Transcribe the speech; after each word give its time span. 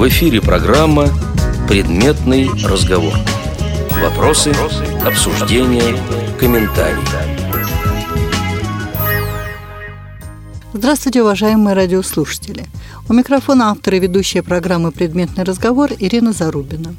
В 0.00 0.08
эфире 0.08 0.40
программа 0.40 1.10
«Предметный 1.68 2.48
разговор». 2.64 3.12
Вопросы, 4.00 4.50
обсуждения, 5.04 5.94
комментарии. 6.38 7.04
Здравствуйте, 10.72 11.20
уважаемые 11.20 11.76
радиослушатели. 11.76 12.64
У 13.10 13.12
микрофона 13.12 13.72
автор 13.72 13.92
и 13.92 13.98
ведущая 13.98 14.42
программы 14.42 14.90
«Предметный 14.90 15.44
разговор» 15.44 15.90
Ирина 15.98 16.32
Зарубина. 16.32 16.94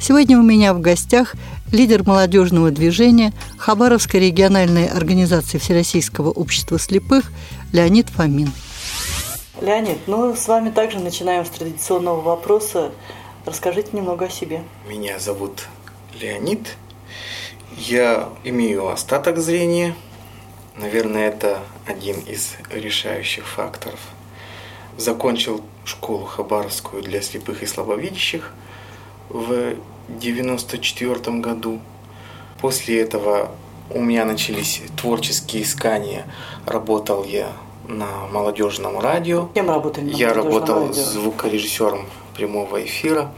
Сегодня 0.00 0.38
у 0.38 0.42
меня 0.42 0.72
в 0.72 0.80
гостях 0.80 1.34
лидер 1.72 2.04
молодежного 2.04 2.70
движения 2.70 3.32
Хабаровской 3.56 4.20
региональной 4.20 4.86
организации 4.86 5.58
Всероссийского 5.58 6.30
общества 6.30 6.78
слепых 6.78 7.24
Леонид 7.72 8.08
Фомин. 8.10 8.52
Леонид, 9.60 10.06
ну 10.06 10.34
с 10.34 10.48
вами 10.48 10.68
также 10.68 10.98
начинаем 10.98 11.46
с 11.46 11.48
традиционного 11.48 12.20
вопроса. 12.20 12.92
Расскажите 13.46 13.96
немного 13.96 14.26
о 14.26 14.28
себе. 14.28 14.62
Меня 14.86 15.18
зовут 15.18 15.66
Леонид. 16.20 16.76
Я 17.74 18.28
имею 18.44 18.88
остаток 18.88 19.38
зрения. 19.38 19.94
Наверное, 20.76 21.28
это 21.28 21.60
один 21.86 22.18
из 22.20 22.54
решающих 22.70 23.46
факторов. 23.46 23.98
Закончил 24.98 25.62
школу 25.86 26.26
Хабаровскую 26.26 27.02
для 27.02 27.22
слепых 27.22 27.62
и 27.62 27.66
слабовидящих 27.66 28.52
в 29.30 29.74
94 30.10 31.38
году. 31.38 31.80
После 32.60 33.00
этого 33.00 33.50
у 33.88 34.02
меня 34.02 34.26
начались 34.26 34.82
творческие 34.98 35.62
искания. 35.62 36.26
Работал 36.66 37.24
я 37.24 37.52
на 37.88 38.26
молодежном 38.32 38.98
радио. 39.00 39.48
Кем 39.54 39.68
работали 39.70 40.10
на 40.12 40.16
Я 40.16 40.32
работал 40.34 40.88
радио? 40.88 40.92
звукорежиссером 41.02 42.06
прямого 42.36 42.84
эфира. 42.84 43.32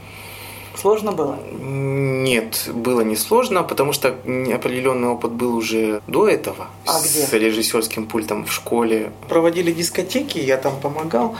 Сложно 0.75 1.11
было? 1.11 1.37
Нет, 1.59 2.69
было 2.73 3.01
не 3.01 3.17
сложно, 3.17 3.63
потому 3.63 3.91
что 3.91 4.09
определенный 4.09 5.09
опыт 5.09 5.31
был 5.31 5.55
уже 5.55 6.01
до 6.07 6.27
этого 6.27 6.67
А 6.85 6.93
с 6.99 7.27
где? 7.27 7.37
режиссерским 7.39 8.05
пультом 8.05 8.45
в 8.45 8.51
школе. 8.53 9.11
Проводили 9.27 9.71
дискотеки, 9.73 10.37
я 10.37 10.55
там 10.57 10.79
помогал, 10.79 11.35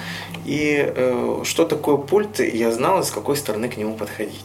и 0.45 0.83
э, 0.93 1.41
что 1.45 1.65
такое 1.65 1.95
пульт, 1.97 2.39
я 2.39 2.71
знал, 2.71 3.01
с 3.03 3.11
какой 3.11 3.37
стороны 3.37 3.69
к 3.69 3.77
нему 3.77 3.93
подходить. 3.95 4.43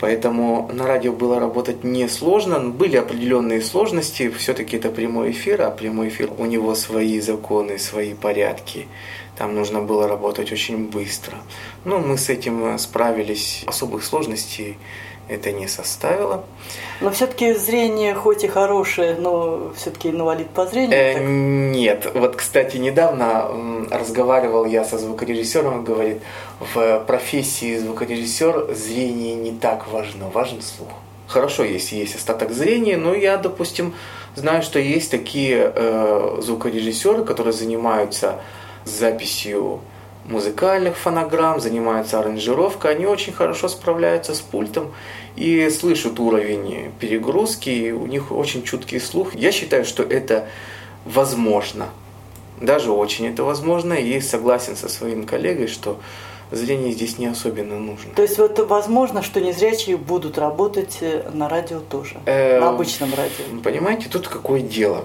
Поэтому 0.00 0.70
на 0.72 0.86
радио 0.86 1.12
было 1.12 1.40
работать 1.40 1.82
несложно, 1.82 2.60
были 2.60 2.96
определенные 2.96 3.60
сложности, 3.60 4.30
все-таки 4.30 4.76
это 4.76 4.90
прямой 4.90 5.32
эфир, 5.32 5.62
а 5.62 5.70
прямой 5.70 6.08
эфир 6.08 6.30
у 6.38 6.46
него 6.46 6.74
свои 6.74 7.20
законы, 7.20 7.78
свои 7.78 8.14
порядки. 8.14 8.86
Там 9.36 9.54
нужно 9.54 9.82
было 9.82 10.08
работать 10.08 10.52
очень 10.52 10.88
быстро. 10.88 11.36
Но 11.84 11.98
мы 11.98 12.16
с 12.16 12.28
этим 12.28 12.78
справились, 12.78 13.64
особых 13.66 14.04
сложностей 14.04 14.78
это 15.28 15.52
не 15.52 15.68
составило. 15.68 16.44
Но 17.00 17.10
все-таки 17.10 17.52
зрение 17.54 18.14
хоть 18.14 18.44
и 18.44 18.48
хорошее, 18.48 19.16
но 19.18 19.72
все-таки 19.76 20.10
инвалид 20.10 20.48
по 20.50 20.66
зрению. 20.66 20.96
Э, 20.98 21.14
так- 21.14 21.22
нет, 21.24 22.10
вот, 22.14 22.36
кстати, 22.36 22.76
недавно 22.78 23.86
разговаривал 23.90 24.64
я 24.64 24.84
со 24.84 24.98
звукорежиссером, 24.98 25.74
он 25.74 25.84
говорит, 25.84 26.22
в 26.74 27.00
профессии 27.06 27.76
звукорежиссер 27.76 28.74
зрение 28.74 29.34
не 29.34 29.52
так 29.52 29.86
важно, 29.88 30.28
важен 30.28 30.62
слух. 30.62 30.88
Хорошо, 31.28 31.62
если 31.62 31.96
есть 31.96 32.16
остаток 32.16 32.52
зрения, 32.52 32.96
но 32.96 33.14
я, 33.14 33.36
допустим, 33.36 33.94
знаю, 34.34 34.62
что 34.62 34.78
есть 34.78 35.10
такие 35.10 35.70
э, 35.74 36.38
звукорежиссеры, 36.40 37.24
которые 37.24 37.52
занимаются 37.52 38.36
записью 38.84 39.80
музыкальных 40.28 40.96
фонограмм, 40.96 41.60
занимаются 41.60 42.20
аранжировкой, 42.20 42.92
они 42.92 43.06
очень 43.06 43.32
хорошо 43.32 43.68
справляются 43.68 44.34
с 44.34 44.40
пультом 44.40 44.92
и 45.36 45.68
слышат 45.70 46.20
уровень 46.20 46.92
перегрузки, 47.00 47.70
и 47.70 47.92
у 47.92 48.06
них 48.06 48.30
очень 48.30 48.62
чуткий 48.62 49.00
слух. 49.00 49.34
Я 49.34 49.52
считаю, 49.52 49.84
что 49.84 50.02
это 50.02 50.46
возможно, 51.04 51.88
даже 52.60 52.90
очень 52.92 53.26
это 53.26 53.42
возможно, 53.42 53.94
и 53.94 54.20
согласен 54.20 54.76
со 54.76 54.88
своим 54.88 55.24
коллегой, 55.24 55.68
что 55.68 55.98
зрение 56.50 56.92
здесь 56.92 57.18
не 57.18 57.26
особенно 57.26 57.78
нужно. 57.78 58.12
То 58.14 58.22
есть 58.22 58.38
вот 58.38 58.58
возможно, 58.68 59.22
что 59.22 59.40
незрячие 59.40 59.96
будут 59.96 60.38
работать 60.38 60.98
э, 61.00 61.28
на 61.32 61.48
радио 61.48 61.80
тоже, 61.80 62.16
Э, 62.26 62.60
на 62.60 62.70
обычном 62.70 63.10
радио. 63.14 63.60
Понимаете, 63.62 64.08
тут 64.10 64.28
какое 64.28 64.60
дело. 64.60 65.04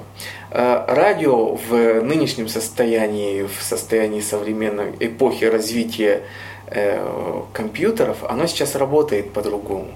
Э, 0.51 0.85
Радио 0.87 1.55
в 1.55 2.01
нынешнем 2.01 2.47
состоянии, 2.47 3.43
в 3.43 3.61
состоянии 3.61 4.21
современной 4.21 4.93
эпохи 4.99 5.45
развития 5.45 6.23
э, 6.67 7.41
компьютеров, 7.53 8.23
оно 8.23 8.47
сейчас 8.47 8.75
работает 8.75 9.31
по-другому. 9.33 9.87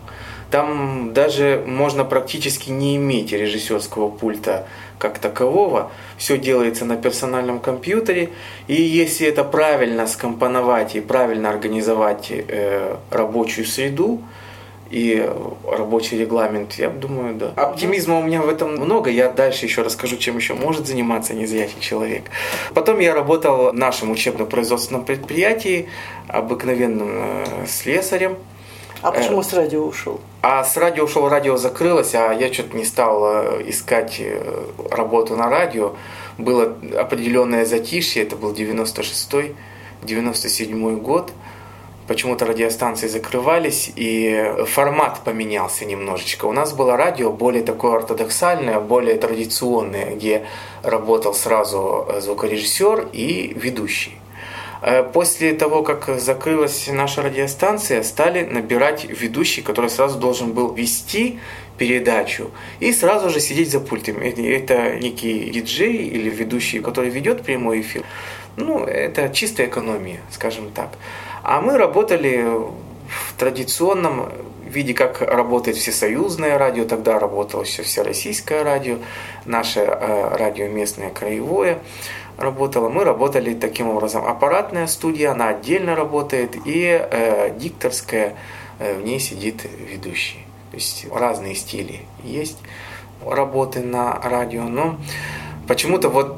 Там 0.52 1.14
даже 1.14 1.64
можно 1.66 2.06
практически 2.06 2.70
не 2.70 2.96
иметь 2.96 3.32
режиссерского 3.32 4.10
пульта 4.10 4.66
как 4.98 5.20
такового. 5.20 5.92
Все 6.18 6.38
делается 6.38 6.86
на 6.86 6.96
персональном 6.96 7.60
компьютере. 7.60 8.30
И 8.68 8.82
если 8.82 9.28
это 9.28 9.44
правильно 9.44 10.08
скомпоновать 10.08 10.96
и 10.96 11.02
правильно 11.02 11.50
организовать 11.50 12.28
э, 12.32 12.96
рабочую 13.12 13.66
среду, 13.66 14.22
и 14.90 15.30
рабочий 15.70 16.18
регламент, 16.18 16.74
я 16.76 16.90
думаю, 16.90 17.36
да. 17.36 17.52
Оптимизма 17.56 18.20
у 18.20 18.24
меня 18.24 18.42
в 18.42 18.50
этом 18.50 18.76
много. 18.76 19.10
Я 19.10 19.30
дальше 19.30 19.66
еще 19.66 19.82
расскажу, 19.82 20.18
чем 20.18 20.38
еще 20.38 20.54
может 20.54 20.88
заниматься 20.88 21.34
незрячий 21.34 21.80
человек. 21.80 22.24
Потом 22.74 23.00
я 23.00 23.14
работал 23.14 23.72
в 23.72 23.74
нашем 23.74 24.12
учебно-производственном 24.12 25.04
предприятии 25.04 25.90
обыкновенным 26.28 27.10
э, 27.12 27.66
слесарем. 27.68 28.38
А 29.08 29.12
почему 29.12 29.42
с 29.42 29.54
радио 29.54 29.86
ушел? 29.86 30.20
А 30.42 30.64
с 30.64 30.76
радио 30.76 31.06
ушел, 31.06 31.30
радио 31.30 31.56
закрылось, 31.58 32.14
а 32.14 32.34
я 32.34 32.52
что-то 32.54 32.76
не 32.76 32.84
стал 32.84 33.24
э, 33.24 33.64
искать 33.70 34.18
э, 34.20 34.66
работу 34.92 35.36
на 35.36 35.50
радио. 35.50 35.94
Было 36.38 36.76
определенное 36.98 37.66
затишье, 37.66 38.24
это 38.24 38.36
был 38.36 38.54
96-й, 38.54 39.56
97-й 40.04 40.96
год. 40.98 41.32
Почему-то 42.08 42.46
радиостанции 42.46 43.08
закрывались, 43.08 43.92
и 43.96 44.54
формат 44.66 45.20
поменялся 45.26 45.86
немножечко. 45.86 46.46
У 46.46 46.54
нас 46.54 46.74
было 46.74 46.96
радио 46.96 47.32
более 47.32 47.64
такое 47.64 47.98
ортодоксальное, 47.98 48.80
более 48.80 49.16
традиционное, 49.16 50.16
где 50.16 50.46
работал 50.84 51.34
сразу 51.34 52.06
э, 52.10 52.22
звукорежиссер 52.22 53.10
и 53.14 53.54
ведущий. 53.56 54.20
Э, 54.82 55.04
После 55.14 55.54
того, 55.54 55.84
как 55.84 56.20
закрылась 56.20 56.88
наша 56.92 57.22
радиостанция, 57.22 58.04
стали 58.04 58.46
набирать 58.46 59.06
ведущий, 59.06 59.62
который 59.62 59.90
сразу 59.90 60.20
должен 60.20 60.52
был 60.54 60.74
вести 60.74 61.40
передачу 61.78 62.50
и 62.80 62.92
сразу 62.92 63.30
же 63.30 63.40
сидеть 63.40 63.72
за 63.72 63.80
пультом. 63.80 64.18
Это- 64.18 64.42
Это 64.42 64.96
некий 64.96 65.50
диджей 65.52 65.96
или 66.08 66.30
ведущий, 66.30 66.80
который 66.80 67.10
ведет 67.10 67.44
прямой 67.44 67.82
эфир. 67.82 68.04
Ну, 68.56 68.84
это 68.86 69.30
чистая 69.30 69.68
экономия, 69.68 70.20
скажем 70.32 70.72
так. 70.72 70.90
А 71.44 71.62
мы 71.62 71.78
работали 71.78 72.44
в 72.44 73.34
традиционном 73.38 74.32
виде, 74.70 74.94
как 74.94 75.22
работает 75.22 75.78
всесоюзное 75.78 76.58
радио, 76.58 76.84
тогда 76.86 77.20
работало 77.20 77.64
все 77.64 77.84
всероссийское 77.84 78.64
радио, 78.64 78.98
наше 79.46 79.80
э, 79.82 80.36
радио 80.36 80.68
местное 80.68 81.10
краевое 81.10 81.78
работало. 82.38 82.90
Мы 82.90 83.04
работали 83.04 83.54
таким 83.54 83.90
образом. 83.90 84.26
Аппаратная 84.26 84.88
студия, 84.88 85.32
она 85.32 85.50
отдельно 85.50 85.96
работает, 85.96 86.56
и 86.66 86.86
э, 86.86 87.56
дикторская, 87.58 88.36
э, 88.80 89.00
в 89.00 89.04
ней 89.04 89.20
сидит 89.20 89.66
ведущий. 89.90 90.46
То 90.72 90.78
есть 90.78 91.08
разные 91.12 91.56
стили 91.56 92.02
есть 92.24 92.58
работы 93.26 93.82
на 93.82 94.14
радио, 94.24 94.64
но 94.64 94.98
почему-то 95.68 96.10
вот 96.10 96.38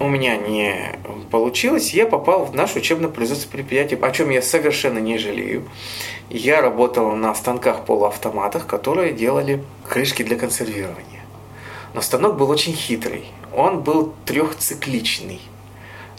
у 0.00 0.08
меня 0.08 0.36
не 0.36 0.98
получилось, 1.30 1.92
я 1.92 2.06
попал 2.06 2.46
в 2.46 2.54
наше 2.54 2.78
учебно-производственное 2.78 3.52
предприятие, 3.52 4.00
о 4.00 4.10
чем 4.10 4.30
я 4.30 4.40
совершенно 4.40 4.98
не 4.98 5.18
жалею. 5.18 5.68
Я 6.30 6.62
работал 6.62 7.12
на 7.12 7.34
станках-полуавтоматах, 7.34 8.66
которые 8.66 9.12
делали 9.12 9.62
крышки 9.86 10.22
для 10.22 10.36
консервирования. 10.36 11.20
Но 11.92 12.00
станок 12.00 12.36
был 12.38 12.48
очень 12.48 12.72
хитрый. 12.72 13.26
Он 13.54 13.80
был 13.80 14.14
трехцикличный. 14.26 15.40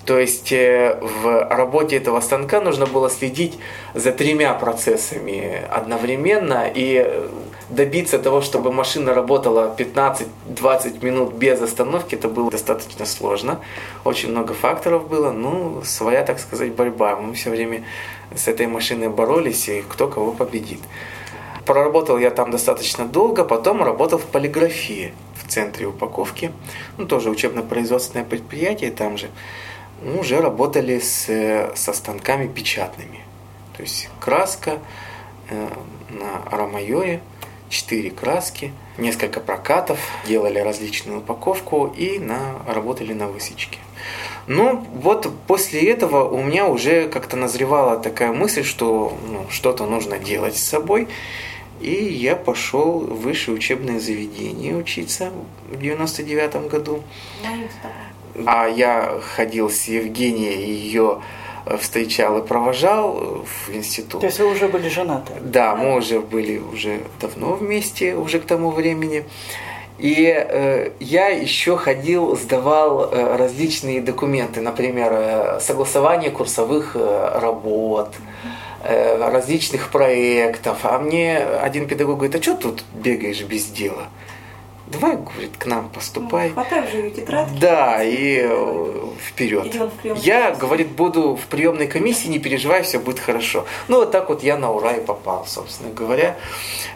То 0.05 0.17
есть 0.17 0.51
э, 0.51 0.97
в 0.99 1.47
работе 1.49 1.95
этого 1.95 2.19
станка 2.21 2.59
нужно 2.59 2.87
было 2.87 3.09
следить 3.09 3.59
за 3.93 4.11
тремя 4.11 4.53
процессами 4.55 5.61
одновременно 5.69 6.67
и 6.73 7.03
э, 7.05 7.27
добиться 7.69 8.17
того, 8.17 8.41
чтобы 8.41 8.71
машина 8.71 9.13
работала 9.13 9.75
15-20 9.77 11.05
минут 11.05 11.33
без 11.33 11.61
остановки, 11.61 12.15
это 12.15 12.29
было 12.29 12.49
достаточно 12.49 13.05
сложно. 13.05 13.59
Очень 14.03 14.31
много 14.31 14.55
факторов 14.55 15.07
было. 15.07 15.31
Ну, 15.31 15.83
своя, 15.85 16.23
так 16.23 16.39
сказать, 16.39 16.71
борьба. 16.73 17.15
Мы 17.15 17.35
все 17.35 17.51
время 17.51 17.83
с 18.35 18.47
этой 18.47 18.65
машиной 18.65 19.09
боролись, 19.09 19.69
и 19.69 19.83
кто 19.87 20.07
кого 20.07 20.31
победит. 20.31 20.79
Проработал 21.65 22.17
я 22.17 22.31
там 22.31 22.49
достаточно 22.49 23.05
долго, 23.05 23.43
потом 23.43 23.83
работал 23.83 24.17
в 24.17 24.25
полиграфии 24.25 25.13
центре 25.51 25.85
упаковки. 25.85 26.51
Ну, 26.97 27.05
тоже 27.05 27.29
учебно-производственное 27.29 28.25
предприятие 28.25 28.91
там 28.91 29.17
же. 29.17 29.29
Мы 30.01 30.19
уже 30.19 30.41
работали 30.41 30.99
с, 30.99 31.71
со 31.75 31.93
станками 31.93 32.47
печатными. 32.47 33.19
То 33.75 33.83
есть 33.83 34.09
краска 34.19 34.79
э, 35.49 35.67
на 36.09 36.43
аромайоре, 36.51 37.21
четыре 37.69 38.11
краски, 38.11 38.73
несколько 38.97 39.39
прокатов, 39.39 39.99
делали 40.25 40.59
различную 40.59 41.19
упаковку 41.19 41.87
и 41.87 42.19
на, 42.19 42.61
работали 42.67 43.13
на 43.13 43.27
высечке. 43.27 43.79
Ну, 44.47 44.85
вот 44.93 45.31
после 45.47 45.89
этого 45.91 46.27
у 46.27 46.41
меня 46.41 46.67
уже 46.67 47.07
как-то 47.07 47.37
назревала 47.37 47.97
такая 47.97 48.33
мысль, 48.33 48.63
что 48.63 49.17
ну, 49.27 49.45
что-то 49.49 49.85
нужно 49.85 50.17
делать 50.17 50.57
с 50.57 50.63
собой. 50.63 51.07
И 51.81 52.13
я 52.13 52.35
пошел 52.35 52.99
в 52.99 53.21
высшее 53.21 53.57
учебное 53.57 53.99
заведение 53.99 54.75
учиться 54.75 55.31
в 55.69 55.79
99 55.79 56.69
году. 56.69 57.01
А 58.45 58.67
я 58.67 59.19
ходил 59.35 59.69
с 59.69 59.85
Евгенией, 59.85 60.63
ее 60.63 61.21
встречал 61.79 62.37
и 62.39 62.47
провожал 62.47 63.43
в 63.45 63.75
институт. 63.75 64.21
То 64.21 64.27
есть 64.27 64.39
вы 64.39 64.51
уже 64.51 64.67
были 64.67 64.89
женаты? 64.89 65.33
Да, 65.41 65.75
мы 65.75 65.95
уже 65.97 66.19
были 66.19 66.59
уже 66.59 67.01
давно 67.19 67.53
вместе, 67.53 68.15
уже 68.15 68.39
к 68.39 68.45
тому 68.45 68.71
времени. 68.71 69.25
И 69.97 70.25
э, 70.25 70.91
я 70.99 71.27
еще 71.27 71.77
ходил, 71.77 72.35
сдавал 72.35 73.11
э, 73.11 73.35
различные 73.37 74.01
документы, 74.01 74.61
например, 74.61 75.11
э, 75.13 75.59
согласование 75.59 76.31
курсовых 76.31 76.95
э, 76.95 77.39
работ, 77.39 78.15
э, 78.17 78.47
различных 78.83 79.89
проектов. 79.89 80.79
А 80.83 80.99
мне 80.99 81.37
один 81.37 81.87
педагог 81.87 82.17
говорит, 82.17 82.35
а 82.35 82.41
что 82.41 82.55
тут 82.55 82.83
бегаешь 82.93 83.43
без 83.43 83.65
дела? 83.67 84.07
давай, 84.91 85.15
говорит, 85.15 85.57
к 85.57 85.65
нам 85.65 85.89
поступай. 85.89 86.49
Ну, 86.49 86.53
хватай 86.53 86.87
уже 86.87 87.09
тетрадки. 87.11 87.57
Да, 87.59 88.03
и 88.03 88.41
э, 88.43 89.05
вперед. 89.25 89.73
Я, 90.17 90.51
говорит, 90.51 90.89
буду 90.89 91.35
в 91.35 91.47
приемной 91.47 91.87
комиссии, 91.87 92.27
не 92.27 92.39
переживай, 92.39 92.83
все 92.83 92.99
будет 92.99 93.19
хорошо. 93.19 93.65
Ну, 93.87 93.97
вот 93.97 94.11
так 94.11 94.29
вот 94.29 94.43
я 94.43 94.57
на 94.57 94.71
ура 94.71 94.93
и 94.93 95.03
попал, 95.03 95.45
собственно 95.47 95.91
говоря. 95.93 96.37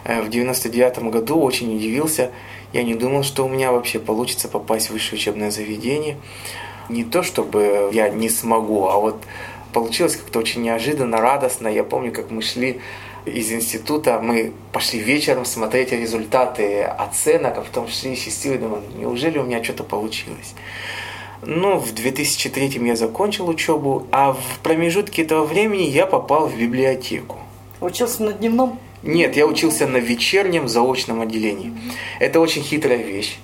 Э, 0.04 0.22
в 0.22 0.28
99 0.28 0.98
году 1.10 1.40
очень 1.40 1.74
удивился. 1.74 2.30
Я 2.72 2.82
не 2.82 2.94
думал, 2.94 3.22
что 3.22 3.44
у 3.46 3.48
меня 3.48 3.72
вообще 3.72 3.98
получится 3.98 4.48
попасть 4.48 4.88
в 4.88 4.92
высшее 4.92 5.18
учебное 5.18 5.50
заведение. 5.50 6.18
Не 6.88 7.04
то, 7.04 7.22
чтобы 7.22 7.90
я 7.92 8.08
не 8.10 8.28
смогу, 8.28 8.86
а 8.86 8.98
вот 8.98 9.16
получилось 9.76 10.16
как-то 10.16 10.38
очень 10.38 10.62
неожиданно, 10.62 11.18
радостно. 11.18 11.68
Я 11.68 11.84
помню, 11.84 12.10
как 12.10 12.30
мы 12.30 12.40
шли 12.40 12.80
из 13.26 13.52
института, 13.52 14.20
мы 14.22 14.54
пошли 14.72 14.98
вечером 14.98 15.44
смотреть 15.44 15.92
результаты 15.92 16.82
оценок, 16.82 17.58
а 17.58 17.60
потом 17.60 17.86
шли 17.86 18.16
счастливые, 18.16 18.58
думаю, 18.58 18.82
неужели 18.96 19.36
у 19.36 19.42
меня 19.42 19.62
что-то 19.62 19.84
получилось? 19.84 20.54
Ну, 21.42 21.76
в 21.76 21.92
2003 21.92 22.80
я 22.86 22.96
закончил 22.96 23.50
учебу, 23.50 24.06
а 24.12 24.32
в 24.32 24.60
промежутке 24.62 25.24
этого 25.24 25.44
времени 25.44 25.82
я 25.82 26.06
попал 26.06 26.46
в 26.46 26.58
библиотеку. 26.58 27.36
Учился 27.82 28.22
на 28.22 28.32
дневном? 28.32 28.80
Нет, 29.02 29.36
я 29.36 29.46
учился 29.46 29.86
на 29.86 29.98
вечернем 29.98 30.68
заочном 30.68 31.20
отделении. 31.20 31.74
Это 32.18 32.40
очень 32.40 32.62
хитрая 32.62 33.02
вещь. 33.02 33.36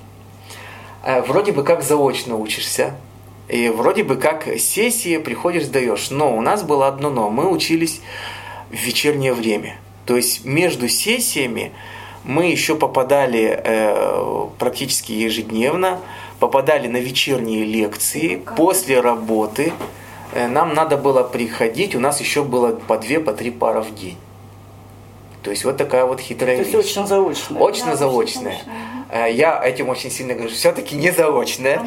Э, 1.04 1.20
вроде 1.20 1.52
бы 1.52 1.62
как 1.62 1.82
заочно 1.82 2.36
учишься, 2.36 2.94
и 3.48 3.68
вроде 3.68 4.04
бы 4.04 4.16
как 4.16 4.46
сессии 4.58 5.18
приходишь, 5.18 5.64
сдаешь. 5.64 6.10
Но 6.10 6.36
у 6.36 6.40
нас 6.40 6.62
было 6.62 6.88
одно 6.88 7.10
но. 7.10 7.30
Мы 7.30 7.48
учились 7.48 8.00
в 8.70 8.74
вечернее 8.74 9.32
время. 9.32 9.76
То 10.06 10.16
есть 10.16 10.44
между 10.44 10.88
сессиями 10.88 11.72
мы 12.24 12.46
еще 12.46 12.76
попадали 12.76 13.60
э, 13.62 14.46
практически 14.58 15.12
ежедневно, 15.12 16.00
попадали 16.38 16.88
на 16.88 16.98
вечерние 16.98 17.64
лекции 17.64 18.42
после 18.56 19.00
работы. 19.00 19.72
Э, 20.32 20.48
нам 20.48 20.74
надо 20.74 20.96
было 20.96 21.22
приходить, 21.22 21.94
у 21.94 22.00
нас 22.00 22.20
еще 22.20 22.42
было 22.44 22.74
по 22.74 22.96
две, 22.98 23.20
по 23.20 23.32
три 23.32 23.50
пары 23.50 23.80
в 23.80 23.94
день. 23.94 24.16
То 25.42 25.50
есть 25.50 25.64
вот 25.64 25.76
такая 25.76 26.04
вот 26.04 26.20
хитрая 26.20 26.56
То 26.56 26.62
вещь. 26.62 26.72
есть 26.72 26.90
очень 26.90 27.06
заочная. 27.06 27.58
Очень 27.58 27.86
да, 27.86 27.96
заочная. 27.96 28.58
Э, 29.12 29.30
я 29.30 29.60
этим 29.62 29.88
очень 29.88 30.10
сильно 30.10 30.34
говорю, 30.34 30.50
все-таки 30.50 30.96
не 30.96 31.10
заочная. 31.10 31.82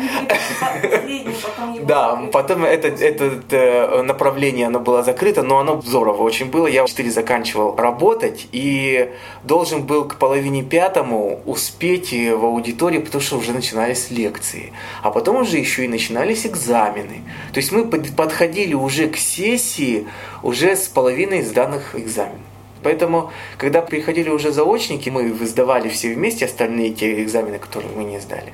Да, 1.81 2.21
потом 2.31 2.65
это, 2.65 2.89
это 2.89 3.41
э, 3.49 4.01
направление 4.03 4.67
оно 4.67 4.79
было 4.79 5.03
закрыто, 5.03 5.41
но 5.41 5.59
оно 5.59 5.81
здорово 5.81 6.21
очень 6.23 6.47
было. 6.51 6.67
Я 6.67 6.83
в 6.83 6.87
4 6.87 7.09
заканчивал 7.11 7.75
работать 7.75 8.47
и 8.51 9.09
должен 9.43 9.83
был 9.83 10.05
к 10.05 10.15
половине 10.17 10.61
пятому 10.63 11.41
успеть 11.45 12.11
в 12.11 12.45
аудитории, 12.45 12.99
потому 12.99 13.21
что 13.21 13.37
уже 13.37 13.53
начинались 13.53 14.11
лекции. 14.11 14.73
А 15.01 15.11
потом 15.11 15.37
уже 15.37 15.57
еще 15.57 15.85
и 15.85 15.87
начинались 15.87 16.45
экзамены. 16.45 17.21
То 17.53 17.59
есть 17.59 17.71
мы 17.71 17.85
подходили 17.85 18.73
уже 18.73 19.07
к 19.07 19.17
сессии 19.17 20.07
уже 20.43 20.75
с 20.75 20.87
половиной 20.87 21.41
сданных 21.41 21.95
экзаменов. 21.95 22.54
Поэтому, 22.85 23.31
когда 23.57 23.81
приходили 23.81 24.29
уже 24.29 24.51
заочники, 24.51 25.09
мы 25.09 25.33
сдавали 25.47 25.89
все 25.89 26.13
вместе 26.13 26.45
остальные 26.45 26.91
те 26.91 27.23
экзамены, 27.23 27.57
которые 27.57 27.91
мы 27.95 28.03
не 28.03 28.19
сдали 28.19 28.53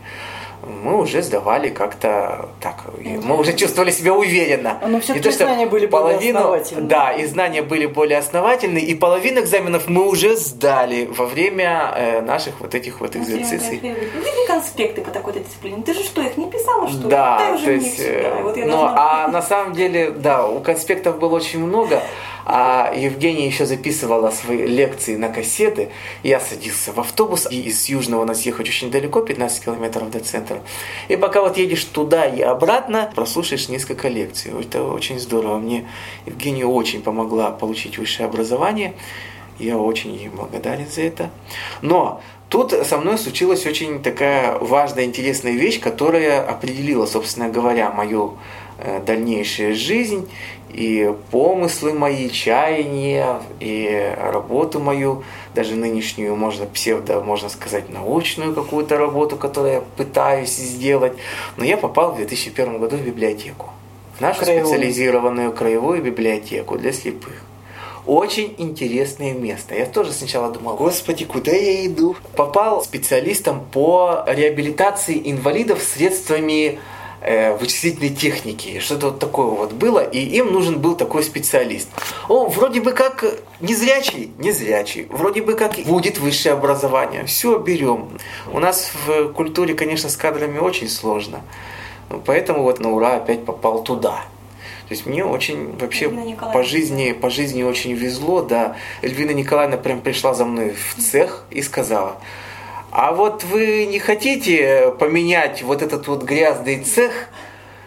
мы 0.64 0.98
уже 0.98 1.22
сдавали 1.22 1.70
как-то 1.70 2.50
так, 2.60 2.84
мы 2.98 3.38
уже 3.38 3.54
чувствовали 3.54 3.92
себя 3.92 4.14
уверенно. 4.14 4.80
Но 4.88 5.00
все-таки 5.00 5.32
знания 5.32 5.66
были 5.66 5.88
половину, 5.88 6.40
более 6.40 6.62
основательные. 6.62 6.88
Да, 6.88 7.12
и 7.14 7.26
знания 7.26 7.62
были 7.62 7.86
более 7.86 8.20
основательные, 8.20 8.86
и 8.86 8.96
половину 8.96 9.42
экзаменов 9.42 9.88
мы 9.88 10.08
уже 10.08 10.36
сдали 10.36 11.06
во 11.06 11.26
время 11.26 11.94
э, 11.96 12.22
наших 12.22 12.60
вот 12.60 12.76
этих 12.76 13.00
вот 13.00 13.16
экзерциций. 13.16 13.78
Видели 13.78 14.48
конспекты 14.48 15.02
по 15.02 15.12
такой-то 15.12 15.40
дисциплине? 15.40 15.82
Ты 15.84 15.94
же 15.94 16.04
что, 16.04 16.22
их 16.22 16.38
не 16.38 16.50
писала, 16.50 16.88
что 16.88 17.04
ли? 17.04 17.10
Да, 17.10 17.58
то 17.64 17.72
есть, 17.72 18.00
э, 18.00 18.42
вот 18.44 18.56
ну, 18.58 18.84
а 18.84 19.28
на 19.30 19.42
самом 19.42 19.74
деле, 19.74 20.12
да, 20.12 20.48
у 20.48 20.60
конспектов 20.60 21.20
было 21.20 21.36
очень 21.36 21.60
много, 21.60 22.02
а 22.46 22.94
Евгения 22.96 23.46
еще 23.46 23.66
записывала 23.66 24.32
свои 24.32 24.66
лекции 24.66 25.16
на 25.16 25.30
кассеты. 25.30 25.90
Я 26.24 26.40
садился 26.40 26.92
в 26.92 27.00
автобус, 27.00 27.48
и 27.50 27.62
из 27.62 27.88
Южного 27.88 28.26
нас 28.26 28.42
ехать 28.42 28.68
очень 28.68 28.92
далеко, 28.92 29.22
15 29.22 29.66
километров 29.66 30.10
до 30.10 30.20
центра. 30.20 30.51
И 31.08 31.16
пока 31.16 31.42
вот 31.42 31.58
едешь 31.58 31.84
туда 31.86 32.26
и 32.26 32.42
обратно, 32.42 33.12
прослушаешь 33.16 33.70
несколько 33.70 34.08
лекций. 34.08 34.52
Это 34.60 34.84
очень 34.84 35.20
здорово. 35.20 35.58
Мне 35.58 35.88
Евгения 36.26 36.66
очень 36.66 37.02
помогла 37.02 37.52
получить 37.52 37.98
высшее 37.98 38.28
образование. 38.28 38.94
Я 39.60 39.78
очень 39.78 40.16
ей 40.16 40.30
благодарен 40.30 40.88
за 40.88 41.02
это. 41.02 41.30
Но 41.82 42.22
Тут 42.52 42.74
со 42.86 42.98
мной 42.98 43.18
случилась 43.18 43.66
очень 43.66 44.04
такая 44.04 44.58
важная, 44.60 45.06
интересная 45.06 45.54
вещь, 45.54 45.80
которая 45.80 46.44
определила, 46.46 47.06
собственно 47.06 47.48
говоря, 47.48 47.92
мою 47.92 48.34
э, 48.78 49.00
дальнейшую 49.06 49.74
жизнь 49.74 50.30
и 50.68 51.14
помыслы 51.32 51.94
мои, 51.94 52.30
чаяния, 52.30 53.42
и 53.62 54.14
работу 54.20 54.82
мою, 54.82 55.24
даже 55.54 55.76
нынешнюю, 55.76 56.36
можно 56.36 56.66
псевдо, 56.66 57.22
можно 57.22 57.50
сказать, 57.50 57.90
научную 57.90 58.54
какую-то 58.54 58.98
работу, 58.98 59.36
которую 59.36 59.74
я 59.74 59.82
пытаюсь 59.98 60.56
сделать. 60.56 61.14
Но 61.58 61.66
я 61.66 61.78
попал 61.78 62.14
в 62.14 62.18
2001 62.18 62.80
году 62.80 62.98
в 62.98 63.02
библиотеку. 63.02 63.70
В 64.18 64.22
нашу 64.22 64.42
краевую. 64.42 64.66
специализированную 64.68 65.52
краевую 65.52 66.02
библиотеку 66.02 66.78
для 66.78 66.92
слепых. 66.94 67.44
Очень 68.06 68.56
интересное 68.58 69.34
место. 69.34 69.76
Я 69.76 69.86
тоже 69.86 70.12
сначала 70.12 70.52
думал, 70.52 70.76
господи, 70.76 71.26
куда 71.26 71.52
я 71.52 71.86
иду? 71.86 72.16
Попал 72.36 72.84
специалистом 72.84 73.64
по 73.72 74.24
реабилитации 74.28 75.22
инвалидов 75.24 75.84
средствами 75.84 76.80
вычислительной 77.22 78.10
техники, 78.10 78.80
что-то 78.80 79.08
вот 79.08 79.20
такое 79.20 79.46
вот 79.46 79.74
было, 79.74 80.00
и 80.00 80.20
им 80.20 80.52
нужен 80.52 80.80
был 80.80 80.96
такой 80.96 81.24
специалист. 81.24 81.88
Он 82.28 82.50
вроде 82.50 82.82
бы 82.82 82.94
как 82.94 83.24
незрячий, 83.60 84.32
незрячий, 84.40 85.06
вроде 85.10 85.44
бы 85.44 85.54
как 85.54 85.76
будет 85.86 86.18
высшее 86.18 86.54
образование, 86.54 87.26
все 87.26 87.60
берем. 87.60 88.18
У 88.52 88.60
нас 88.60 88.92
в 89.06 89.34
культуре, 89.34 89.76
конечно, 89.76 90.10
с 90.10 90.18
кадрами 90.18 90.58
очень 90.58 90.90
сложно, 90.90 91.42
поэтому 92.26 92.64
вот 92.64 92.80
на 92.80 92.92
ура 92.92 93.18
опять 93.18 93.46
попал 93.46 93.84
туда. 93.84 94.24
То 94.88 94.96
есть 94.96 95.06
мне 95.06 95.24
очень 95.24 95.78
вообще 95.78 96.10
по 96.54 96.64
жизни, 96.64 97.14
по 97.14 97.30
жизни 97.30 97.64
очень 97.64 97.94
везло, 97.94 98.42
да. 98.42 98.76
Эльвина 99.02 99.32
Николаевна 99.32 99.78
прям 99.78 100.02
пришла 100.02 100.34
за 100.34 100.44
мной 100.44 100.74
в 100.74 101.02
цех 101.02 101.46
и 101.50 101.62
сказала, 101.62 102.18
а 102.92 103.14
вот 103.14 103.46
вы 103.46 103.86
не 103.86 104.00
хотите 104.00 104.94
поменять 105.00 105.64
вот 105.64 105.82
этот 105.82 106.08
вот 106.08 106.24
грязный 106.24 106.84
цех 106.84 107.30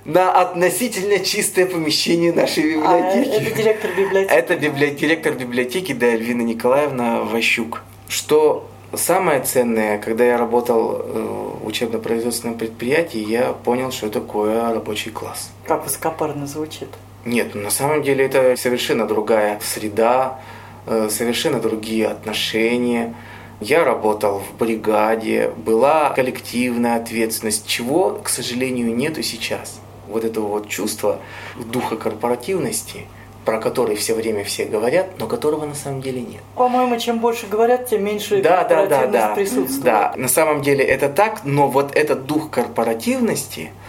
на 0.06 0.32
относительно 0.32 1.18
чистое 1.18 1.66
помещение 1.66 2.32
нашей 2.32 2.74
а, 2.82 3.12
библиотеки? 3.12 3.28
А, 3.28 3.36
это 3.36 3.56
директор 3.56 3.90
библиотеки? 3.90 4.32
Это 4.32 4.56
библи... 4.56 4.86
директор 4.90 5.34
библиотеки, 5.34 5.92
да, 5.92 6.06
Эльвина 6.06 6.42
Николаевна 6.42 7.20
Ващук. 7.20 7.82
Что 8.08 8.66
самое 8.94 9.40
ценное, 9.42 9.98
когда 9.98 10.24
я 10.24 10.38
работал 10.38 10.92
э, 10.92 11.58
в 11.62 11.66
учебно-производственном 11.66 12.56
предприятии, 12.56 13.18
я 13.18 13.52
понял, 13.52 13.92
что 13.92 14.08
такое 14.08 14.72
рабочий 14.72 15.10
класс. 15.10 15.50
Как 15.66 15.84
высокопарно 15.84 16.46
звучит. 16.46 16.88
Нет, 17.26 17.54
на 17.54 17.70
самом 17.70 18.02
деле 18.02 18.24
это 18.24 18.56
совершенно 18.56 19.06
другая 19.06 19.60
среда, 19.62 20.40
э, 20.86 21.08
совершенно 21.10 21.60
другие 21.60 22.08
отношения– 22.08 23.14
я 23.60 23.84
работал 23.84 24.40
в 24.40 24.58
бригаде, 24.58 25.50
была 25.56 26.10
коллективная 26.10 26.96
ответственность, 26.96 27.66
чего, 27.66 28.20
к 28.22 28.28
сожалению, 28.28 28.94
нету 28.94 29.22
сейчас. 29.22 29.80
Вот 30.08 30.24
этого 30.24 30.46
вот 30.46 30.68
чувства 30.68 31.20
духа 31.56 31.96
корпоративности 31.96 33.06
про 33.44 33.60
который 33.60 33.94
все 33.94 34.14
время 34.14 34.42
все 34.42 34.64
говорят, 34.64 35.18
но 35.18 35.26
которого 35.26 35.66
на 35.66 35.74
самом 35.74 36.00
деле 36.00 36.22
нет. 36.22 36.40
По-моему, 36.54 36.98
чем 36.98 37.18
больше 37.18 37.46
говорят, 37.46 37.90
тем 37.90 38.02
меньше 38.02 38.40
да, 38.40 38.64
да, 38.64 38.86
да, 38.86 39.06
да, 39.06 39.34
присутствует. 39.34 39.82
Да, 39.82 40.14
на 40.16 40.28
самом 40.28 40.62
деле 40.62 40.82
это 40.82 41.10
так, 41.10 41.44
но 41.44 41.68
вот 41.68 41.94
этот 41.94 42.24
дух 42.24 42.50
корпоративности– 42.50 43.70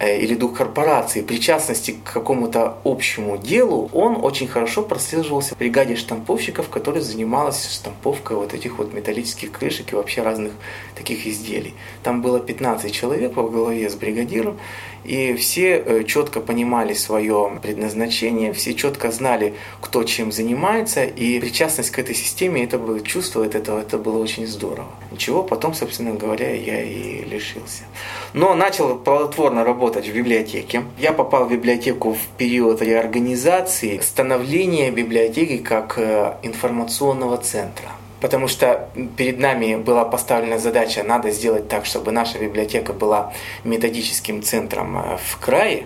или 0.00 0.34
дух 0.34 0.56
корпорации, 0.56 1.22
причастности 1.22 1.92
к 1.92 2.12
какому-то 2.12 2.78
общему 2.84 3.38
делу, 3.38 3.88
он 3.92 4.18
очень 4.22 4.48
хорошо 4.48 4.82
прослеживался 4.82 5.54
в 5.54 5.58
бригаде 5.58 5.96
штамповщиков, 5.96 6.68
которая 6.68 7.02
занималась 7.02 7.70
штамповкой 7.72 8.36
вот 8.36 8.54
этих 8.54 8.78
вот 8.78 8.92
металлических 8.92 9.52
крышек 9.52 9.92
и 9.92 9.96
вообще 9.96 10.22
разных 10.22 10.52
таких 10.96 11.26
изделий. 11.26 11.74
Там 12.02 12.22
было 12.22 12.40
15 12.40 12.92
человек 12.92 13.36
во 13.36 13.48
главе 13.48 13.88
с 13.88 13.94
бригадиром, 13.94 14.58
и 15.04 15.34
все 15.34 15.76
э, 15.76 16.04
четко 16.04 16.40
понимали 16.40 16.94
свое 16.94 17.58
предназначение, 17.62 18.52
все 18.54 18.74
четко 18.74 19.10
знали, 19.10 19.54
кто 19.80 20.02
чем 20.02 20.32
занимается, 20.32 21.04
и 21.04 21.38
причастность 21.40 21.90
к 21.90 21.98
этой 21.98 22.14
системе, 22.14 22.64
это 22.64 22.78
было 22.78 23.00
чувство, 23.00 23.44
это, 23.44 23.58
это 23.58 23.98
было 23.98 24.18
очень 24.18 24.46
здорово. 24.46 24.88
Ничего, 25.12 25.42
потом, 25.42 25.74
собственно 25.74 26.14
говоря, 26.14 26.54
я 26.54 26.82
и 26.82 27.22
лишился. 27.24 27.84
Но 28.32 28.54
начал 28.54 28.96
плодотворно 28.96 29.62
работать 29.62 29.83
в 29.92 30.14
библиотеке. 30.14 30.84
Я 30.98 31.12
попал 31.12 31.44
в 31.44 31.50
библиотеку 31.50 32.14
в 32.14 32.26
период 32.38 32.82
реорганизации, 32.82 33.98
становления 33.98 34.90
библиотеки 34.90 35.58
как 35.58 35.98
э, 35.98 36.34
информационного 36.42 37.36
центра 37.36 37.90
потому 38.20 38.48
что 38.48 38.88
перед 39.18 39.38
нами 39.38 39.76
была 39.76 40.06
поставлена 40.06 40.58
задача, 40.58 41.02
надо 41.02 41.30
сделать 41.30 41.68
так, 41.68 41.84
чтобы 41.84 42.10
наша 42.10 42.38
библиотека 42.38 42.94
была 42.94 43.34
методическим 43.64 44.42
центром 44.42 44.96
э, 44.96 45.18
в 45.22 45.36
крае. 45.38 45.84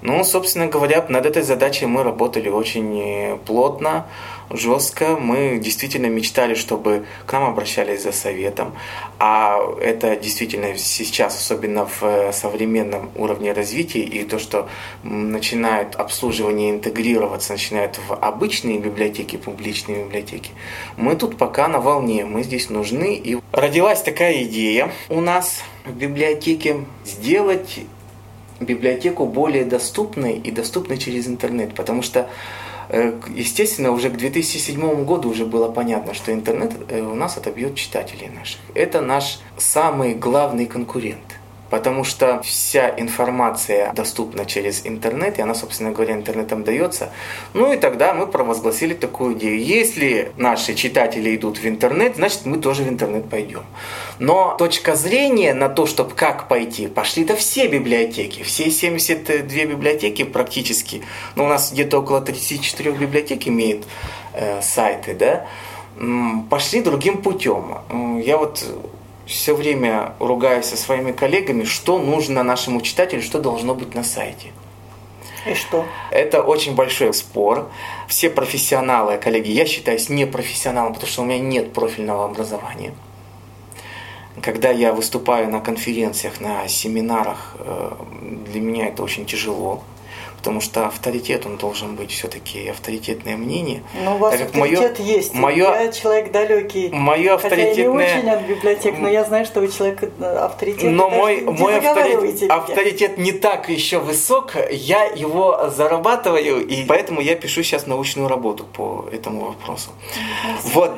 Ну, 0.00 0.24
собственно 0.24 0.66
говоря, 0.66 1.04
над 1.10 1.26
этой 1.26 1.42
задачей 1.42 1.84
мы 1.84 2.04
работали 2.04 2.48
очень 2.48 2.98
э, 2.98 3.36
плотно, 3.44 4.06
жестко. 4.52 5.16
Мы 5.16 5.58
действительно 5.58 6.06
мечтали, 6.06 6.54
чтобы 6.54 7.04
к 7.26 7.32
нам 7.32 7.44
обращались 7.44 8.02
за 8.02 8.12
советом. 8.12 8.74
А 9.18 9.58
это 9.80 10.16
действительно 10.16 10.76
сейчас, 10.76 11.36
особенно 11.36 11.86
в 11.86 12.02
э, 12.02 12.32
современном 12.32 13.10
уровне 13.16 13.52
развития, 13.52 14.02
и 14.02 14.24
то, 14.24 14.38
что 14.38 14.68
начинает 15.02 15.96
обслуживание 15.96 16.70
интегрироваться, 16.70 17.52
начинает 17.52 17.98
в 18.08 18.14
обычные 18.14 18.78
библиотеки, 18.78 19.36
публичные 19.36 20.04
библиотеки, 20.04 20.50
мы 20.96 21.16
тут 21.16 21.36
пока 21.36 21.68
на 21.68 21.80
волне, 21.80 22.24
мы 22.24 22.42
здесь 22.42 22.70
нужны. 22.70 23.14
И 23.14 23.38
родилась 23.52 24.02
такая 24.02 24.42
идея 24.44 24.92
у 25.08 25.20
нас 25.20 25.62
в 25.84 25.92
библиотеке 25.92 26.84
сделать 27.04 27.80
библиотеку 28.60 29.26
более 29.26 29.64
доступной 29.64 30.34
и 30.34 30.50
доступной 30.50 30.98
через 30.98 31.26
интернет, 31.26 31.74
потому 31.74 32.02
что 32.02 32.28
естественно, 33.34 33.92
уже 33.92 34.10
к 34.10 34.16
2007 34.16 35.04
году 35.04 35.30
уже 35.30 35.46
было 35.46 35.68
понятно, 35.70 36.14
что 36.14 36.32
интернет 36.32 36.72
э, 36.88 37.00
у 37.00 37.14
нас 37.14 37.36
отобьет 37.36 37.74
читателей 37.74 38.28
наших. 38.28 38.60
Это 38.74 39.00
наш 39.00 39.40
самый 39.56 40.14
главный 40.14 40.66
конкурент 40.66 41.38
потому 41.72 42.04
что 42.04 42.42
вся 42.42 42.92
информация 42.98 43.94
доступна 43.94 44.44
через 44.44 44.82
интернет, 44.84 45.38
и 45.38 45.42
она, 45.42 45.54
собственно 45.54 45.90
говоря, 45.90 46.12
интернетом 46.12 46.64
дается. 46.64 47.08
Ну 47.54 47.72
и 47.72 47.78
тогда 47.78 48.12
мы 48.12 48.26
провозгласили 48.26 48.92
такую 48.92 49.38
идею. 49.38 49.58
Если 49.58 50.32
наши 50.36 50.74
читатели 50.74 51.34
идут 51.34 51.56
в 51.56 51.66
интернет, 51.66 52.16
значит 52.16 52.44
мы 52.44 52.58
тоже 52.58 52.82
в 52.82 52.90
интернет 52.90 53.30
пойдем. 53.30 53.62
Но 54.18 54.54
точка 54.58 54.96
зрения 54.96 55.54
на 55.54 55.70
то, 55.70 55.86
чтобы 55.86 56.10
как 56.10 56.46
пойти, 56.46 56.88
пошли-то 56.88 57.36
все 57.36 57.68
библиотеки. 57.68 58.42
Все 58.42 58.70
72 58.70 59.64
библиотеки 59.64 60.24
практически, 60.24 61.00
ну 61.36 61.44
у 61.44 61.48
нас 61.48 61.72
где-то 61.72 62.00
около 62.00 62.20
34 62.20 62.92
библиотек 62.92 63.48
имеют 63.48 63.86
э, 64.34 64.60
сайты, 64.60 65.14
да, 65.14 65.46
пошли 66.50 66.82
другим 66.82 67.22
путем. 67.22 67.78
Я 68.22 68.36
вот 68.36 68.62
все 69.26 69.54
время 69.54 70.14
ругаюсь 70.18 70.66
со 70.66 70.76
своими 70.76 71.12
коллегами, 71.12 71.64
что 71.64 71.98
нужно 71.98 72.42
нашему 72.42 72.80
читателю, 72.80 73.22
что 73.22 73.40
должно 73.40 73.74
быть 73.74 73.94
на 73.94 74.02
сайте. 74.02 74.52
И 75.46 75.54
что? 75.54 75.84
Это 76.10 76.42
очень 76.42 76.74
большой 76.74 77.12
спор. 77.14 77.68
Все 78.08 78.30
профессионалы, 78.30 79.18
коллеги, 79.18 79.50
я 79.50 79.66
считаюсь 79.66 80.08
непрофессионалом, 80.08 80.94
потому 80.94 81.10
что 81.10 81.22
у 81.22 81.24
меня 81.24 81.38
нет 81.40 81.72
профильного 81.72 82.24
образования. 82.24 82.94
Когда 84.40 84.70
я 84.70 84.92
выступаю 84.92 85.50
на 85.50 85.60
конференциях, 85.60 86.40
на 86.40 86.66
семинарах, 86.68 87.54
э, 87.58 87.92
для 88.46 88.60
меня 88.60 88.88
это 88.88 89.02
очень 89.02 89.26
тяжело 89.26 89.82
потому 90.42 90.60
что 90.60 90.88
авторитет, 90.88 91.46
он 91.46 91.56
должен 91.56 91.94
быть 91.94 92.10
все-таки 92.10 92.66
авторитетное 92.66 93.36
мнение. 93.36 93.84
Ну, 94.02 94.16
у 94.16 94.18
вас 94.18 94.32
так 94.32 94.48
авторитет 94.48 94.98
мое, 94.98 95.08
есть. 95.16 95.34
Мое, 95.34 95.72
я 95.72 95.92
человек 95.92 96.32
далекий. 96.32 96.90
Мое 96.90 97.34
авторитетное... 97.34 97.76
Хотя 97.76 97.80
я 97.80 98.14
не 98.16 98.18
очень 98.18 98.30
от 98.30 98.42
библиотек, 98.48 98.98
но 98.98 99.08
я 99.08 99.22
знаю, 99.22 99.46
что 99.46 99.60
вы 99.60 99.68
человек 99.68 100.02
э, 100.02 100.24
авторитет. 100.24 100.90
Но 100.90 101.08
мой, 101.08 101.42
мой 101.42 101.78
авторитет, 101.78 102.50
авторитет 102.50 103.18
не 103.18 103.30
так 103.30 103.68
еще 103.68 104.00
высок, 104.00 104.56
я 104.72 105.04
его 105.04 105.70
зарабатываю, 105.70 106.66
и 106.66 106.84
поэтому 106.86 107.20
я 107.20 107.36
пишу 107.36 107.62
сейчас 107.62 107.86
научную 107.86 108.26
работу 108.26 108.64
по 108.64 109.08
этому 109.12 109.44
вопросу. 109.44 109.90
Ну, 110.64 110.70
вот. 110.74 110.92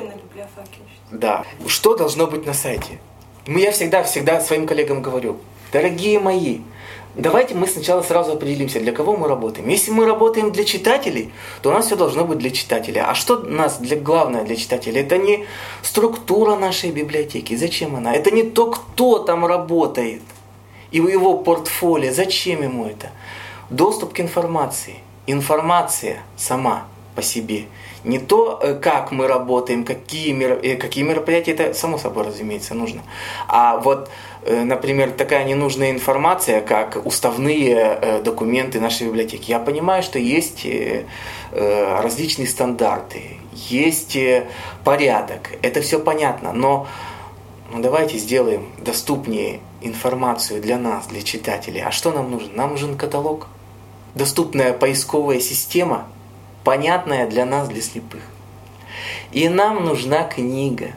Да. 1.11 1.45
Что 1.67 1.95
должно 1.95 2.25
быть 2.25 2.47
на 2.47 2.55
сайте? 2.55 2.99
Я 3.45 3.71
всегда, 3.71 4.01
всегда 4.01 4.41
своим 4.41 4.65
коллегам 4.65 5.03
говорю, 5.03 5.37
дорогие 5.71 6.19
мои, 6.19 6.61
Давайте 7.17 7.55
мы 7.55 7.65
сначала 7.65 8.01
сразу 8.01 8.33
определимся, 8.33 8.81
для 8.81 8.91
кого 8.91 9.15
мы 9.15 9.29
работаем. 9.29 9.69
Если 9.69 9.89
мы 9.89 10.05
работаем 10.05 10.51
для 10.51 10.65
читателей, 10.65 11.31
то 11.61 11.69
у 11.69 11.73
нас 11.73 11.85
все 11.85 11.95
должно 11.95 12.25
быть 12.25 12.39
для 12.39 12.49
читателей. 12.49 13.01
А 13.01 13.15
что 13.15 13.37
у 13.37 13.45
нас 13.45 13.77
для, 13.77 13.95
главное 13.95 14.43
для 14.43 14.57
читателей? 14.57 15.01
Это 15.01 15.17
не 15.17 15.45
структура 15.81 16.57
нашей 16.57 16.91
библиотеки. 16.91 17.55
Зачем 17.55 17.95
она? 17.95 18.13
Это 18.13 18.31
не 18.31 18.43
то, 18.43 18.69
кто 18.69 19.19
там 19.19 19.45
работает. 19.45 20.21
И 20.91 20.97
его 20.97 21.37
портфолио. 21.37 22.11
Зачем 22.11 22.63
ему 22.63 22.85
это? 22.85 23.11
Доступ 23.69 24.13
к 24.13 24.19
информации. 24.19 24.95
Информация 25.25 26.21
сама 26.35 26.85
по 27.15 27.21
себе. 27.21 27.65
Не 28.03 28.19
то, 28.19 28.59
э, 28.61 28.75
как 28.75 29.11
мы 29.11 29.27
работаем, 29.27 29.83
какие, 29.83 30.31
мер... 30.33 30.59
Э, 30.61 30.75
какие 30.75 31.03
мероприятия, 31.03 31.53
это 31.53 31.73
само 31.73 31.97
собой, 31.97 32.25
разумеется, 32.25 32.75
нужно. 32.75 33.01
А 33.47 33.77
вот, 33.77 34.09
например, 34.45 35.11
такая 35.11 35.43
ненужная 35.45 35.91
информация, 35.91 36.61
как 36.61 37.05
уставные 37.05 38.21
документы 38.23 38.79
нашей 38.79 39.07
библиотеки. 39.07 39.49
Я 39.49 39.59
понимаю, 39.59 40.03
что 40.03 40.19
есть 40.19 40.65
различные 41.51 42.47
стандарты, 42.47 43.37
есть 43.53 44.17
порядок, 44.83 45.51
это 45.61 45.81
все 45.81 45.99
понятно, 45.99 46.53
но 46.53 46.87
ну, 47.71 47.81
давайте 47.81 48.17
сделаем 48.17 48.69
доступнее 48.77 49.61
информацию 49.81 50.61
для 50.61 50.77
нас, 50.77 51.07
для 51.07 51.21
читателей. 51.21 51.81
А 51.81 51.91
что 51.91 52.11
нам 52.11 52.29
нужно? 52.29 52.53
Нам 52.53 52.71
нужен 52.71 52.97
каталог, 52.97 53.47
доступная 54.13 54.73
поисковая 54.73 55.39
система– 55.39 56.07
понятная 56.65 57.27
для 57.27 57.45
нас, 57.45 57.69
для 57.69 57.81
слепых. 57.81 58.23
И 59.31 59.47
нам 59.47 59.85
нужна 59.85 60.23
книга. 60.23 60.91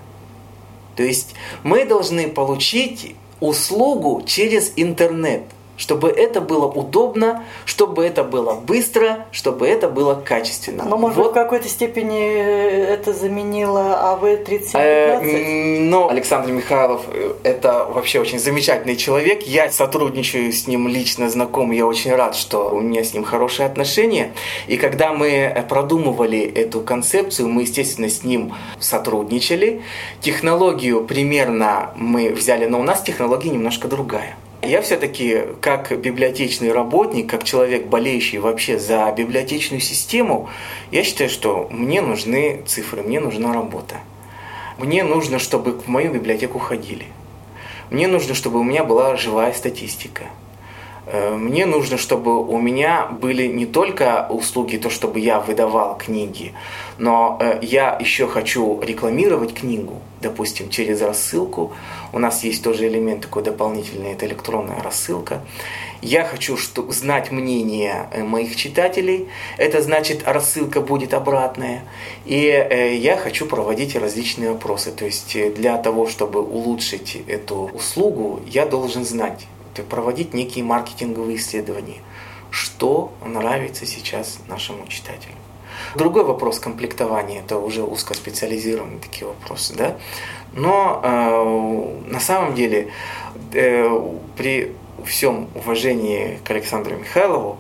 То 0.97 1.05
есть 1.05 1.35
мы 1.62 1.85
должны 1.85 2.28
получить 2.28 3.14
услугу 3.40 4.23
через 4.26 4.73
интернет– 4.76 5.42
чтобы 5.78 6.11
это 6.11 6.42
было 6.42 6.66
удобно, 6.66 7.44
чтобы 7.64 8.04
это 8.04 8.25
было 8.25 8.54
быстро, 8.54 9.26
чтобы 9.32 9.66
это 9.66 9.88
было 9.88 10.14
качественно. 10.14 10.85
Но, 10.85 10.99
может 10.99 11.16
вот. 11.16 11.30
в 11.30 11.35
какой-то 11.35 11.68
степени 11.68 12.20
э, 12.20 12.94
это 12.94 13.14
заменило 13.14 14.12
АВ-3715? 14.12 14.70
Э, 14.75 15.78
ну, 15.80 16.08
Александр 16.11 16.50
Михайлов 16.50 17.02
э,– 17.08 17.35
это 17.44 17.85
вообще 17.85 18.20
очень 18.20 18.40
замечательный 18.40 18.97
человек. 18.97 19.42
Я 19.42 19.70
сотрудничаю 19.70 20.52
с 20.52 20.66
ним 20.66 20.88
лично 20.88 21.30
знаком, 21.30 21.70
я 21.70 21.87
очень 21.87 22.14
рад, 22.14 22.35
что 22.35 22.70
у 22.70 22.80
меня 22.80 23.04
с 23.04 23.14
ним 23.14 23.23
хорошие 23.23 23.66
отношения. 23.66 24.32
И 24.66 24.76
когда 24.76 25.12
мы 25.12 25.64
продумывали 25.68 26.40
эту 26.40 26.80
концепцию, 26.80 27.49
мы, 27.49 27.62
естественно, 27.62 28.08
с 28.08 28.25
ним 28.25 28.52
сотрудничали. 28.80 29.82
Технологию 30.20 31.04
примерно 31.04 31.92
мы 31.94 32.30
взяли, 32.30 32.66
но 32.66 32.80
у 32.80 32.82
нас 32.82 33.02
технология 33.02 33.50
немножко 33.50 33.87
другая. 33.87 34.37
Я 34.62 34.82
все-таки, 34.82 35.44
как 35.60 35.96
библиотечный 36.00 36.72
работник, 36.72 37.30
как 37.30 37.44
человек, 37.44 37.86
болеющий 37.86 38.38
вообще 38.38 38.78
за 38.78 39.10
библиотечную 39.16 39.80
систему, 39.80 40.48
я 40.90 41.04
считаю, 41.04 41.30
что 41.30 41.68
мне 41.70 42.02
нужны 42.02 42.62
цифры, 42.66 43.02
мне 43.02 43.20
нужна 43.20 43.52
работа. 43.52 43.96
Мне 44.76 45.04
нужно, 45.04 45.38
чтобы 45.38 45.72
в 45.72 45.86
мою 45.86 46.12
библиотеку 46.12 46.58
ходили. 46.58 47.06
Мне 47.90 48.08
нужно, 48.08 48.34
чтобы 48.34 48.58
у 48.58 48.64
меня 48.64 48.82
была 48.82 49.16
живая 49.16 49.52
статистика. 49.52 50.24
Э, 51.10 51.34
мне 51.34 51.66
нужно, 51.66 51.96
чтобы 51.96 52.44
у 52.46 52.58
меня 52.60 53.06
были 53.06 53.46
не 53.46 53.66
только 53.66 54.26
услуги, 54.28 54.76
то, 54.76 54.90
чтобы 54.90 55.20
я 55.20 55.40
выдавал 55.40 55.96
книги, 55.96 56.52
но 56.98 57.38
э, 57.40 57.58
я 57.62 57.96
еще 57.98 58.26
хочу 58.26 58.80
рекламировать 58.82 59.54
книгу, 59.54 60.00
допустим, 60.20 60.68
через 60.68 61.00
рассылку. 61.00 61.72
У 62.12 62.18
нас 62.18 62.44
есть 62.44 62.62
тоже 62.62 62.88
элемент 62.88 63.22
такой 63.22 63.42
дополнительный, 63.42 64.12
это 64.12 64.26
электронная 64.26 64.82
рассылка. 64.82 65.40
Я 66.02 66.24
хочу 66.24 66.56
что, 66.56 66.90
знать 66.92 67.32
мнение 67.32 68.08
э, 68.12 68.22
моих 68.22 68.54
читателей. 68.56 69.28
Это 69.56 69.80
значит, 69.80 70.24
рассылка 70.26 70.82
будет 70.82 71.14
обратная. 71.14 71.84
И 72.26 72.98
я 73.00 73.16
хочу 73.16 73.46
проводить 73.46 73.96
различные 73.96 74.50
опросы. 74.50 74.92
То 74.92 75.06
есть 75.06 75.36
для 75.54 75.78
того, 75.78 76.06
чтобы 76.06 76.42
улучшить 76.42 77.16
эту 77.26 77.70
услугу, 77.74 78.40
я 78.46 78.66
должен 78.66 79.04
знать 79.04 79.46
проводить 79.82 80.35
некие 80.35 80.64
маркетинговые 80.64 81.37
исследования, 81.37 82.00
что 82.50 83.12
нравится 83.25 83.87
сейчас 83.87 84.38
нашему 84.49 84.87
читателю. 84.88 85.35
Другой 85.94 86.25
вопрос 86.25 86.58
комплектования, 86.58 87.40
это 87.40 87.58
уже 87.58 87.82
узкоспециализированные 87.82 88.99
такие 88.99 89.26
вопросы, 89.26 89.75
да. 89.75 89.97
Но 90.52 91.00
э, 91.02 92.11
на 92.11 92.20
самом 92.20 92.54
деле 92.54 92.88
э, 93.52 94.12
при 94.37 94.73
всем 95.04 95.49
уважении 95.54 96.38
к 96.44 96.50
Александру 96.50 96.97
Михайлову, 96.97 97.58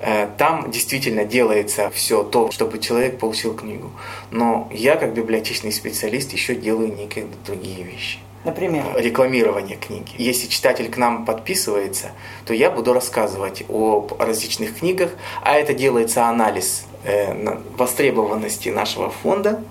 э, 0.00 0.28
там 0.38 0.70
действительно 0.70 1.24
делается 1.24 1.90
все 1.90 2.22
то, 2.22 2.50
чтобы 2.50 2.78
человек 2.78 3.18
получил 3.18 3.54
книгу. 3.54 3.90
Но 4.30 4.68
я, 4.72 4.96
как 4.96 5.14
библиотечный 5.14 5.72
специалист, 5.72 6.32
еще 6.32 6.54
делаю 6.54 6.94
некие 6.94 7.26
другие 7.46 7.82
вещи. 7.82 8.18
Например? 8.46 8.84
Рекламирование 8.96 9.76
книги. 9.76 10.12
Если 10.18 10.46
читатель 10.46 10.88
к 10.88 10.96
нам 10.96 11.24
подписывается, 11.24 12.12
то 12.44 12.54
я 12.54 12.70
буду 12.70 12.92
рассказывать 12.92 13.64
о 13.68 14.06
различных 14.20 14.78
книгах, 14.78 15.10
а 15.42 15.56
это 15.56 15.74
делается 15.74 16.26
анализ 16.26 16.86
э, 17.02 17.58
востребованности 17.76 18.68
нашего 18.68 19.10
фонда. 19.10 19.64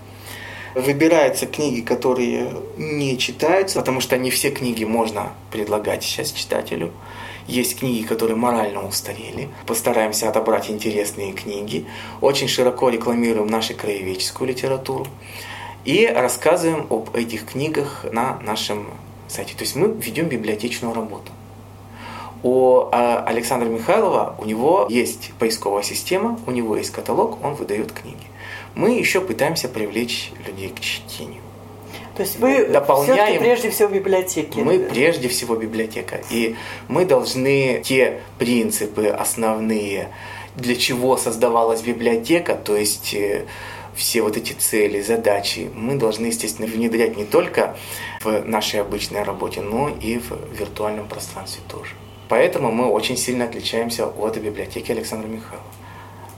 Выбираются 0.74 1.46
книги, 1.46 1.80
которые 1.80 2.52
не 2.76 3.18
читаются, 3.18 3.80
потому 3.80 4.02
что 4.02 4.18
не 4.18 4.30
все 4.30 4.52
книги 4.52 4.84
можно 4.84 5.32
предлагать 5.52 6.04
сейчас 6.04 6.34
читателю. 6.34 6.92
Есть 7.48 7.80
книги, 7.80 8.06
которые 8.06 8.36
морально 8.36 8.86
устарели. 8.86 9.48
Постараемся 9.66 10.28
отобрать 10.28 10.70
интересные 10.70 11.32
книги. 11.32 11.86
Очень 12.20 12.50
широко 12.50 12.90
рекламируем 12.90 13.48
нашу 13.48 13.74
краеведческую 13.74 14.50
литературу 14.50 15.08
и 15.86 16.08
рассказываем 16.08 16.88
об 16.90 17.16
этих 17.16 17.46
книгах 17.46 18.06
на 18.12 18.40
нашем 18.42 18.88
сайте. 19.28 19.54
То 19.56 19.64
есть 19.64 19.76
мы 19.76 19.88
ведем 19.88 20.28
библиотечную 20.28 20.94
работу. 20.94 21.32
У 22.44 22.90
а, 22.92 23.24
Александра 23.26 23.68
Михайлова 23.68 24.36
у 24.38 24.46
него 24.46 24.88
есть 24.90 25.32
поисковая 25.40 25.84
система, 25.84 26.40
у 26.46 26.52
него 26.52 26.76
есть 26.76 26.92
каталог, 26.92 27.44
он 27.44 27.56
выдает 27.56 27.92
книги. 27.92 28.26
Мы 28.76 28.92
еще 28.92 29.22
пытаемся 29.22 29.70
привлечь 29.70 30.32
людей 30.46 30.70
к 30.70 30.80
чтению. 30.80 31.42
То 32.16 32.22
есть 32.22 32.40
вы 32.40 32.66
дополняем, 32.68 33.42
прежде 33.42 33.70
всего 33.70 33.90
библиотеки. 33.90 34.60
Мы 34.60 34.80
прежде 34.80 35.28
всего 35.28 35.56
библиотека. 35.56 36.22
И 36.30 36.56
мы 36.88 37.06
должны 37.06 37.82
те 37.84 38.22
принципы 38.38 39.08
основные, 39.08 40.10
для 40.56 40.76
чего 40.76 41.18
создавалась 41.18 41.82
библиотека, 41.82 42.56
то 42.56 42.78
есть 42.78 43.14
э, 43.14 43.46
все 43.96 44.22
вот 44.22 44.38
эти 44.38 44.54
цели, 44.54 45.02
задачи 45.02 45.70
мы 45.74 45.96
должны, 45.96 46.28
естественно, 46.28 46.68
внедрять 46.68 47.18
не 47.18 47.26
только 47.26 47.76
в 48.24 48.46
нашей 48.46 48.82
обычной 48.82 49.24
работе, 49.24 49.62
но 49.62 49.90
и 49.90 50.20
в 50.20 50.32
виртуальном 50.58 51.08
пространстве 51.08 51.64
тоже. 51.68 51.94
Поэтому 52.28 52.72
мы 52.72 52.88
очень 52.88 53.18
сильно 53.18 53.46
отличаемся 53.46 54.08
от 54.08 54.38
библиотеки 54.38 54.92
Александра 54.92 55.28
Михайлова. 55.28 55.66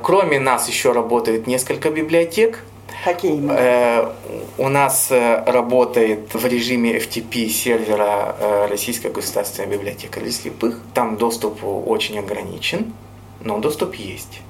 Кроме 0.02 0.40
нас 0.40 0.68
еще 0.68 0.92
работает 0.92 1.48
несколько 1.48 1.90
библиотек. 1.90 2.64
Какие? 3.04 3.42
Э, 3.50 4.12
у 4.58 4.70
нас 4.70 5.08
э, 5.12 5.44
работает 5.46 6.34
в 6.34 6.46
режиме 6.46 6.98
FTP 6.98 7.48
сервера 7.48 8.36
э, 8.40 8.68
Российская 8.70 9.10
государственная 9.10 9.70
библиотека 9.70 10.20
для 10.20 10.32
слепых. 10.32 10.80
Там 10.94 11.18
доступ 11.18 11.64
очень 11.64 12.20
ограничен, 12.20 12.94
но 13.42 13.60
доступ 13.60 13.96
есть. 13.96 14.42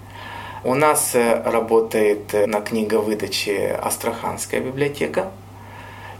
У 0.67 0.75
нас 0.75 1.15
э, 1.15 1.43
работает 1.45 2.33
э, 2.33 2.45
на 2.45 2.59
книговыдаче 2.59 3.79
Астраханская 3.81 4.59
библиотека. 4.59 5.31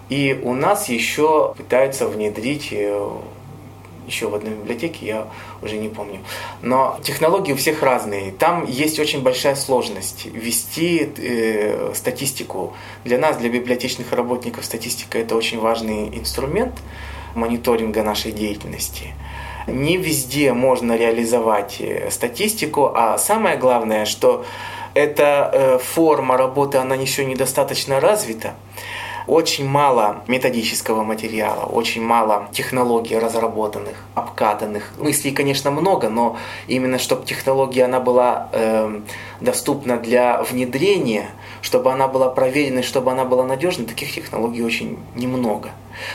И 0.07 0.39
у 0.41 0.53
нас 0.53 0.87
еще 0.87 1.53
пытаются 1.57 2.07
внедрить 2.07 2.69
э, 2.71 3.09
еще 4.07 4.29
в 4.29 4.35
одной 4.35 4.53
библиотеке, 4.53 5.05
я 5.05 5.27
уже 5.61 5.75
не 5.75 5.89
помню. 5.89 6.21
Но 6.61 6.97
технологии 7.03 7.51
у 7.51 7.57
всех 7.57 7.83
разные. 7.83 8.31
Там 8.31 8.65
есть 8.65 8.99
очень 8.99 9.21
большая 9.21 9.55
сложность 9.55 10.27
вести 10.27 11.11
э, 11.17 11.91
статистику. 11.93 12.73
Для 13.03 13.17
нас, 13.17 13.35
для 13.35 13.49
библиотечных 13.49 14.13
работников, 14.13 14.63
статистика 14.63 15.19
это 15.19 15.35
очень 15.35 15.59
важный 15.59 16.07
инструмент 16.17 16.75
мониторинга 17.35 18.01
нашей 18.01 18.31
деятельности 18.31 19.13
не 19.67 19.97
везде 19.97 20.53
можно 20.53 20.95
реализовать 20.95 21.77
э, 21.79 22.09
статистику, 22.09 22.91
а 22.95 23.17
самое 23.17 23.57
главное, 23.57 24.05
что 24.05 24.45
эта 24.93 25.51
э, 25.53 25.77
форма 25.77 26.37
работы, 26.37 26.77
она 26.77 26.95
еще 26.95 27.25
недостаточно 27.25 27.99
развита. 27.99 28.55
Очень 29.27 29.67
мало 29.67 30.23
методического 30.27 31.03
материала, 31.03 31.65
очень 31.65 32.01
мало 32.01 32.47
технологий 32.53 33.19
разработанных, 33.19 33.97
обкатанных. 34.15 34.93
Мыслей, 34.97 35.31
конечно, 35.31 35.69
много, 35.69 36.09
но 36.09 36.37
именно 36.67 36.97
чтобы 36.97 37.25
технология 37.25 37.83
она 37.83 37.99
была 37.99 38.47
э, 38.53 39.01
доступна 39.41 39.97
для 39.97 40.41
внедрения, 40.43 41.29
чтобы 41.67 41.91
она 41.91 42.07
была 42.07 42.29
проверенной, 42.29 42.81
чтобы 42.81 43.11
она 43.11 43.25
была 43.25 43.43
надежной, 43.43 43.85
таких 43.85 44.15
технологий 44.15 44.63
очень 44.63 44.97
немного. 45.15 45.71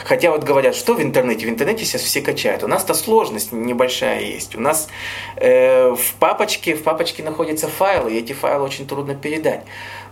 Хотя 0.06 0.30
вот 0.30 0.44
говорят, 0.44 0.74
что 0.74 0.94
в 0.94 1.02
интернете? 1.02 1.44
В 1.46 1.50
интернете 1.50 1.84
сейчас 1.84 2.00
все 2.00 2.22
качают. 2.22 2.62
У 2.64 2.68
нас-то 2.68 2.94
сложность 2.94 3.52
небольшая 3.52 4.20
есть. 4.22 4.56
У 4.56 4.60
нас 4.60 4.88
э, 5.36 5.90
в 5.90 6.14
папочке, 6.18 6.74
в 6.74 6.82
папочке 6.82 7.22
находятся 7.22 7.68
файлы, 7.68 8.14
и 8.14 8.18
эти 8.18 8.32
файлы 8.32 8.64
очень 8.64 8.86
трудно 8.86 9.14
передать. 9.14 9.60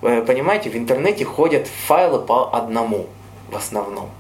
Э, 0.03 0.23
понимаете, 0.27 0.69
в 0.69 0.77
интернете 0.77 1.25
ходят 1.25 1.67
файлы 1.87 2.19
по 2.19 2.55
одному 2.55 3.07
в 3.51 3.57
основном. 3.57 4.11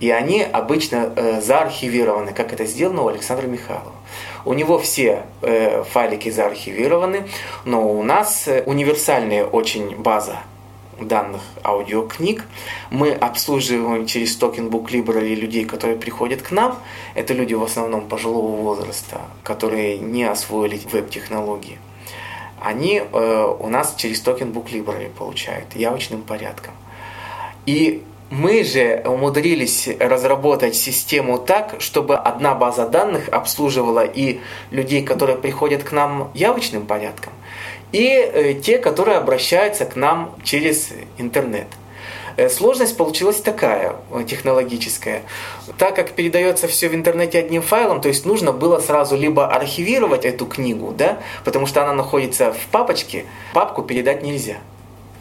И 0.00 0.10
они 0.10 0.42
обычно 0.42 1.12
э, 1.14 1.40
заархивированы, 1.40 2.32
как 2.32 2.52
это 2.52 2.64
сделано 2.64 3.02
у 3.02 3.08
Александра 3.08 3.46
Михайлова. 3.46 3.92
У 4.44 4.54
него 4.54 4.80
все 4.80 5.22
э, 5.40 5.84
файлики 5.84 6.30
заархивированы, 6.30 7.28
но 7.64 7.88
у 7.88 8.02
нас 8.02 8.48
э, 8.48 8.64
универсальная 8.66 9.44
очень 9.44 9.94
база 9.94 10.38
данных 11.00 11.42
аудиокниг. 11.62 12.44
Мы 12.90 13.12
обслуживаем 13.12 14.06
через 14.06 14.36
Talking 14.36 14.68
Book 14.68 14.86
Library 14.86 15.34
людей, 15.34 15.64
которые 15.64 15.98
приходят 15.98 16.42
к 16.42 16.50
нам. 16.50 16.78
Это 17.14 17.34
люди 17.34 17.54
в 17.54 17.62
основном 17.62 18.08
пожилого 18.08 18.56
возраста, 18.56 19.20
которые 19.42 19.98
не 19.98 20.24
освоили 20.24 20.80
веб-технологии. 20.90 21.78
Они 22.60 23.00
э, 23.00 23.56
у 23.58 23.68
нас 23.68 23.94
через 23.96 24.20
Talking 24.20 24.50
Book 24.50 24.70
Library 24.72 25.10
получают 25.10 25.74
явочным 25.74 26.22
порядком. 26.22 26.74
И 27.66 28.02
мы 28.30 28.64
же 28.64 29.02
умудрились 29.06 29.88
разработать 30.00 30.74
систему 30.74 31.38
так, 31.38 31.76
чтобы 31.78 32.16
одна 32.16 32.54
база 32.54 32.88
данных 32.88 33.28
обслуживала 33.28 34.04
и 34.04 34.40
людей, 34.70 35.04
которые 35.04 35.38
приходят 35.38 35.82
к 35.82 35.92
нам 35.92 36.30
явочным 36.34 36.86
порядком, 36.86 37.32
и 37.94 38.08
э, 38.08 38.54
те, 38.54 38.78
которые 38.78 39.18
обращаются 39.18 39.84
к 39.84 39.94
нам 39.94 40.34
через 40.42 40.90
интернет. 41.16 41.68
Э, 42.36 42.48
сложность 42.48 42.96
получилась 42.96 43.40
такая, 43.40 43.94
э, 44.10 44.24
технологическая. 44.26 45.22
Так 45.78 45.94
как 45.94 46.10
передается 46.10 46.66
все 46.66 46.88
в 46.88 46.94
интернете 46.96 47.38
одним 47.38 47.62
файлом, 47.62 48.00
то 48.00 48.08
есть 48.08 48.26
нужно 48.26 48.50
было 48.50 48.80
сразу 48.80 49.16
либо 49.16 49.46
архивировать 49.46 50.24
эту 50.24 50.44
книгу, 50.44 50.92
да, 50.98 51.18
потому 51.44 51.66
что 51.66 51.84
она 51.84 51.92
находится 51.92 52.52
в 52.52 52.66
папочке, 52.72 53.26
папку 53.52 53.82
передать 53.82 54.24
нельзя. 54.24 54.56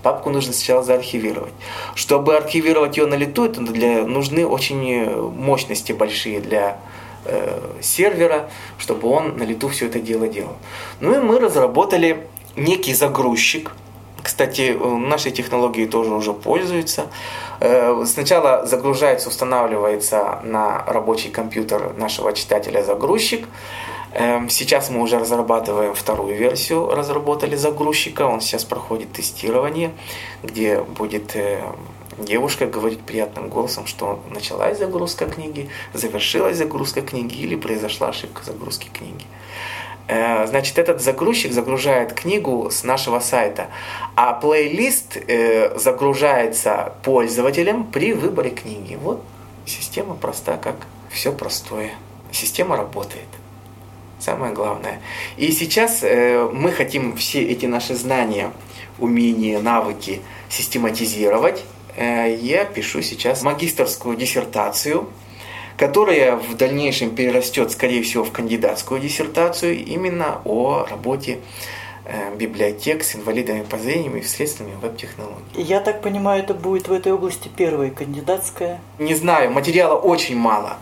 Папку 0.02 0.32
нужно 0.32 0.52
сначала 0.52 0.82
заархивировать. 0.82 1.54
Чтобы 1.94 2.36
архивировать 2.36 2.98
ее 2.98 3.06
на 3.06 3.14
лету, 3.14 3.46
это 3.46 3.62
для, 3.62 4.04
нужны 4.04 4.48
очень 4.48 5.06
мощности 5.30 5.92
большие 5.92 6.40
для 6.42 6.80
э, 7.26 7.60
сервера, 7.82 8.50
чтобы 8.78 9.08
он 9.10 9.38
на 9.38 9.44
лету 9.44 9.70
все 9.70 9.86
это 9.86 10.00
дело 10.00 10.28
делал. 10.28 10.56
Ну 11.00 11.16
и 11.16 11.20
мы 11.20 11.40
разработали 11.40 12.28
некий 12.56 12.94
загрузчик. 12.94 13.72
Кстати, 14.22 14.72
нашей 14.80 15.32
технологией 15.32 15.88
тоже 15.88 16.14
уже 16.14 16.34
пользуются. 16.34 17.08
Э, 17.60 18.04
сначала 18.06 18.66
загружается, 18.66 19.28
устанавливается 19.30 20.40
на 20.44 20.84
рабочий 20.86 21.30
компьютер 21.30 21.94
нашего 21.98 22.32
читателя 22.32 22.84
загрузчик. 22.84 23.46
Эм, 24.14 24.48
сейчас 24.48 24.90
мы 24.90 25.02
уже 25.02 25.20
разрабатываем 25.20 25.94
вторую 25.94 26.38
версию, 26.38 26.90
разработали 26.90 27.56
загрузчика. 27.56 28.22
Он 28.22 28.42
сейчас 28.42 28.64
проходит 28.64 29.12
тестирование, 29.12 29.92
где 30.44 30.82
будет 30.82 31.36
э, 31.36 31.64
девушка 32.18 32.66
говорить 32.66 33.02
приятным 33.02 33.50
голосом, 33.50 33.88
что 33.88 34.20
началась 34.30 34.78
загрузка 34.78 35.26
книги, 35.26 35.70
завершилась 35.94 36.58
загрузка 36.58 37.02
книги 37.02 37.36
или 37.36 37.56
произошла 37.56 38.10
ошибка 38.10 38.44
загрузки 38.44 38.90
книги. 38.94 39.26
Э, 40.08 40.46
значит, 40.48 40.78
этот 40.80 41.02
загрузчик 41.02 41.54
загружает 41.54 42.14
книгу 42.14 42.70
с 42.70 42.84
нашего 42.84 43.20
сайта, 43.20 43.68
а 44.16 44.34
плейлист 44.34 45.18
э, 45.18 45.78
загружается 45.78 46.94
пользователем 47.04 47.86
при 47.86 48.14
выборе 48.14 48.50
книги. 48.50 48.98
Вот 49.02 49.24
система 49.66 50.16
проста, 50.16 50.58
как 50.58 50.76
все 51.10 51.32
простое. 51.32 51.92
Система 52.32 52.76
работает. 52.76 53.28
Самое 54.20 54.54
главное. 54.54 55.02
И 55.38 55.52
сейчас 55.52 56.00
э, 56.04 56.50
мы 56.52 56.72
хотим 56.72 57.16
все 57.16 57.42
эти 57.42 57.66
наши 57.66 57.96
знания, 57.96 58.52
умения, 59.00 59.60
навыки 59.60 60.22
систематизировать. 60.50 61.64
Я 61.96 62.66
пишу 62.66 63.04
сейчас 63.04 63.44
магистрскую 63.44 64.18
диссертацию– 64.18 65.08
которая 65.78 66.36
в 66.36 66.56
дальнейшем 66.56 67.16
перерастет, 67.16 67.72
скорее 67.72 68.04
всего, 68.04 68.24
в 68.24 68.32
кандидатскую 68.32 69.00
диссертацию 69.00 69.84
именно 69.84 70.42
о 70.46 70.86
работе 70.90 71.40
э, 72.06 72.36
библиотек 72.36 73.04
с 73.04 73.16
инвалидами 73.16 73.64
по 73.64 73.78
зрению 73.78 74.20
и 74.20 74.24
средствами 74.24 74.74
веб-технологий. 74.82 75.44
Я 75.56 75.80
так 75.80 76.02
понимаю, 76.02 76.44
это 76.44 76.54
будет 76.54 76.88
в 76.88 76.94
этой 76.94 77.12
области 77.12 77.50
первая 77.56 77.90
кандидатская? 77.90 78.82
Не 79.00 79.16
знаю, 79.16 79.52
материала 79.52 79.96
очень 79.96 80.38
мало. 80.38 80.78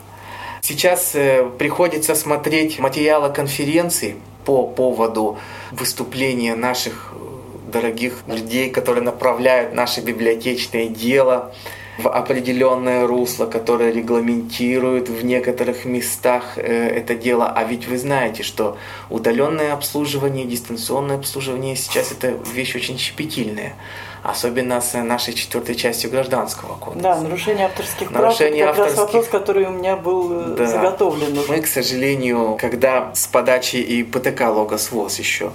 Сейчас 0.62 1.16
э, 1.16 1.50
приходится 1.58 2.14
смотреть 2.16 2.80
материалы 2.80 3.34
конференции 3.34 4.16
по 4.46 4.68
поводу 4.68 5.38
выступления 5.72 6.56
наших 6.56 7.14
э, 7.14 7.72
дорогих 7.72 8.24
людей, 8.28 8.70
которые 8.70 9.04
направляют 9.04 9.74
наше 9.74 10.02
библиотечное 10.02 10.88
дело 10.88 11.54
в 12.02 12.10
определенное 12.10 13.08
русло, 13.08 13.46
которое 13.46 13.92
регламентирует 13.92 15.10
в 15.10 15.24
некоторых 15.24 15.86
местах 15.86 16.58
э, 16.58 16.62
это 16.62 17.16
дело. 17.16 17.48
А 17.48 17.64
ведь 17.64 17.88
вы 17.88 17.98
знаете, 17.98 18.44
что 18.44 18.78
удаленное 19.10 19.74
обслуживание, 19.74 20.46
дистанционное 20.46 21.18
обслуживание 21.18 21.76
сейчас 21.76 22.12
это 22.12 22.34
вещь 22.54 22.76
очень 22.76 22.98
щепетильная. 22.98 23.76
Особенно 24.24 24.82
с 24.82 24.94
нашей 25.02 25.34
четвертой 25.34 25.74
частью 25.74 26.12
гражданского 26.12 26.76
кодекса. 26.76 27.02
Да, 27.02 27.22
нарушение 27.22 27.66
авторских 27.66 28.12
нарушение 28.12 28.66
прав. 28.66 28.78
Это 28.78 28.84
авторских... 28.84 28.96
как 28.96 29.14
раз 29.14 29.14
вопрос, 29.14 29.28
который 29.28 29.66
у 29.66 29.72
меня 29.72 29.96
был 29.96 30.32
э, 30.32 30.56
да. 30.58 30.68
заготовлен. 30.68 31.38
Уже. 31.38 31.52
Мы, 31.52 31.62
к 31.62 31.68
сожалению, 31.68 32.58
когда 32.60 33.12
с 33.16 33.26
подачи 33.26 33.78
и 33.78 34.04
ПТК 34.04 34.52
Логосвоз 34.52 35.18
еще 35.18 35.54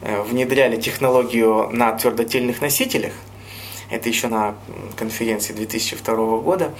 э, 0.00 0.22
внедряли 0.22 0.80
технологию 0.80 1.68
на 1.72 1.92
твердотельных 1.92 2.62
носителях, 2.62 3.12
это 3.90 4.08
еще 4.08 4.28
на 4.28 4.56
конференции 4.96 5.52
2002 5.52 6.38
года 6.38 6.74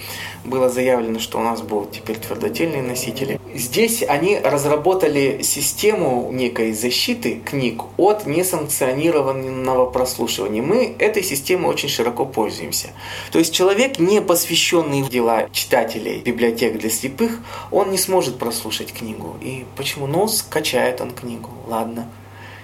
было 0.45 0.69
заявлено, 0.69 1.21
что 1.21 1.39
у 1.39 1.43
нас 1.43 1.63
будут 1.63 1.93
теперь 1.93 2.17
твердотельные 2.17 2.83
носители. 2.83 3.41
Здесь 3.55 4.03
они 4.03 4.39
разработали 4.39 5.43
систему 5.43 6.31
некой 6.33 6.73
защиты 6.73 7.41
книг 7.45 7.85
от 7.97 8.27
несанкционированного 8.27 9.87
прослушивания. 9.87 10.63
Мы 10.63 10.97
этой 10.99 11.23
системой 11.23 11.71
очень 11.71 11.89
широко 11.89 12.27
пользуемся. 12.27 12.89
То 13.31 13.39
есть 13.39 13.55
человек, 13.55 13.99
не 13.99 14.21
посвященный 14.21 15.03
в 15.03 15.09
дела 15.09 15.49
читателей 15.53 16.21
библиотек 16.21 16.79
для 16.79 16.91
слепых, 16.91 17.39
он 17.71 17.91
не 17.91 17.99
сможет 17.99 18.39
прослушать 18.39 18.93
книгу. 18.93 19.37
И 19.41 19.65
почему? 19.77 20.07
Ну, 20.07 20.27
скачает 20.29 21.01
он 21.01 21.13
книгу, 21.13 21.51
ладно. 21.67 22.09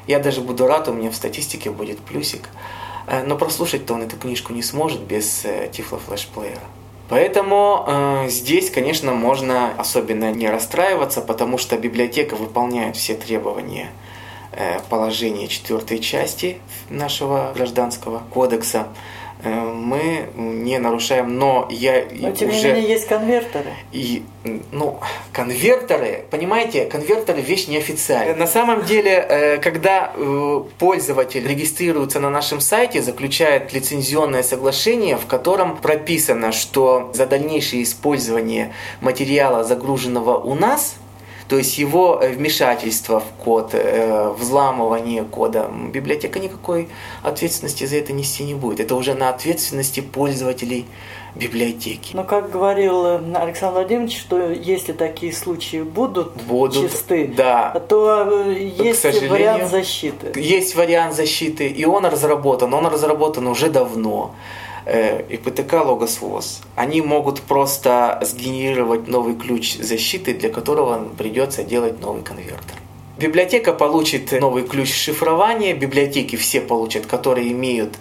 Я 0.07 0.19
даже 0.19 0.41
буду 0.41 0.67
рад, 0.67 0.89
у 0.89 0.93
меня 0.93 1.11
в 1.11 1.15
статистике 1.15 1.71
будет 1.71 1.99
плюсик. 2.01 2.49
Э, 3.07 3.23
но 3.25 3.37
прослушать-то 3.37 3.95
он 3.95 4.03
эту 4.03 4.17
книжку 4.17 4.53
не 4.53 4.63
сможет 4.63 5.01
без 5.01 5.45
э, 5.45 5.69
Tiflo 5.73 6.01
флешплеера. 6.01 6.61
Поэтому 7.09 7.85
э, 7.87 8.29
здесь, 8.29 8.71
конечно, 8.71 9.13
можно 9.13 9.73
особенно 9.77 10.33
не 10.33 10.49
расстраиваться, 10.49 11.21
потому 11.21 11.59
что 11.59 11.77
библиотека 11.77 12.37
выполняет 12.37 12.97
все 12.97 13.15
требования 13.15 13.91
э, 14.53 14.81
положения 14.89 15.47
четвертой 15.49 15.99
части 15.99 16.59
нашего 16.89 17.53
гражданского 17.55 18.23
кодекса. 18.33 18.89
Э, 19.45 19.73
мы 19.73 20.29
не 20.37 20.79
нарушаем, 20.79 21.37
но 21.37 21.67
я 21.71 22.05
но, 22.13 22.31
тем 22.31 22.51
уже... 22.51 22.59
не 22.59 22.65
менее 22.75 22.89
есть 22.91 23.09
конвертеры. 23.09 23.71
И, 23.91 24.23
ну, 24.71 25.01
конвертеры, 25.33 26.25
понимаете, 26.31 26.85
конвертеры 26.87 27.41
вещь 27.41 27.67
неофициальная. 27.67 28.37
На 28.37 28.47
самом 28.47 28.85
деле, 28.85 29.11
э, 29.11 29.59
когда 29.59 30.13
э, 30.15 30.63
пользователь 30.79 31.47
регистрируется 31.47 32.21
на 32.21 32.31
нашем 32.31 32.61
сайте, 32.61 33.03
заключает 33.03 33.73
лицензионное 33.73 34.45
соглашение, 34.45 35.17
в 35.17 35.27
котором 35.27 35.77
прописано, 35.77 36.53
что 36.53 37.11
за 37.13 37.27
дальнейшее 37.27 37.83
использование 37.83 38.73
материала, 39.01 39.65
загруженного 39.65 40.39
у 40.39 40.55
нас, 40.55 40.95
то 41.53 41.59
есть 41.59 41.77
его 41.77 42.19
э, 42.19 42.31
вмешательство 42.33 43.21
в 43.21 43.45
код, 43.45 43.75
э, 43.75 44.31
взламывание 44.39 45.23
кода, 45.23 45.71
библиотека 45.93 46.39
никакой 46.39 46.89
ответственности 47.23 47.85
за 47.85 47.97
это 47.97 48.15
нести 48.15 48.43
не 48.45 48.55
будет. 48.55 48.81
Это 48.81 48.95
уже 48.95 49.13
на 49.13 49.29
ответственности 49.29 50.01
пользователей 50.01 50.87
библиотеки. 51.35 52.17
Но 52.17 52.25
как 52.25 52.51
говорил 52.51 53.05
э, 53.05 53.21
Александр 53.35 53.81
Владимирович, 53.81 54.19
что 54.19 54.51
если 54.51 54.95
такие 54.95 55.35
случаи 55.35 55.83
будут, 55.83 56.33
будут 56.45 56.91
чисты, 56.91 57.31
да. 57.37 57.79
то 57.87 58.47
есть 58.49 59.05
вариант 59.29 59.71
защиты. 59.71 60.33
Есть 60.41 60.75
вариант 60.75 61.15
защиты, 61.15 61.67
и 61.69 61.85
он 61.85 62.07
разработан. 62.07 62.73
Он 62.73 62.87
разработан 62.87 63.47
уже 63.47 63.69
давно. 63.69 64.35
Э, 64.85 65.23
ИПТК 65.29 65.75
Логосвоз, 65.85 66.61
они 66.75 67.03
могут 67.03 67.41
просто 67.43 68.19
сгенерировать 68.23 69.07
новый 69.07 69.37
ключ 69.37 69.77
защиты, 69.77 70.35
для 70.35 70.51
которого 70.51 71.09
придется 71.17 71.63
делать 71.63 72.01
новый 72.01 72.23
конвертер. 72.23 72.77
Библиотека 73.17 73.73
получит 73.73 74.33
новый 74.41 74.65
ключ 74.65 74.93
шифрования, 74.93 75.75
библиотеки 75.75 76.35
все 76.35 76.61
получат, 76.61 77.07
которые 77.07 77.53
имеют 77.53 77.95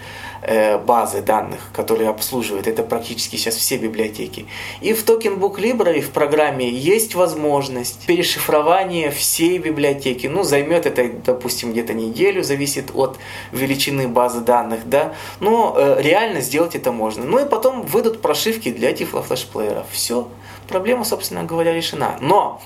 базы 0.86 1.22
данных, 1.22 1.60
которые 1.74 2.10
обслуживают. 2.10 2.68
Это 2.68 2.84
практически 2.84 3.36
сейчас 3.36 3.56
все 3.56 3.78
библиотеки. 3.78 4.48
И 4.82 4.94
в 4.94 5.06
Token 5.06 5.38
Book 5.38 5.58
Library 5.58 6.02
в 6.02 6.10
программе 6.10 6.70
есть 6.70 7.16
возможность 7.16 8.06
перешифрования 8.06 9.12
всей 9.12 9.60
библиотеки. 9.60 10.28
Ну, 10.28 10.44
займет 10.44 10.86
это, 10.86 11.10
допустим, 11.26 11.72
где-то 11.72 11.94
неделю, 11.94 12.44
зависит 12.44 12.92
от 12.94 13.18
величины 13.52 14.08
базы 14.08 14.42
данных, 14.42 14.90
да. 14.90 15.14
Но 15.40 15.76
э, 15.78 16.02
реально 16.02 16.42
сделать 16.42 16.76
это 16.76 16.92
можно. 16.92 17.24
Ну 17.24 17.40
и 17.40 17.48
потом 17.48 17.84
выйдут 17.84 18.22
прошивки 18.22 18.72
для 18.72 18.92
Tiflo 18.92 19.24
флешплееров. 19.24 19.86
Все, 19.92 20.28
проблема, 20.68 21.04
собственно 21.04 21.44
говоря, 21.44 21.74
решена. 21.74 22.18
Но 22.20 22.62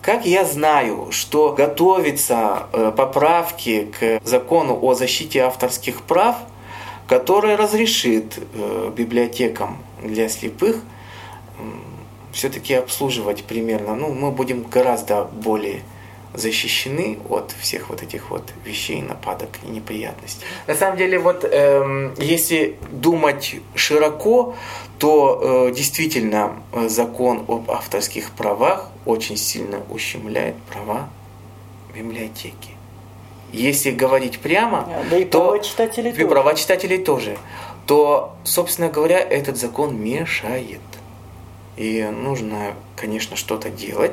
как 0.00 0.24
я 0.24 0.44
знаю, 0.44 1.08
что 1.10 1.52
готовятся 1.52 2.68
э, 2.72 2.92
поправки 2.96 3.92
к 3.98 4.20
закону 4.24 4.78
о 4.80 4.94
защите 4.94 5.40
авторских 5.40 6.02
прав– 6.02 6.36
которая 7.10 7.56
разрешит 7.56 8.38
э, 8.38 8.92
библиотекам 8.96 9.78
для 10.00 10.28
слепых 10.28 10.76
все-таки 12.32 12.74
обслуживать 12.74 13.42
примерно, 13.42 13.96
ну, 13.96 14.12
мы 14.12 14.30
будем 14.30 14.62
гораздо 14.62 15.24
более 15.24 15.82
защищены 16.34 17.18
от 17.28 17.52
всех 17.58 17.90
вот 17.90 18.02
этих 18.02 18.30
вот 18.30 18.52
вещей, 18.64 19.02
нападок 19.02 19.48
и 19.64 19.70
неприятностей. 19.70 20.44
На 20.68 20.76
самом 20.76 20.96
деле, 20.96 21.18
вот 21.18 21.44
эм, 21.44 22.14
если 22.16 22.76
думать 22.92 23.56
широко, 23.74 24.54
то 24.98 25.40
э, 25.42 25.74
действительно 25.74 26.62
э, 26.72 26.88
закон 26.88 27.44
об 27.48 27.68
авторских 27.72 28.30
правах 28.30 28.88
очень 29.04 29.36
сильно 29.36 29.80
ущемляет 29.90 30.54
права 30.70 31.08
библиотеки. 31.92 32.79
Если 33.52 33.90
говорить 33.90 34.38
прямо, 34.38 34.88
да 35.10 35.18
и 35.18 35.24
то 35.24 35.40
права 35.40 35.58
читателей, 35.60 36.10
и 36.10 36.14
тоже. 36.14 36.28
права 36.28 36.54
читателей 36.54 36.98
тоже, 36.98 37.36
то, 37.86 38.36
собственно 38.44 38.88
говоря, 38.88 39.18
этот 39.18 39.56
закон 39.56 40.00
мешает. 40.00 40.80
И 41.76 42.02
нужно, 42.04 42.74
конечно, 42.96 43.36
что-то 43.36 43.70
делать. 43.70 44.12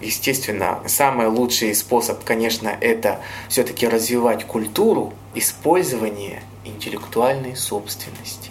Естественно, 0.00 0.78
самый 0.86 1.26
лучший 1.26 1.74
способ, 1.74 2.22
конечно, 2.22 2.68
это 2.68 3.20
все-таки 3.48 3.88
развивать 3.88 4.44
культуру 4.44 5.12
использования 5.34 6.42
интеллектуальной 6.64 7.56
собственности. 7.56 8.50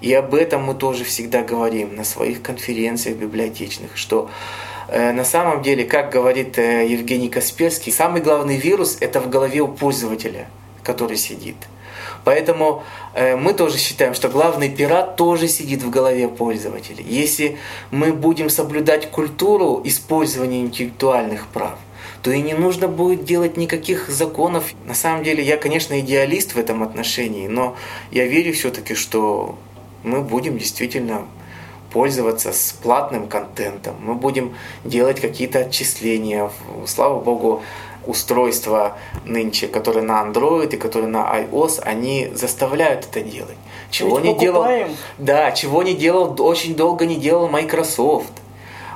И 0.00 0.12
об 0.14 0.34
этом 0.34 0.64
мы 0.64 0.74
тоже 0.74 1.04
всегда 1.04 1.42
говорим 1.42 1.96
на 1.96 2.04
своих 2.04 2.42
конференциях 2.42 3.16
библиотечных, 3.16 3.96
что 3.96 4.30
на 4.88 5.24
самом 5.24 5.62
деле, 5.62 5.84
как 5.84 6.10
говорит 6.10 6.58
э, 6.58 6.86
Евгений 6.86 7.28
Касперский, 7.28 7.92
самый 7.92 8.20
главный 8.20 8.56
вирус– 8.56 8.98
это 9.00 9.20
в 9.20 9.28
голове 9.28 9.60
у 9.60 9.68
пользователя, 9.68 10.48
который 10.82 11.16
сидит. 11.16 11.56
Поэтому 12.24 12.84
э, 13.14 13.36
мы 13.36 13.52
тоже 13.52 13.78
считаем, 13.78 14.14
что 14.14 14.28
главный 14.28 14.68
пират 14.68 15.16
тоже 15.16 15.48
сидит 15.48 15.82
в 15.82 15.90
голове 15.90 16.28
пользователя. 16.28 17.02
Если 17.04 17.58
мы 17.90 18.12
будем 18.12 18.48
соблюдать 18.48 19.10
культуру 19.10 19.80
использования 19.84 20.60
интеллектуальных 20.60 21.46
прав, 21.48 21.78
то 22.22 22.30
и 22.30 22.40
не 22.40 22.54
нужно 22.54 22.86
будет 22.86 23.24
делать 23.24 23.56
никаких 23.56 24.08
законов. 24.08 24.72
На 24.86 24.94
самом 24.94 25.24
деле, 25.24 25.42
я, 25.42 25.56
конечно, 25.56 25.98
идеалист 25.98 26.54
в 26.54 26.58
этом 26.58 26.82
отношении, 26.82 27.48
но 27.48 27.76
я 28.12 28.26
верю 28.26 28.52
все-таки, 28.52 28.94
что 28.94 29.58
мы 30.04 30.20
будем 30.20 30.56
действительно 30.58 31.26
пользоваться 31.92 32.52
с 32.52 32.72
платным 32.72 33.28
контентом, 33.28 33.96
мы 34.00 34.14
будем 34.14 34.54
делать 34.84 35.20
какие-то 35.20 35.60
отчисления. 35.60 36.50
Слава 36.86 37.20
богу, 37.20 37.62
устройства 38.06 38.96
нынче, 39.24 39.68
которые 39.68 40.04
на 40.04 40.22
Android 40.22 40.74
и 40.74 40.76
которые 40.76 41.08
на 41.08 41.40
iOS, 41.40 41.80
они 41.82 42.30
заставляют 42.34 43.06
это 43.10 43.20
делать. 43.20 43.56
Чего 43.90 44.18
Ведь 44.18 44.32
не 44.32 44.38
делал? 44.38 44.66
Да, 45.18 45.52
чего 45.52 45.82
не 45.82 45.94
делал, 45.94 46.34
очень 46.40 46.74
долго 46.74 47.06
не 47.06 47.16
делал 47.16 47.48
Microsoft. 47.48 48.32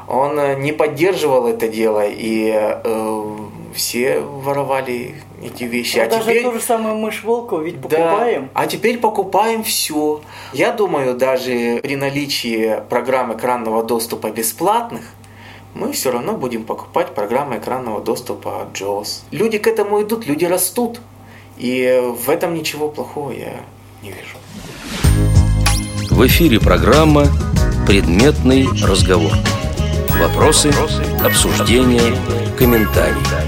Он 0.09 0.39
э, 0.39 0.57
не 0.61 0.73
поддерживал 0.73 1.49
это 1.49 1.69
дело, 1.69 2.07
и 2.07 2.53
э, 2.53 3.37
все 3.77 4.21
воровали 4.21 5.15
эти 5.43 5.65
вещи. 5.65 5.99
Ну, 5.99 6.03
а 6.05 6.07
даже 6.07 6.25
теперь... 6.25 6.43
ту 6.43 6.53
же 6.53 6.61
самую 6.61 6.97
мышь 6.97 7.23
волка 7.23 7.57
ведь 7.57 7.81
покупаем. 7.81 8.43
Да, 8.45 8.51
а 8.55 8.67
теперь 8.67 8.99
покупаем 8.99 9.63
все. 9.63 10.23
Я 10.53 10.73
думаю, 10.73 11.15
даже 11.15 11.79
при 11.83 11.95
наличии 11.95 12.83
программ 12.89 13.37
экранного 13.37 13.85
доступа 13.85 14.31
бесплатных, 14.31 15.03
мы 15.75 15.93
все 15.93 16.11
равно 16.11 16.33
будем 16.33 16.65
покупать 16.65 17.15
программы 17.15 17.59
экранного 17.59 18.01
доступа 18.01 18.63
от 18.63 18.73
JAWS. 18.73 19.25
Люди 19.31 19.59
к 19.59 19.67
этому 19.67 20.03
идут, 20.03 20.27
люди 20.27 20.45
растут. 20.47 21.01
И 21.59 22.03
в 22.03 22.29
этом 22.29 22.55
ничего 22.55 22.89
плохого 22.89 23.31
я 23.31 23.61
не 24.03 24.11
вижу. 24.11 24.37
В 26.11 26.27
эфире 26.27 26.61
программа 26.61 27.27
«Предметный 27.87 28.67
разговор». 28.83 29.33
Вопросы, 30.19 30.73
обсуждения, 31.23 32.15
комментарии. 32.59 33.46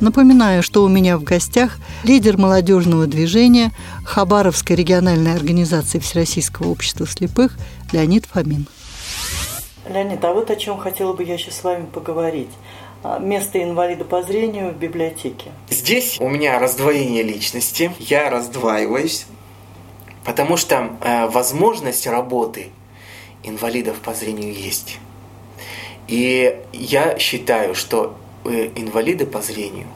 Напоминаю, 0.00 0.62
что 0.62 0.84
у 0.84 0.88
меня 0.88 1.18
в 1.18 1.24
гостях 1.24 1.78
лидер 2.04 2.38
молодежного 2.38 3.06
движения 3.06 3.72
Хабаровской 4.04 4.76
региональной 4.76 5.34
организации 5.34 5.98
Всероссийского 5.98 6.68
общества 6.68 7.04
слепых 7.04 7.58
Леонид 7.90 8.24
Фомин. 8.26 8.68
Леонид, 9.88 10.24
а 10.24 10.32
вот 10.32 10.50
о 10.50 10.56
чем 10.56 10.78
хотела 10.78 11.14
бы 11.14 11.24
я 11.24 11.36
сейчас 11.36 11.56
с 11.56 11.64
вами 11.64 11.86
поговорить. 11.86 12.50
А, 13.02 13.18
место 13.18 13.60
инвалида 13.60 14.04
по 14.04 14.22
зрению 14.22 14.72
в 14.72 14.76
библиотеке. 14.76 15.50
Здесь 15.68 16.18
у 16.20 16.28
меня 16.28 16.60
раздвоение 16.60 17.24
личности. 17.24 17.90
Я 17.98 18.30
раздваиваюсь, 18.30 19.26
потому 20.24 20.56
что 20.56 20.96
э, 21.00 21.26
возможность 21.28 22.06
работы 22.06 22.68
инвалидов 23.42 23.96
по 23.96 24.14
зрению 24.14 24.54
есть. 24.54 24.98
И 26.06 26.56
я 26.72 27.18
считаю, 27.18 27.74
что 27.74 28.16
инвалиды 28.44 29.26
по 29.26 29.42
зрению, 29.42 29.88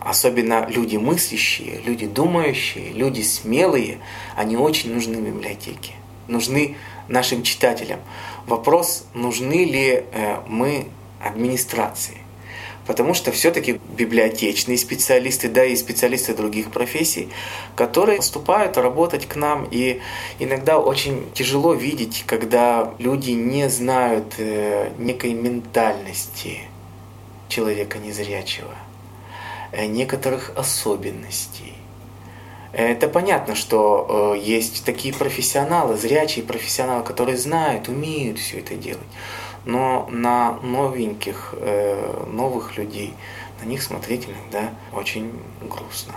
особенно 0.00 0.66
люди 0.68 0.96
мыслящие, 0.96 1.80
люди 1.84 2.06
думающие, 2.06 2.90
люди 2.90 3.22
смелые, 3.22 3.98
они 4.36 4.56
очень 4.56 4.94
нужны 4.94 5.16
библиотеке, 5.16 5.92
нужны 6.28 6.76
нашим 7.08 7.42
читателям. 7.42 8.00
Вопрос, 8.46 9.06
нужны 9.14 9.64
ли 9.64 10.04
э, 10.12 10.40
мы 10.46 10.86
администрации. 11.20 12.18
Потому 12.86 13.12
что 13.12 13.32
все-таки 13.32 13.80
библиотечные 13.98 14.78
специалисты, 14.78 15.48
да 15.48 15.62
и 15.64 15.76
специалисты 15.76 16.32
других 16.32 16.70
профессий, 16.70 17.28
которые 17.76 18.16
поступают 18.16 18.78
работать 18.78 19.26
к 19.26 19.36
нам. 19.36 19.68
И 19.70 20.00
иногда 20.38 20.78
очень 20.78 21.30
тяжело 21.34 21.74
видеть, 21.74 22.24
когда 22.26 22.94
люди 22.98 23.32
не 23.32 23.68
знают 23.68 24.34
э, 24.38 24.90
некой 24.98 25.34
ментальности 25.34 26.60
человека 27.48 27.98
незрячего, 27.98 28.74
э, 29.72 29.86
некоторых 29.86 30.52
особенностей 30.56 31.74
это 32.72 33.08
понятно, 33.08 33.54
что 33.54 34.34
э, 34.36 34.38
есть 34.40 34.84
такие 34.84 35.14
профессионалы, 35.14 35.96
зрячие 35.96 36.44
профессионалы, 36.44 37.02
которые 37.02 37.38
знают, 37.38 37.88
умеют 37.88 38.38
все 38.38 38.58
это 38.60 38.74
делать. 38.74 39.00
Но 39.64 40.06
на 40.10 40.58
новеньких, 40.62 41.54
э, 41.56 42.24
новых 42.30 42.76
людей, 42.76 43.14
на 43.60 43.66
них 43.66 43.82
смотреть 43.82 44.28
иногда 44.28 44.70
очень 44.92 45.32
грустно. 45.62 46.14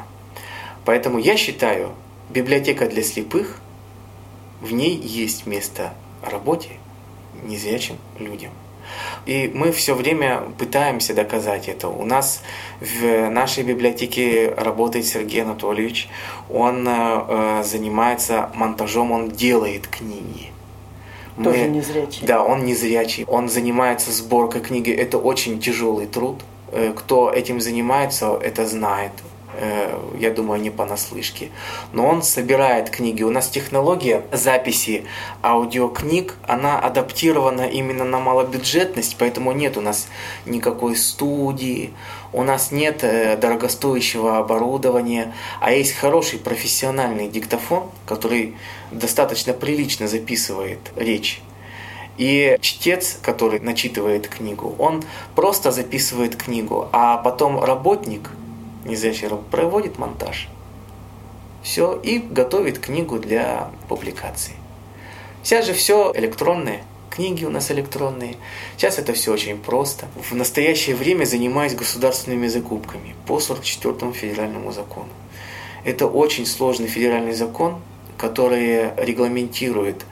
Поэтому 0.83 1.19
я 1.19 1.37
считаю, 1.37 1.93
библиотека 2.29 2.87
для 2.87 3.03
слепых, 3.03 3.59
в 4.59 4.73
ней 4.73 4.95
есть 4.95 5.45
место 5.45 5.93
работе 6.21 6.71
незрячим 7.43 7.97
людям. 8.19 8.51
И 9.25 9.51
мы 9.53 9.71
все 9.71 9.95
время 9.95 10.43
пытаемся 10.57 11.13
доказать 11.13 11.67
это. 11.67 11.87
У 11.87 12.05
нас 12.05 12.41
в 12.79 13.29
нашей 13.29 13.63
библиотеке 13.63 14.53
работает 14.55 15.05
Сергей 15.05 15.43
Анатольевич. 15.43 16.09
Он 16.49 16.87
э, 16.87 17.63
занимается 17.63 18.49
монтажом, 18.55 19.11
он 19.11 19.29
делает 19.29 19.87
книги. 19.87 20.51
Мы, 21.37 21.43
Тоже 21.45 21.67
незрячий. 21.69 22.27
Да, 22.27 22.43
он 22.43 22.65
незрячий. 22.65 23.25
Он 23.25 23.49
занимается 23.49 24.11
сборкой 24.11 24.61
книги. 24.61 24.91
Это 24.91 25.17
очень 25.17 25.59
тяжелый 25.59 26.07
труд. 26.07 26.41
Э, 26.71 26.93
кто 26.95 27.31
этим 27.31 27.61
занимается, 27.61 28.37
это 28.41 28.65
знает. 28.65 29.11
Э, 29.53 29.99
я 30.17 30.31
думаю, 30.31 30.61
не 30.61 30.69
понаслышке. 30.69 31.49
Но 31.91 32.07
он 32.07 32.23
собирает 32.23 32.89
книги. 32.89 33.23
У 33.23 33.29
нас 33.29 33.49
технология 33.49 34.23
записи 34.31 35.05
аудиокниг, 35.43 36.35
она 36.47 36.79
адаптирована 36.79 37.63
именно 37.63 38.05
на 38.05 38.19
малобюджетность, 38.19 39.17
поэтому 39.19 39.51
нет 39.51 39.77
у 39.77 39.81
нас 39.81 40.07
никакой 40.45 40.95
студии, 40.95 41.93
у 42.31 42.43
нас 42.43 42.71
нет 42.71 43.03
э, 43.03 43.35
дорогостоящего 43.35 44.37
оборудования, 44.37 45.33
а 45.59 45.73
есть 45.73 45.93
хороший 45.95 46.39
профессиональный 46.39 47.27
диктофон, 47.27 47.89
который 48.05 48.55
достаточно 48.91 49.53
прилично 49.53 50.07
записывает 50.07 50.79
речь. 50.95 51.41
И 52.17 52.57
чтец, 52.61 53.17
который 53.21 53.59
начитывает 53.59 54.27
книгу, 54.27 54.75
он 54.77 55.03
просто 55.35 55.71
записывает 55.71 56.35
книгу, 56.35 56.87
а 56.93 57.17
потом 57.17 57.61
работник– 57.61 58.29
робот 58.85 59.47
проводит 59.47 59.97
монтаж. 59.97 60.49
Все, 61.63 61.95
и 61.95 62.19
готовит 62.19 62.79
книгу 62.79 63.19
для 63.19 63.71
публикации. 63.87 64.55
Сейчас 65.43 65.65
же 65.65 65.73
все 65.73 66.11
электронное, 66.15 66.83
книги 67.11 67.45
у 67.45 67.49
нас 67.49 67.69
электронные. 67.71 68.37
Сейчас 68.77 68.97
это 68.97 69.13
все 69.13 69.31
очень 69.31 69.57
просто. 69.57 70.07
В 70.15 70.33
настоящее 70.33 70.95
время 70.95 71.25
занимаюсь 71.25 71.75
государственными 71.75 72.47
закупками 72.47 73.15
по 73.27 73.39
44 73.39 74.11
федеральному 74.13 74.71
закону. 74.71 75.09
Это 75.83 76.07
очень 76.07 76.45
сложный 76.45 76.87
федеральный 76.87 77.33
закон, 77.33 77.81
который 78.17 78.93
регламентирует 78.97 80.05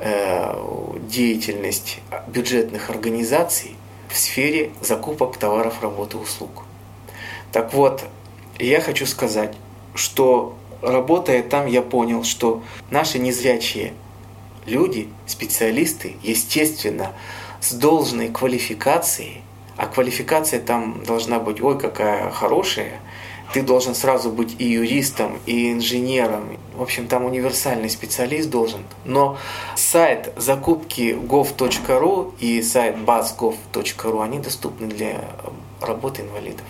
э, 0.00 0.54
деятельность 1.08 2.00
бюджетных 2.28 2.90
организаций 2.90 3.76
в 4.08 4.16
сфере 4.16 4.72
закупок 4.80 5.36
товаров, 5.36 5.82
работы, 5.82 6.18
услуг. 6.18 6.63
Так 7.54 7.72
вот, 7.72 8.02
я 8.58 8.80
хочу 8.80 9.06
сказать, 9.06 9.54
что 9.94 10.56
работая 10.82 11.40
там, 11.40 11.66
я 11.66 11.82
понял, 11.82 12.24
что 12.24 12.64
наши 12.90 13.20
незрячие 13.20 13.92
люди, 14.66 15.08
специалисты, 15.28 16.16
естественно, 16.24 17.12
с 17.60 17.72
должной 17.74 18.30
квалификацией, 18.30 19.42
а 19.76 19.86
квалификация 19.86 20.58
там 20.58 21.04
должна 21.04 21.38
быть, 21.38 21.62
ой, 21.62 21.78
какая 21.78 22.32
хорошая, 22.32 23.00
ты 23.52 23.62
должен 23.62 23.94
сразу 23.94 24.30
быть 24.30 24.56
и 24.58 24.64
юристом, 24.64 25.38
и 25.46 25.70
инженером. 25.70 26.58
В 26.74 26.82
общем, 26.82 27.06
там 27.06 27.24
универсальный 27.24 27.88
специалист 27.88 28.50
должен. 28.50 28.82
Но 29.04 29.38
сайт 29.76 30.32
закупки 30.36 31.16
gov.ru 31.16 32.34
и 32.40 32.60
сайт 32.62 32.98
baz.gov.ru, 32.98 34.24
они 34.24 34.40
доступны 34.40 34.88
для 34.88 35.20
работы 35.80 36.22
инвалидов. 36.22 36.66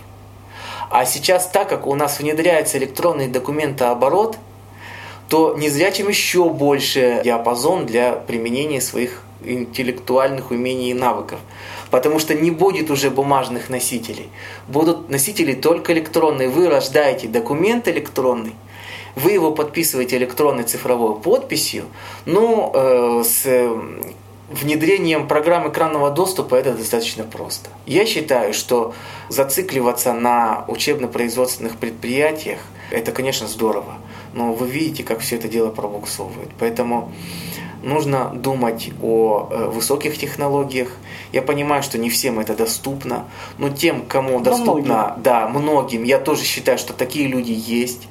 А 0.94 1.06
сейчас, 1.06 1.48
так 1.48 1.68
как 1.68 1.88
у 1.88 1.96
нас 1.96 2.20
внедряется 2.20 2.78
электронный 2.78 3.26
документооборот, 3.26 4.38
то 5.28 5.56
незрячим 5.58 6.06
еще 6.06 6.48
больше 6.48 7.20
диапазон 7.24 7.84
для 7.84 8.12
применения 8.12 8.80
своих 8.80 9.22
интеллектуальных 9.42 10.52
умений 10.52 10.92
и 10.92 10.94
навыков. 10.94 11.40
Потому 11.90 12.20
что 12.20 12.36
не 12.36 12.52
будет 12.52 12.92
уже 12.92 13.10
бумажных 13.10 13.70
носителей. 13.70 14.28
Будут 14.68 15.10
носители 15.10 15.54
только 15.54 15.92
электронные. 15.92 16.48
Вы 16.48 16.68
рождаете 16.68 17.26
документ 17.26 17.88
электронный, 17.88 18.54
вы 19.16 19.32
его 19.32 19.50
подписываете 19.50 20.16
электронной 20.18 20.62
цифровой 20.62 21.16
подписью, 21.20 21.86
но 22.24 22.70
ну, 22.72 23.20
э, 23.20 23.24
с 23.24 23.46
внедрением 24.50 25.26
программ 25.26 25.70
экранного 25.70 26.10
доступа 26.10 26.54
это 26.56 26.74
достаточно 26.74 27.24
просто. 27.24 27.70
Я 27.86 28.06
считаю, 28.06 28.52
что 28.52 28.94
зацикливаться 29.28 30.12
на 30.12 30.64
учебно-производственных 30.68 31.76
предприятиях, 31.76 32.58
это, 32.90 33.12
конечно, 33.12 33.48
здорово, 33.48 33.96
но 34.34 34.52
вы 34.52 34.68
видите, 34.68 35.02
как 35.02 35.20
все 35.20 35.36
это 35.36 35.48
дело 35.48 35.70
пробуксовывает. 35.70 36.50
Поэтому 36.58 37.12
нужно 37.82 38.30
думать 38.34 38.90
о 39.02 39.48
э, 39.50 39.68
высоких 39.68 40.18
технологиях. 40.18 40.88
Я 41.32 41.42
понимаю, 41.42 41.82
что 41.82 41.98
не 41.98 42.10
всем 42.10 42.38
это 42.38 42.54
доступно, 42.54 43.24
но 43.58 43.70
тем, 43.70 44.02
кому 44.02 44.40
доступно, 44.40 44.94
многим. 44.94 45.22
да, 45.22 45.48
многим, 45.48 46.02
я 46.04 46.18
тоже 46.18 46.44
считаю, 46.44 46.78
что 46.78 46.92
такие 46.92 47.26
люди 47.26 47.52
есть. 47.52 48.08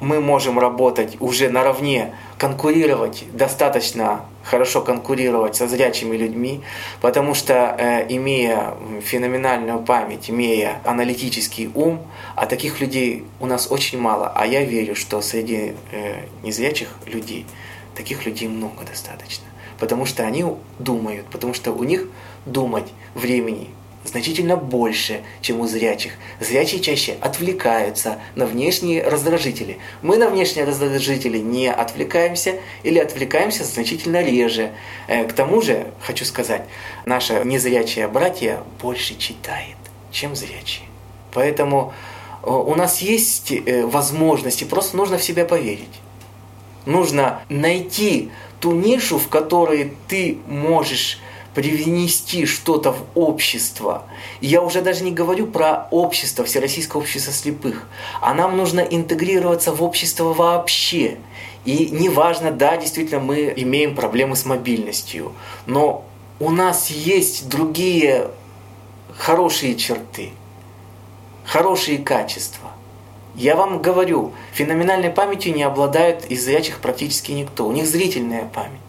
Мы 0.00 0.20
можем 0.20 0.58
работать 0.58 1.16
уже 1.20 1.48
наравне, 1.48 2.14
конкурировать 2.38 3.24
достаточно 3.32 4.24
хорошо 4.44 4.82
конкурировать 4.82 5.56
со 5.56 5.66
зрячими 5.66 6.16
людьми, 6.16 6.60
потому 7.00 7.34
что 7.34 7.74
э, 7.78 8.06
имея 8.14 8.74
феноменальную 9.02 9.80
память, 9.80 10.30
имея 10.30 10.80
аналитический 10.84 11.70
ум, 11.74 12.02
а 12.36 12.46
таких 12.46 12.80
людей 12.80 13.24
у 13.40 13.46
нас 13.46 13.70
очень 13.70 13.98
мало, 13.98 14.30
а 14.34 14.46
я 14.46 14.64
верю, 14.64 14.94
что 14.94 15.20
среди 15.22 15.72
э, 15.92 16.26
незрячих 16.42 16.88
людей 17.06 17.46
таких 17.94 18.26
людей 18.26 18.48
много 18.48 18.84
достаточно, 18.84 19.46
потому 19.78 20.04
что 20.04 20.24
они 20.24 20.44
думают, 20.78 21.26
потому 21.26 21.54
что 21.54 21.72
у 21.72 21.84
них 21.84 22.06
думать 22.44 22.92
времени 23.14 23.70
значительно 24.04 24.56
больше, 24.56 25.22
чем 25.40 25.60
у 25.60 25.66
зрячих. 25.66 26.12
Зрячие 26.40 26.80
чаще 26.80 27.16
отвлекаются 27.20 28.20
на 28.34 28.46
внешние 28.46 29.02
раздражители. 29.02 29.78
Мы 30.02 30.18
на 30.18 30.28
внешние 30.28 30.64
раздражители 30.64 31.38
не 31.38 31.70
отвлекаемся 31.70 32.56
или 32.82 32.98
отвлекаемся 32.98 33.64
значительно 33.64 34.22
реже. 34.22 34.72
Э, 35.08 35.24
к 35.24 35.32
тому 35.32 35.62
же, 35.62 35.86
хочу 36.00 36.24
сказать, 36.24 36.62
наша 37.06 37.42
незрячая 37.44 38.08
братья 38.08 38.62
больше 38.80 39.16
читает, 39.16 39.76
чем 40.12 40.36
зрячие. 40.36 40.86
Поэтому 41.32 41.92
э, 42.42 42.50
у 42.50 42.74
нас 42.74 43.00
есть 43.00 43.52
э, 43.52 43.86
возможности, 43.86 44.64
просто 44.64 44.96
нужно 44.96 45.18
в 45.18 45.22
себя 45.22 45.44
поверить. 45.44 45.88
Нужно 46.86 47.40
найти 47.48 48.30
ту 48.60 48.72
нишу, 48.72 49.18
в 49.18 49.28
которой 49.28 49.94
ты 50.08 50.36
можешь 50.46 51.18
привнести 51.54 52.46
что-то 52.46 52.92
в 52.92 53.04
общество. 53.14 54.04
Я 54.40 54.60
уже 54.60 54.82
даже 54.82 55.04
не 55.04 55.12
говорю 55.12 55.46
про 55.46 55.86
общество, 55.90 56.44
Всероссийское 56.44 57.00
общество 57.00 57.32
слепых. 57.32 57.86
А 58.20 58.34
нам 58.34 58.56
нужно 58.56 58.80
интегрироваться 58.80 59.72
в 59.72 59.82
общество 59.82 60.32
вообще. 60.34 61.18
И 61.64 61.88
неважно, 61.90 62.50
да, 62.50 62.76
действительно, 62.76 63.20
мы 63.20 63.52
имеем 63.56 63.94
проблемы 63.94 64.36
с 64.36 64.44
мобильностью, 64.44 65.32
но 65.66 66.04
у 66.40 66.50
нас 66.50 66.90
есть 66.90 67.48
другие 67.48 68.30
хорошие 69.16 69.76
черты, 69.76 70.30
хорошие 71.46 71.98
качества. 71.98 72.70
Я 73.34 73.56
вам 73.56 73.80
говорю, 73.80 74.32
феноменальной 74.52 75.10
памятью 75.10 75.54
не 75.54 75.62
обладает 75.62 76.26
из 76.30 76.44
зрячих 76.44 76.80
практически 76.80 77.32
никто. 77.32 77.66
У 77.66 77.72
них 77.72 77.86
зрительная 77.86 78.44
память. 78.44 78.80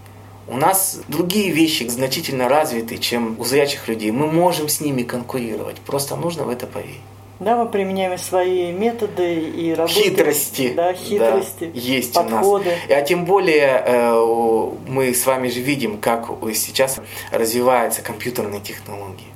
У 0.47 0.57
нас 0.57 0.99
другие 1.07 1.51
вещи 1.51 1.87
значительно 1.87 2.47
развиты, 2.47 2.97
чем 2.97 3.39
у 3.39 3.45
зрячих 3.45 3.87
людей. 3.87 4.11
Мы 4.11 4.27
можем 4.27 4.69
с 4.69 4.79
ними 4.79 5.01
конкурировать. 5.01 5.77
Просто 5.77 6.15
нужно 6.15 6.43
в 6.43 6.49
это 6.49 6.67
поверить. 6.67 7.01
Да, 7.39 7.57
мы 7.57 7.67
применяем 7.67 8.17
свои 8.17 8.71
методы 8.71 9.33
и 9.35 9.73
работы. 9.73 10.03
Хитрости. 10.03 10.73
Да, 10.73 10.93
хитрости. 10.93 11.65
Да, 11.65 11.79
есть 11.79 12.13
подходы. 12.13 12.69
у 12.69 12.71
нас. 12.71 12.79
А 12.89 13.01
тем 13.01 13.25
более 13.25 13.83
э, 13.85 14.71
мы 14.87 15.13
с 15.13 15.25
вами 15.25 15.49
же 15.49 15.59
видим, 15.59 15.97
как 15.97 16.29
сейчас 16.53 16.97
развиваются 17.31 18.01
компьютерные 18.01 18.61
технологии, 18.61 19.27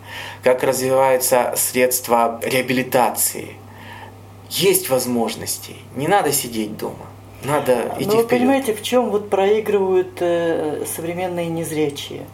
как 0.43 0.63
развиваются 0.63 1.53
средства 1.57 2.39
реабилитации. 2.41 3.55
Есть 4.49 4.89
возможности. 4.89 5.75
Не 5.95 6.07
надо 6.07 6.31
сидеть 6.31 6.77
дома. 6.77 7.08
Надо 7.43 7.91
идти 7.97 8.05
Но 8.05 8.17
вы 8.17 8.23
вперед. 8.23 8.27
понимаете, 8.27 8.73
в 8.73 8.81
чем 8.81 9.09
вот 9.09 9.29
проигрывают 9.29 10.17
э, 10.19 10.83
современные 10.85 11.47
незрячие? 11.47 12.25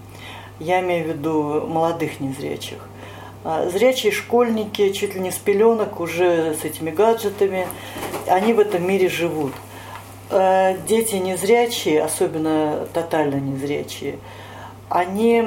Я 0.60 0.80
имею 0.82 1.06
в 1.06 1.08
виду 1.10 1.68
молодых 1.68 2.20
незрячих. 2.20 2.80
А, 3.44 3.70
зрячие 3.70 4.12
школьники, 4.12 4.92
чуть 4.92 5.14
ли 5.14 5.20
не 5.20 5.32
с 5.32 5.36
пеленок, 5.38 6.00
уже 6.00 6.56
с 6.60 6.64
этими 6.64 6.90
гаджетами, 6.90 7.68
они 8.28 8.54
в 8.54 8.60
этом 8.60 8.88
мире 8.88 9.08
живут. 9.10 9.54
Э, 10.32 10.76
дети 10.88 11.18
незрячие, 11.18 12.02
особенно 12.02 12.88
тотально 12.92 13.36
незрячие, 13.36 14.18
они 14.90 15.44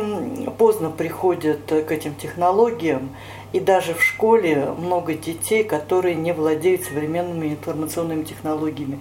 поздно 0.58 0.90
приходят 0.90 1.66
к 1.66 1.90
этим 1.90 2.14
технологиям, 2.14 3.10
и 3.52 3.60
даже 3.60 3.94
в 3.94 4.02
школе 4.02 4.74
много 4.78 5.14
детей, 5.14 5.64
которые 5.64 6.14
не 6.14 6.32
владеют 6.32 6.84
современными 6.84 7.48
информационными 7.48 8.22
технологиями 8.22 9.00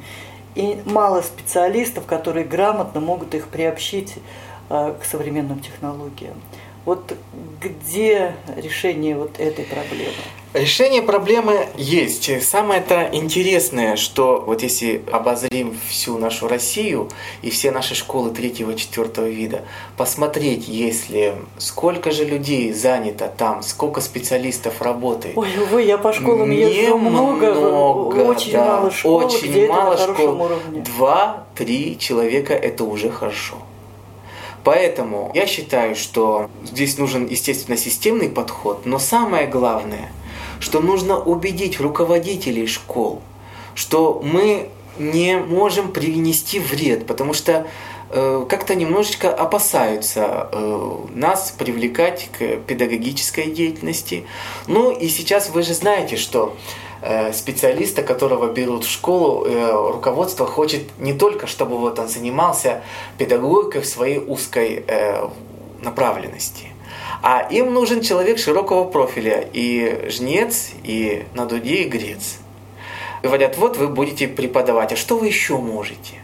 и 0.58 0.82
мало 0.86 1.22
специалистов, 1.22 2.08
которые 2.08 2.44
грамотно 2.44 3.00
могут 3.00 3.36
их 3.36 3.48
приобщить 3.48 4.16
э, 4.70 4.96
к 5.00 5.06
современным 5.06 5.60
технологиям. 5.60 6.42
Вот 6.88 7.18
где 7.62 8.34
решение 8.56 9.18
вот 9.18 9.42
этой 9.42 9.66
проблемы? 9.66 10.14
Решение 10.54 11.02
проблемы 11.02 11.68
есть. 11.76 12.42
Самое 12.42 12.80
это 12.80 13.10
интересное, 13.12 13.98
что 13.98 14.42
вот 14.48 14.64
если 14.64 15.02
обозрим 15.12 15.78
всю 15.90 16.18
нашу 16.18 16.48
Россию 16.48 17.10
и 17.42 17.50
все 17.50 17.72
наши 17.72 17.94
школы 17.94 18.30
третьего, 18.30 18.74
четвертого 18.74 19.26
вида, 19.26 19.64
посмотреть, 19.98 20.70
если 20.70 21.36
сколько 21.58 22.12
же 22.12 22.24
людей 22.24 22.72
занято 22.72 23.30
там, 23.38 23.64
сколько 23.64 24.00
специалистов 24.00 24.82
работает. 24.82 25.38
Ой, 25.38 25.50
увы, 25.62 25.82
я 25.82 25.98
по 25.98 26.14
школам 26.14 26.52
езжу 26.52 26.98
много, 26.98 27.54
много, 27.54 28.16
очень 28.30 28.54
да, 28.54 28.66
мало 28.66 28.92
школ, 28.92 29.26
очень 29.26 29.50
где 29.50 29.68
мало 29.68 29.94
это 29.96 30.08
на 30.08 30.14
школ. 30.14 30.42
уровне. 30.42 30.84
Два-три 30.84 31.98
человека 32.00 32.54
это 32.54 32.86
уже 32.86 33.10
хорошо. 33.10 33.58
Поэтому 34.68 35.32
я 35.34 35.48
считаю, 35.48 35.96
что 35.96 36.50
здесь 36.66 36.98
нужен, 36.98 37.26
естественно, 37.26 37.78
системный 37.78 38.28
подход, 38.28 38.86
но 38.86 39.00
самое 39.00 39.48
главное, 39.48 40.12
что 40.60 40.82
нужно 40.82 41.18
убедить 41.18 41.80
руководителей 41.80 42.68
школ, 42.68 43.22
что 43.76 44.22
мы 44.22 44.68
не 45.00 45.38
можем 45.38 45.94
привнести 45.94 46.60
вред, 46.60 47.08
потому 47.08 47.34
что 47.34 47.66
э, 48.10 48.46
как-то 48.50 48.76
немножечко 48.76 49.34
опасаются 49.34 50.50
э, 50.52 50.96
нас 51.16 51.56
привлекать 51.58 52.30
к 52.38 52.58
педагогической 52.58 53.50
деятельности. 53.50 54.26
Ну 54.68 54.92
и 54.92 55.08
сейчас 55.08 55.50
вы 55.50 55.64
же 55.64 55.76
знаете, 55.76 56.18
что 56.18 56.58
специалиста, 57.34 58.02
которого 58.04 58.52
берут 58.52 58.84
в 58.84 58.90
школу, 58.90 59.46
э, 59.46 59.92
руководство 59.92 60.46
хочет 60.46 60.82
не 61.00 61.14
только, 61.14 61.48
чтобы 61.48 61.78
вот 61.78 62.00
он 62.00 62.08
занимался 62.08 62.82
педагогикой 63.18 63.82
в 63.82 63.86
своей 63.86 64.20
узкой 64.20 64.84
э, 64.88 65.28
направленности, 65.82 66.70
а 67.22 67.48
им 67.52 67.74
нужен 67.74 68.02
человек 68.02 68.40
широкого 68.40 68.86
профиля, 68.86 69.48
и 69.54 70.10
жнец, 70.10 70.72
и 70.84 71.26
на 71.34 71.46
дуде, 71.46 71.84
и 71.84 71.90
грец. 71.90 72.38
Говорят, 73.24 73.58
вот 73.58 73.78
вы 73.78 73.88
будете 73.88 74.28
преподавать, 74.28 74.94
а 74.94 74.96
что 74.96 75.18
вы 75.18 75.28
еще 75.28 75.58
можете? 75.58 76.16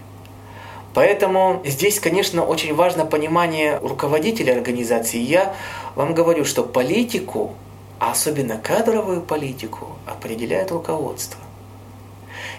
Поэтому 0.93 1.61
здесь, 1.65 1.99
конечно, 1.99 2.45
очень 2.45 2.75
важно 2.75 3.05
понимание 3.05 3.79
руководителя 3.79 4.53
организации. 4.53 5.17
Я 5.17 5.55
вам 5.95 6.13
говорю, 6.13 6.45
что 6.45 6.63
политику 6.63 7.55
а 8.03 8.11
особенно 8.11 8.57
кадровую 8.57 9.21
политику 9.21 9.95
определяет 10.05 10.71
руководство. 10.71 11.39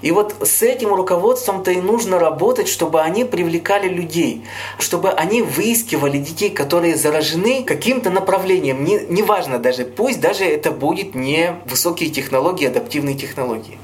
И 0.01 0.11
вот 0.11 0.35
с 0.43 0.63
этим 0.63 0.95
руководством-то 0.95 1.71
и 1.71 1.83
нужно 1.83 2.19
работать, 2.19 2.67
чтобы 2.67 3.03
они 3.03 3.25
привлекали 3.25 3.87
людей, 3.87 4.47
чтобы 4.79 5.11
они 5.11 5.43
выискивали 5.43 6.17
детей, 6.17 6.49
которые 6.49 6.97
заражены 6.97 7.63
каким-то 7.63 8.09
направлением, 8.09 8.85
не, 8.85 9.01
неважно 9.01 9.59
даже, 9.59 9.85
пусть 9.85 10.19
даже 10.19 10.45
это 10.45 10.71
будет 10.71 11.15
не 11.15 11.57
высокие 11.67 12.09
технологии, 12.09 12.67
адаптивные 12.67 13.15
технологии. 13.15 13.79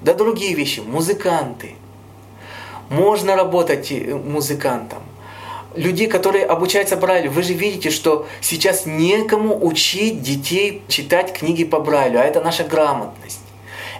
Да 0.00 0.14
другие 0.14 0.54
вещи, 0.54 0.80
музыканты. 0.80 1.74
Можно 2.88 3.36
работать 3.36 3.92
музыкантом 4.24 5.02
людей, 5.76 6.06
которые 6.06 6.44
обучаются 6.44 6.96
Брайлю. 6.96 7.30
Вы 7.30 7.42
же 7.42 7.52
видите, 7.52 7.90
что 7.90 8.26
сейчас 8.40 8.86
некому 8.86 9.64
учить 9.64 10.22
детей 10.22 10.82
читать 10.88 11.32
книги 11.32 11.64
по 11.64 11.80
Брайлю, 11.80 12.20
а 12.20 12.24
это 12.24 12.40
наша 12.40 12.64
грамотность, 12.64 13.40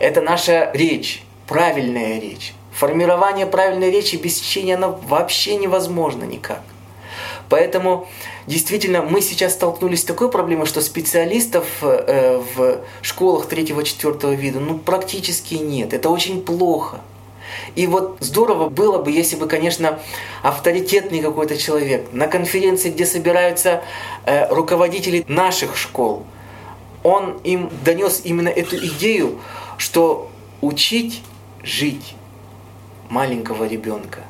это 0.01 0.21
наша 0.21 0.71
речь, 0.75 1.23
правильная 1.47 2.21
речь. 2.21 2.55
Формирование 2.73 3.47
правильной 3.47 3.91
речи 3.91 4.17
без 4.17 4.41
чтения 4.41 4.75
оно 4.75 5.01
вообще 5.07 5.57
невозможно 5.57 6.25
никак. 6.25 6.63
Поэтому 7.49 8.09
действительно 8.47 9.03
мы 9.03 9.21
сейчас 9.21 9.53
столкнулись 9.53 10.01
с 10.01 10.05
такой 10.05 10.31
проблемой, 10.31 10.67
что 10.67 10.81
специалистов 10.81 11.67
э, 11.83 12.43
в 12.57 12.81
школах 13.03 13.47
третьего-четвертого 13.47 14.33
вида 14.33 14.61
ну, 14.61 14.79
практически 14.79 15.55
нет. 15.55 15.93
Это 15.93 16.11
очень 16.11 16.43
плохо. 16.43 17.01
И 17.77 17.87
вот 17.87 18.19
здорово 18.21 18.69
было 18.69 18.99
бы, 18.99 19.11
если 19.11 19.37
бы, 19.37 19.47
конечно, 19.49 19.99
авторитетный 20.43 21.21
какой-то 21.21 21.57
человек 21.57 22.13
на 22.13 22.29
конференции, 22.29 22.91
где 22.91 23.05
собираются 23.05 23.83
э, 24.25 24.49
руководители 24.55 25.25
наших 25.27 25.77
школ, 25.77 26.25
он 27.03 27.39
им 27.45 27.71
донес 27.85 28.23
именно 28.25 28.49
эту 28.49 28.77
идею, 28.77 29.41
что 29.77 30.31
учить 30.61 31.23
жить 31.63 32.15
маленького 33.11 33.65
ребенка 33.65 34.21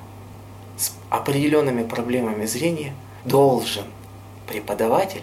с 0.76 0.92
определенными 1.10 1.84
проблемами 1.84 2.46
зрения 2.46 2.94
должен 3.24 3.84
преподаватель, 4.48 5.22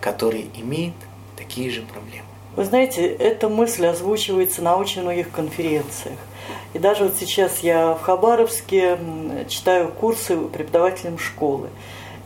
который 0.00 0.50
имеет 0.54 0.94
такие 1.36 1.70
же 1.70 1.82
проблемы. 1.82 2.26
Вы 2.54 2.64
знаете, 2.64 3.06
эта 3.06 3.48
мысль 3.48 3.86
озвучивается 3.86 4.62
на 4.62 4.76
очень 4.76 5.02
многих 5.02 5.30
конференциях. 5.30 6.18
И 6.74 6.78
даже 6.78 7.04
вот 7.04 7.14
сейчас 7.18 7.60
я 7.60 7.94
в 7.94 8.02
Хабаровске 8.02 8.98
читаю 9.48 9.88
курсы 9.88 10.36
преподавателям 10.36 11.18
школы. 11.18 11.68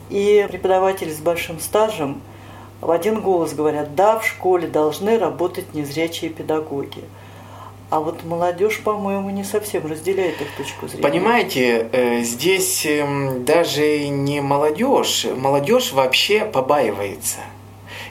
И 0.09 0.45
преподаватели 0.49 1.11
с 1.11 1.19
большим 1.19 1.59
стажем 1.59 2.21
в 2.81 2.89
один 2.89 3.21
голос 3.21 3.53
говорят, 3.53 3.95
да, 3.95 4.19
в 4.19 4.25
школе 4.25 4.67
должны 4.67 5.17
работать 5.17 5.73
незрячие 5.73 6.31
педагоги. 6.31 7.03
А 7.91 7.99
вот 7.99 8.23
молодежь, 8.23 8.79
по-моему, 8.79 9.29
не 9.31 9.43
совсем 9.43 9.85
разделяет 9.85 10.41
их 10.41 10.47
точку 10.55 10.87
зрения. 10.87 11.03
Понимаете, 11.03 11.89
э, 11.91 12.21
здесь 12.21 12.85
эм, 12.85 13.43
даже 13.43 14.07
не 14.07 14.41
молодежь. 14.41 15.25
Молодежь 15.35 15.91
вообще 15.91 16.45
побаивается. 16.45 17.39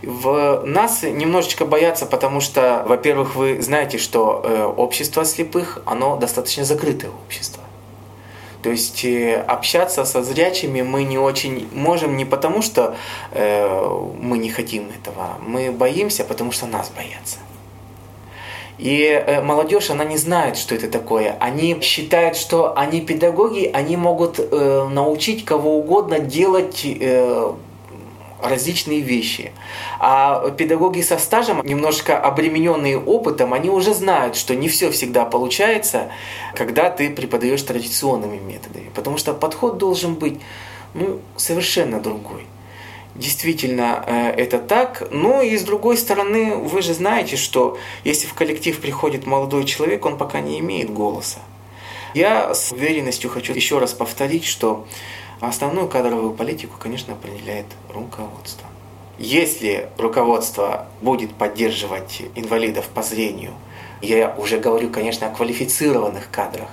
В 0.02 0.62
нас 0.64 1.02
немножечко 1.02 1.64
боятся, 1.64 2.06
потому 2.06 2.40
что, 2.40 2.84
во-первых, 2.88 3.34
вы 3.34 3.60
знаете, 3.60 3.98
что 3.98 4.42
э, 4.42 4.64
общество 4.64 5.24
слепых, 5.24 5.82
оно 5.84 6.16
достаточно 6.16 6.64
закрытое 6.64 7.10
общество. 7.26 7.62
То 8.62 8.70
есть 8.70 9.04
э, 9.04 9.36
общаться 9.36 10.04
со 10.04 10.22
зрячими 10.22 10.82
мы 10.82 11.04
не 11.04 11.18
очень 11.18 11.68
можем 11.72 12.16
не 12.16 12.24
потому, 12.24 12.62
что 12.62 12.96
мы 13.32 14.38
не 14.38 14.50
хотим 14.50 14.90
этого, 14.90 15.38
мы 15.46 15.70
боимся, 15.70 16.24
потому 16.24 16.52
что 16.52 16.66
нас 16.66 16.90
боятся. 16.96 17.38
И 18.80 19.02
э, 19.02 19.42
молодежь, 19.42 19.90
она 19.90 20.04
не 20.04 20.16
знает, 20.16 20.56
что 20.56 20.74
это 20.74 20.90
такое. 20.90 21.36
Они 21.38 21.78
считают, 21.82 22.36
что 22.36 22.76
они 22.78 23.02
педагоги, 23.02 23.70
они 23.74 23.96
могут 23.98 24.38
э, 24.38 24.88
научить 24.90 25.44
кого 25.44 25.78
угодно 25.78 26.18
делать 26.18 26.80
э, 26.84 27.52
различные 28.42 29.00
вещи. 29.00 29.52
А 29.98 30.50
педагоги 30.50 31.00
со 31.00 31.18
стажем, 31.18 31.64
немножко 31.64 32.18
обремененные 32.18 32.98
опытом, 32.98 33.52
они 33.52 33.70
уже 33.70 33.94
знают, 33.94 34.36
что 34.36 34.54
не 34.54 34.68
все 34.68 34.90
всегда 34.90 35.24
получается, 35.24 36.10
когда 36.54 36.90
ты 36.90 37.10
преподаешь 37.10 37.62
традиционными 37.62 38.38
методами. 38.38 38.90
Потому 38.94 39.18
что 39.18 39.34
подход 39.34 39.78
должен 39.78 40.14
быть 40.14 40.40
ну, 40.94 41.20
совершенно 41.36 42.00
другой 42.00 42.46
действительно 43.14 44.04
э, 44.06 44.30
это 44.30 44.58
так. 44.58 45.08
Но 45.10 45.42
и 45.42 45.56
с 45.56 45.62
другой 45.62 45.96
стороны, 45.96 46.54
вы 46.56 46.82
же 46.82 46.94
знаете, 46.94 47.36
что 47.36 47.78
если 48.04 48.26
в 48.26 48.34
коллектив 48.34 48.78
приходит 48.80 49.26
молодой 49.26 49.64
человек, 49.64 50.04
он 50.06 50.16
пока 50.16 50.40
не 50.40 50.58
имеет 50.60 50.92
голоса. 50.92 51.38
Я 52.14 52.54
с 52.54 52.72
уверенностью 52.72 53.30
хочу 53.30 53.52
еще 53.52 53.78
раз 53.78 53.92
повторить, 53.92 54.44
что 54.44 54.86
основную 55.40 55.88
кадровую 55.88 56.32
политику, 56.32 56.76
конечно, 56.78 57.14
определяет 57.14 57.66
руководство. 57.88 58.66
Если 59.18 59.88
руководство 59.98 60.86
будет 61.02 61.34
поддерживать 61.34 62.22
инвалидов 62.34 62.88
по 62.94 63.02
зрению, 63.02 63.52
я 64.00 64.34
уже 64.38 64.58
говорю, 64.58 64.88
конечно, 64.88 65.26
о 65.26 65.30
квалифицированных 65.30 66.30
кадрах, 66.30 66.68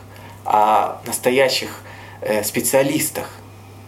о 0.46 1.02
настоящих 1.06 1.82
э, 2.22 2.44
специалистах, 2.44 3.30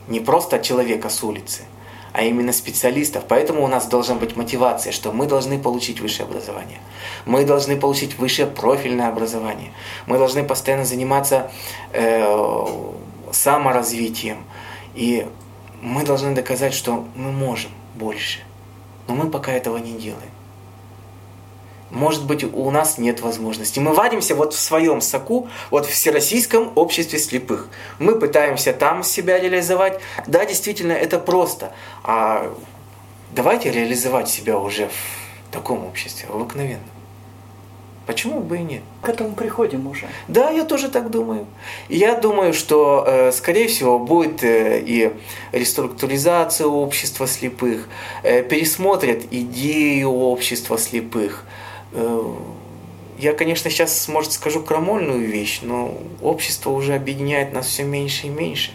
не 0.08 0.20
просто 0.20 0.60
человека 0.60 1.10
с 1.10 1.24
улицы– 1.24 1.64
а 2.14 2.24
именно 2.24 2.52
специалистов. 2.52 3.24
Поэтому 3.28 3.64
у 3.64 3.68
нас 3.68 3.86
должна 3.88 4.16
быть 4.16 4.36
мотивация, 4.36 4.92
что 4.92 5.12
мы 5.12 5.26
должны 5.26 5.60
получить 5.60 6.00
высшее 6.00 6.28
образование. 6.28 6.80
Мы 7.26 7.46
должны 7.46 7.78
получить 7.78 8.18
высшее 8.18 8.48
профильное 8.48 9.10
образование. 9.10 9.72
Мы 10.06 10.18
должны 10.18 10.44
постоянно 10.44 10.86
заниматься 10.86 11.52
э, 11.94 12.66
саморазвитием. 13.32 14.44
И 14.96 15.28
мы 15.82 16.04
должны 16.04 16.34
доказать, 16.34 16.74
что 16.74 17.08
мы 17.16 17.32
можем 17.32 17.72
больше. 17.96 18.40
Но 19.08 19.16
мы 19.16 19.30
пока 19.30 19.52
этого 19.52 19.78
не 19.78 19.94
делаем. 19.94 20.32
Может 21.92 22.26
быть, 22.26 22.44
у 22.44 22.70
нас 22.70 23.00
нет 23.00 23.22
возможности. 23.22 23.80
Мы 23.80 23.94
вадимся 23.94 24.36
вот 24.36 24.54
в 24.54 24.60
своем 24.60 25.02
соку, 25.02 25.50
вот 25.72 25.88
в 25.88 25.90
Всероссийском 25.90 26.72
обществе 26.76 27.18
слепых. 27.18 27.68
Мы 27.98 28.20
пытаемся 28.20 28.74
там 28.74 29.04
себя 29.04 29.40
реализовать. 29.40 30.00
Да, 30.28 30.46
действительно, 30.46 30.92
это 30.92 31.18
просто. 31.18 31.74
А 32.04 32.54
давайте 33.32 33.72
реализовать 33.72 34.30
себя 34.30 34.60
уже 34.60 34.88
в 34.88 35.52
таком 35.52 35.84
обществе, 35.84 36.28
в 36.30 36.36
обыкновенном. 36.36 36.99
Почему 38.10 38.40
бы 38.40 38.58
и 38.58 38.62
нет? 38.62 38.82
К 39.04 39.10
этому 39.10 39.36
приходим 39.36 39.86
уже. 39.86 40.08
Да, 40.28 40.50
я 40.50 40.64
тоже 40.64 40.90
так 40.90 41.12
думаю. 41.12 41.46
Я 41.90 42.16
думаю, 42.16 42.54
что, 42.54 43.04
э, 43.06 43.32
скорее 43.32 43.68
всего, 43.68 44.00
будет 44.00 44.44
э, 44.44 44.82
и 44.84 45.14
реструктуризация 45.52 46.66
общества 46.66 47.28
слепых, 47.28 47.88
э, 48.24 48.42
пересмотрят 48.42 49.26
идею 49.30 50.10
общества 50.10 50.80
слепых– 50.80 51.46
я, 53.20 53.34
конечно, 53.34 53.70
сейчас, 53.70 54.08
может, 54.08 54.32
скажу 54.32 54.62
крамольную 54.62 55.28
вещь, 55.28 55.60
но 55.62 55.94
общество 56.22 56.70
уже 56.70 56.96
объединяет 56.96 57.52
нас 57.52 57.68
все 57.68 57.84
меньше 57.84 58.28
и 58.28 58.30
меньше. 58.30 58.72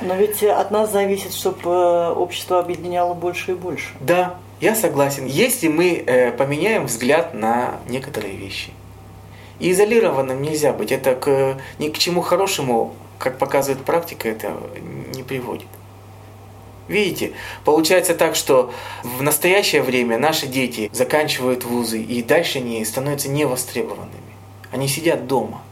Но 0.00 0.14
ведь 0.14 0.44
от 0.44 0.70
нас 0.70 0.92
зависит, 0.92 1.34
чтобы 1.34 2.12
общество 2.12 2.60
объединяло 2.60 3.14
больше 3.14 3.52
и 3.52 3.54
больше. 3.54 3.88
Да, 3.98 4.38
я 4.60 4.74
согласен. 4.74 5.26
Если 5.26 5.68
мы 5.68 6.02
э, 6.04 6.32
поменяем 6.32 6.86
взгляд 6.86 7.34
на 7.34 7.80
некоторые 7.88 8.36
вещи. 8.36 8.70
И 9.60 9.72
изолированным 9.72 10.40
нельзя 10.40 10.72
быть. 10.72 10.92
Это 10.92 11.14
к, 11.14 11.60
ни 11.78 11.88
к 11.88 11.98
чему 11.98 12.20
хорошему, 12.20 12.94
как 13.18 13.38
показывает 13.38 13.84
практика, 13.84 14.28
это 14.28 14.56
не 15.14 15.22
приводит. 15.22 15.66
Видите, 16.88 17.32
получается 17.64 18.14
так, 18.14 18.34
что 18.34 18.72
в 19.02 19.22
настоящее 19.22 19.82
время 19.82 20.18
наши 20.18 20.46
дети 20.46 20.88
заканчивают 20.92 21.64
вузы 21.64 22.00
и 22.00 22.22
дальше 22.22 22.60
не 22.60 22.84
становятся 22.84 23.28
невостребованными. 23.28 24.22
Они 24.72 24.88
сидят 24.88 25.26
дома. 25.26 25.62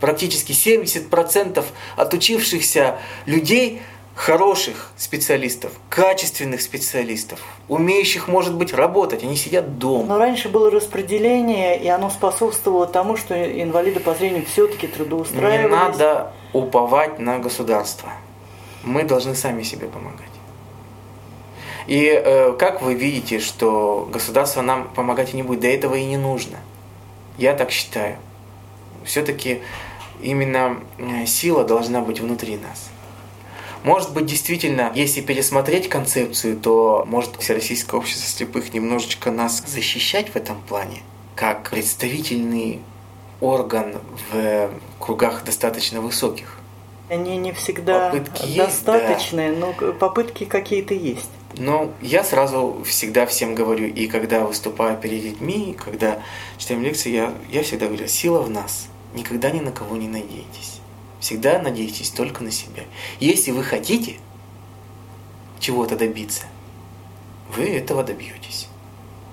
Практически 0.00 0.52
70% 0.52 1.64
отучившихся 1.96 2.98
людей 3.26 3.80
хороших 4.20 4.90
специалистов, 4.98 5.72
качественных 5.88 6.60
специалистов, 6.60 7.40
умеющих, 7.68 8.28
может 8.28 8.54
быть, 8.54 8.74
работать, 8.74 9.24
они 9.24 9.34
сидят 9.34 9.78
дома. 9.78 10.04
Но 10.04 10.18
раньше 10.18 10.50
было 10.50 10.70
распределение, 10.70 11.82
и 11.82 11.88
оно 11.88 12.10
способствовало 12.10 12.86
тому, 12.86 13.16
что 13.16 13.34
инвалиды 13.34 13.98
по 13.98 14.14
зрению 14.14 14.44
все-таки 14.44 14.88
трудоустраивались. 14.88 15.62
Не 15.62 15.68
надо 15.68 16.32
уповать 16.52 17.18
на 17.18 17.38
государство. 17.38 18.10
Мы 18.84 19.04
должны 19.04 19.34
сами 19.34 19.62
себе 19.62 19.86
помогать. 19.86 20.28
И 21.86 22.04
э, 22.04 22.52
как 22.58 22.82
вы 22.82 22.92
видите, 22.92 23.40
что 23.40 24.06
государство 24.12 24.60
нам 24.60 24.88
помогать 24.88 25.32
не 25.32 25.42
будет, 25.42 25.60
до 25.60 25.68
этого 25.68 25.94
и 25.94 26.04
не 26.04 26.18
нужно. 26.18 26.58
Я 27.38 27.54
так 27.54 27.70
считаю. 27.70 28.18
Все-таки 29.02 29.62
именно 30.20 30.78
э, 30.98 31.24
сила 31.24 31.64
должна 31.64 32.02
быть 32.02 32.20
внутри 32.20 32.58
нас. 32.58 32.90
Может 33.82 34.12
быть, 34.12 34.26
действительно, 34.26 34.92
если 34.94 35.20
пересмотреть 35.20 35.88
концепцию, 35.88 36.56
то 36.56 37.04
может 37.06 37.36
Всероссийское 37.36 37.98
общество 37.98 38.28
слепых 38.28 38.74
немножечко 38.74 39.30
нас 39.30 39.62
защищать 39.66 40.30
в 40.30 40.36
этом 40.36 40.60
плане, 40.60 40.98
как 41.34 41.70
представительный 41.70 42.80
орган 43.40 43.96
в 44.30 44.70
кругах 44.98 45.44
достаточно 45.44 46.00
высоких. 46.00 46.58
Они 47.08 47.38
не 47.38 47.52
всегда 47.52 48.10
попытки 48.10 48.56
достаточные, 48.56 49.48
есть, 49.48 49.60
да. 49.60 49.66
но 49.66 49.92
попытки 49.94 50.44
какие-то 50.44 50.94
есть. 50.94 51.30
Но 51.56 51.90
я 52.00 52.22
сразу 52.22 52.82
всегда 52.86 53.26
всем 53.26 53.54
говорю, 53.54 53.88
и 53.88 54.06
когда 54.06 54.44
выступаю 54.44 54.96
перед 54.96 55.22
детьми, 55.22 55.76
когда 55.82 56.22
читаем 56.58 56.82
лекции, 56.82 57.10
я, 57.10 57.34
я 57.50 57.62
всегда 57.62 57.86
говорю, 57.86 58.06
сила 58.06 58.40
в 58.42 58.50
нас. 58.50 58.86
Никогда 59.14 59.50
ни 59.50 59.58
на 59.58 59.72
кого 59.72 59.96
не 59.96 60.06
надейтесь. 60.06 60.79
Всегда 61.20 61.58
надейтесь 61.58 62.10
только 62.10 62.42
на 62.42 62.50
себя. 62.50 62.82
Если 63.20 63.50
вы 63.50 63.62
хотите 63.62 64.16
чего-то 65.58 65.96
добиться, 65.96 66.44
вы 67.54 67.64
этого 67.64 68.02
добьетесь. 68.02 68.68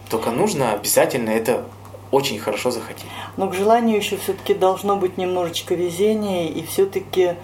Только 0.10 0.32
нужно 0.32 0.74
обязательно 0.74 1.30
это 1.30 1.66
очень 2.12 2.40
хорошо 2.40 2.72
захотеть. 2.72 3.06
Но 3.36 3.50
к 3.50 3.54
желанию 3.54 3.98
еще 3.98 4.18
все-таки 4.18 4.54
должно 4.54 4.96
быть 4.96 5.18
немножечко 5.18 5.76
везения, 5.76 6.48
и 6.48 6.66
все-таки 6.66 7.36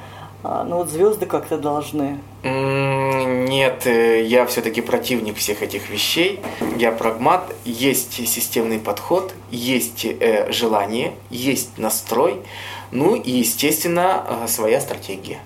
а, 0.43 0.65
ну 0.65 0.77
вот 0.77 0.89
звезды 0.89 1.25
как-то 1.25 1.57
должны. 1.57 2.19
Нет, 2.43 3.87
э, 3.87 4.23
я 4.23 4.45
все-таки 4.45 4.81
противник 4.81 5.37
всех 5.37 5.61
этих 5.61 5.89
вещей. 5.89 6.41
Я 6.77 6.91
прагмат. 6.91 7.53
Есть 7.63 8.13
системный 8.27 8.79
подход, 8.79 9.33
есть 9.51 10.05
э, 10.05 10.51
желание, 10.51 11.13
есть 11.29 11.77
настрой, 11.77 12.41
ну 12.93 13.15
и, 13.15 13.31
естественно, 13.31 14.23
э, 14.27 14.47
своя 14.47 14.79
стратегия. 14.79 15.39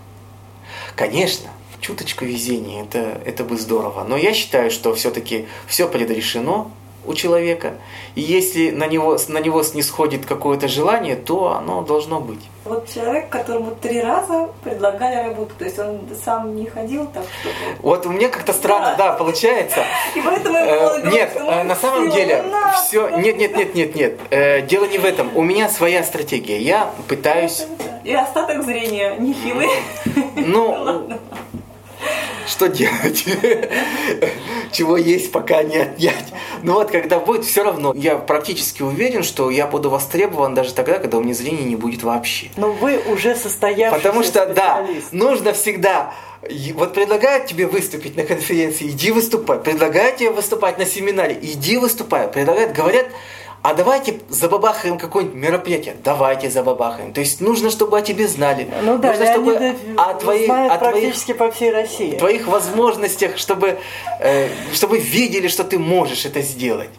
Конечно, 0.96 1.50
чуточку 1.80 2.26
везения, 2.26 2.84
это, 2.84 3.22
это 3.26 3.44
бы 3.46 3.58
здорово. 3.58 4.04
Но 4.04 4.18
я 4.18 4.34
считаю, 4.34 4.70
что 4.70 4.94
все-таки 4.94 5.48
все 5.66 5.88
предрешено, 5.88 6.70
у 7.08 7.14
человека. 7.14 7.74
И 8.16 8.22
если 8.22 8.72
на 8.72 8.88
него, 8.88 9.18
на 9.28 9.40
него 9.40 9.64
снисходит 9.64 10.26
какое-то 10.26 10.68
желание, 10.68 11.16
то 11.16 11.54
оно 11.54 11.82
должно 11.82 12.20
быть. 12.20 12.42
Вот 12.66 12.90
человек, 12.94 13.30
которому 13.30 13.76
три 13.82 14.02
раза 14.02 14.50
предлагали 14.64 15.30
работу, 15.30 15.52
то 15.58 15.64
есть 15.64 15.80
он 15.80 16.02
сам 16.24 16.56
не 16.56 16.66
ходил 16.66 17.08
так, 17.08 17.24
что 17.24 17.50
Вот 17.82 18.06
у 18.06 18.10
меня 18.10 18.28
как-то 18.30 18.52
странно, 18.52 18.96
да, 18.98 19.14
получается. 19.14 19.86
И 20.16 20.22
поэтому 20.22 20.58
Э, 20.68 21.10
Нет, 21.10 21.32
э, 21.36 21.64
на 21.64 21.76
самом 21.76 22.10
деле 22.10 22.42
на, 22.42 22.74
все. 22.74 23.10
Нет, 23.10 23.38
нет, 23.38 23.56
нет, 23.56 23.76
нет, 23.76 23.96
нет. 23.96 24.20
Э, 24.32 24.62
Дело 24.62 24.86
не 24.86 24.98
в 24.98 25.06
этом. 25.06 25.36
У 25.36 25.44
меня 25.44 25.70
своя 25.70 26.04
стратегия. 26.04 26.60
Я 26.60 26.92
пытаюсь. 27.08 27.66
И 28.04 28.14
остаток 28.14 28.64
зрения 28.64 29.16
нехилый. 29.18 29.70
Ну, 30.36 31.10
что 32.48 32.68
делать? 32.68 33.26
Чего 34.72 34.98
есть, 34.98 35.32
пока 35.32 35.64
не 35.64 35.78
отнять. 35.78 36.34
Но 36.64 36.74
вот 36.74 36.92
когда 36.92 37.20
будет, 37.20 37.46
все 37.46 37.64
равно 37.64 37.94
я 37.96 38.16
практически 38.16 38.82
уверен, 38.82 39.24
что 39.24 39.50
я 39.50 39.68
буду 39.68 39.90
востребован 39.90 40.54
даже 40.54 40.74
тогда, 40.74 41.00
когда 41.00 41.18
у 41.18 41.24
меня 41.24 41.34
зрения 41.34 41.64
не 41.64 41.76
будет 41.76 42.04
вообще. 42.04 42.48
Но 42.58 42.72
вы 42.72 43.00
уже 43.08 43.36
состоявшийся 43.36 43.96
Потому 43.96 44.24
что, 44.24 44.46
да, 44.48 44.86
нужно 45.12 45.54
всегда... 45.54 46.14
Вот 46.76 46.94
предлагают 46.94 47.48
тебе 47.48 47.66
выступить 47.66 48.16
на 48.16 48.24
конференции, 48.24 48.88
иди 48.88 49.12
выступай. 49.12 49.60
Предлагают 49.60 50.18
тебе 50.18 50.30
выступать 50.30 50.78
на 50.78 50.86
семинаре, 50.86 51.38
иди 51.42 51.78
выступай. 51.78 52.28
Предлагают, 52.28 52.74
говорят, 52.74 53.08
а 53.68 53.74
давайте 53.74 54.22
забабахаем 54.30 54.98
какое-нибудь 54.98 55.36
мероприятие. 55.38 55.98
Давайте 56.02 56.50
забабахаем. 56.50 57.12
То 57.12 57.20
есть 57.20 57.42
нужно, 57.42 57.70
чтобы 57.70 57.98
о 57.98 58.02
тебе 58.02 58.26
знали. 58.26 58.66
Ну 58.82 58.98
да, 58.98 59.10
нужно, 59.10 59.26
чтобы 59.26 59.76
о 59.98 60.14
твоих, 60.14 60.46
знают 60.46 60.72
о 60.72 60.78
твоих 60.78 60.94
практически 60.94 61.34
по 61.34 61.52
всей 61.52 61.72
России. 61.72 62.16
твоих 62.16 62.48
возможностях, 62.48 63.38
чтобы, 63.38 63.78
э, 64.22 64.48
чтобы 64.72 65.00
видели, 65.00 65.50
что 65.50 65.66
ты 65.66 65.80
можешь 65.80 66.26
это 66.26 66.40
сделать. 66.40 66.92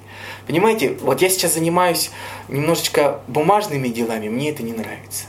Понимаете, 0.46 0.98
вот 1.00 1.22
я 1.22 1.30
сейчас 1.30 1.54
занимаюсь 1.54 2.10
немножечко 2.48 3.20
бумажными 3.28 3.88
делами, 3.88 4.28
мне 4.28 4.50
это 4.50 4.62
не 4.62 4.72
нравится. 4.72 5.24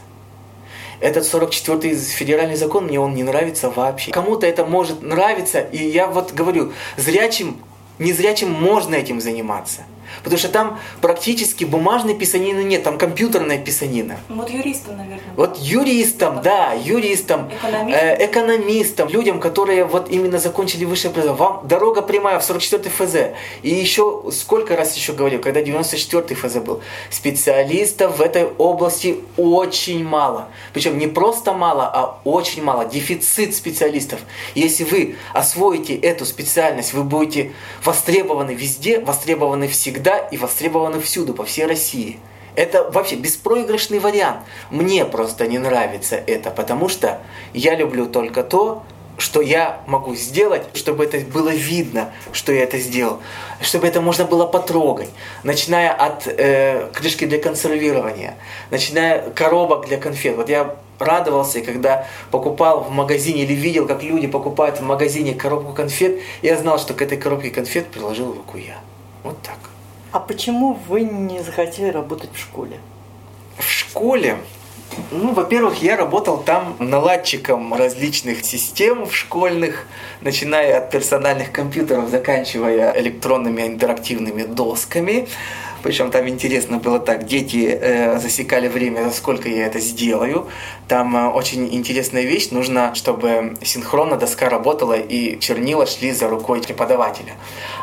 Этот 0.99 1.23
44-й 1.23 1.95
федеральный 1.95 2.57
закон, 2.57 2.87
мне 2.87 2.99
он 2.99 3.15
не 3.15 3.23
нравится 3.23 3.69
вообще. 3.69 4.11
Кому-то 4.11 4.45
это 4.45 4.65
может 4.65 5.01
нравиться, 5.01 5.61
и 5.61 5.87
я 5.87 6.07
вот 6.07 6.33
говорю, 6.33 6.73
зрячим, 6.97 7.61
незрячим 7.97 8.51
можно 8.51 8.95
этим 8.95 9.21
заниматься. 9.21 9.83
Потому 10.23 10.37
что 10.37 10.49
там 10.49 10.79
практически 11.01 11.63
бумажной 11.65 12.15
писанины 12.15 12.61
нет, 12.63 12.83
там 12.83 12.97
компьютерная 12.97 13.57
писанина. 13.57 14.17
Вот 14.29 14.49
юристам, 14.49 14.97
наверное. 14.97 15.33
Вот 15.35 15.57
юристам, 15.57 16.41
да, 16.41 16.73
юристам, 16.73 17.49
Экономистам. 17.49 17.99
э, 17.99 18.25
экономистам, 18.25 19.09
людям, 19.09 19.39
которые 19.39 19.85
вот 19.85 20.09
именно 20.09 20.37
закончили 20.39 20.85
высшее 20.85 21.11
образование. 21.11 21.39
Вам 21.39 21.67
дорога 21.67 22.01
прямая 22.01 22.39
в 22.39 22.43
44 22.43 22.89
ФЗ. 22.89 23.15
И 23.61 23.69
еще, 23.69 24.23
сколько 24.31 24.75
раз 24.75 24.95
еще 24.95 25.13
говорил, 25.13 25.39
когда 25.41 25.61
94 25.61 26.35
ФЗ 26.35 26.55
был, 26.57 26.81
специалистов 27.09 28.17
в 28.17 28.21
этой 28.21 28.45
области 28.57 29.17
очень 29.37 30.03
мало. 30.03 30.47
Причем 30.73 30.97
не 30.97 31.07
просто 31.07 31.53
мало, 31.53 31.83
а 31.93 32.19
очень 32.23 32.63
мало. 32.63 32.85
Дефицит 32.85 33.55
специалистов. 33.55 34.19
Если 34.55 34.83
вы 34.83 35.15
освоите 35.33 35.95
эту 35.95 36.25
специальность, 36.25 36.93
вы 36.93 37.03
будете 37.03 37.51
востребованы 37.83 38.51
везде, 38.51 38.99
востребованы 38.99 39.67
всегда 39.67 40.08
и 40.17 40.37
востребованы 40.37 40.99
всюду, 40.99 41.33
по 41.33 41.43
всей 41.45 41.65
России. 41.65 42.19
Это 42.55 42.89
вообще 42.89 43.15
беспроигрышный 43.15 43.99
вариант. 43.99 44.39
Мне 44.69 45.05
просто 45.05 45.47
не 45.47 45.59
нравится 45.59 46.15
это, 46.15 46.51
потому 46.51 46.89
что 46.89 47.21
я 47.53 47.75
люблю 47.75 48.05
только 48.05 48.43
то, 48.43 48.83
что 49.19 49.41
я 49.41 49.81
могу 49.85 50.15
сделать, 50.15 50.63
чтобы 50.73 51.03
это 51.03 51.19
было 51.19 51.49
видно, 51.49 52.11
что 52.31 52.51
я 52.51 52.63
это 52.63 52.77
сделал, 52.79 53.19
чтобы 53.61 53.87
это 53.87 54.01
можно 54.01 54.25
было 54.25 54.45
потрогать, 54.45 55.09
начиная 55.43 55.91
от 55.91 56.25
э, 56.25 56.89
крышки 56.93 57.25
для 57.25 57.39
консервирования, 57.39 58.35
начиная 58.71 59.29
коробок 59.31 59.87
для 59.87 59.97
конфет. 59.97 60.35
Вот 60.37 60.49
я 60.49 60.75
радовался, 60.99 61.61
когда 61.61 62.07
покупал 62.31 62.81
в 62.81 62.91
магазине 62.91 63.43
или 63.43 63.53
видел, 63.53 63.87
как 63.87 64.03
люди 64.03 64.27
покупают 64.27 64.79
в 64.79 64.83
магазине 64.83 65.33
коробку 65.33 65.73
конфет, 65.73 66.19
я 66.41 66.57
знал, 66.57 66.79
что 66.79 66.93
к 66.93 67.01
этой 67.01 67.17
коробке 67.17 67.49
конфет 67.49 67.87
приложил 67.87 68.33
руку 68.33 68.57
я. 68.57 68.77
Вот 69.23 69.41
так. 69.41 69.68
А 70.11 70.19
почему 70.19 70.73
вы 70.87 71.01
не 71.01 71.41
захотели 71.43 71.89
работать 71.89 72.31
в 72.33 72.39
школе? 72.39 72.77
В 73.57 73.69
школе, 73.69 74.37
ну, 75.11 75.33
во-первых, 75.33 75.83
я 75.83 75.97
работал 75.97 76.37
там 76.37 76.75
наладчиком 76.79 77.75
различных 77.75 78.43
систем 78.43 79.05
в 79.05 79.15
школьных, 79.15 79.85
начиная 80.21 80.79
от 80.79 80.89
персональных 80.89 81.51
компьютеров, 81.51 82.09
заканчивая 82.09 82.91
электронными 82.99 83.61
интерактивными 83.61 84.43
досками. 84.43 85.27
Причем 85.83 86.11
там 86.11 86.27
интересно 86.27 86.77
было 86.77 86.99
так, 86.99 87.25
дети 87.25 87.77
э, 87.79 88.19
засекали 88.19 88.67
время, 88.67 89.11
сколько 89.11 89.49
я 89.49 89.67
это 89.67 89.79
сделаю. 89.79 90.47
Там 90.87 91.15
э, 91.15 91.29
очень 91.29 91.73
интересная 91.73 92.23
вещь, 92.23 92.49
нужно, 92.51 92.93
чтобы 92.95 93.55
синхронно 93.61 94.17
доска 94.17 94.49
работала 94.49 94.93
и 94.93 95.39
чернила 95.39 95.85
шли 95.85 96.11
за 96.11 96.27
рукой 96.29 96.61
преподавателя. 96.61 97.33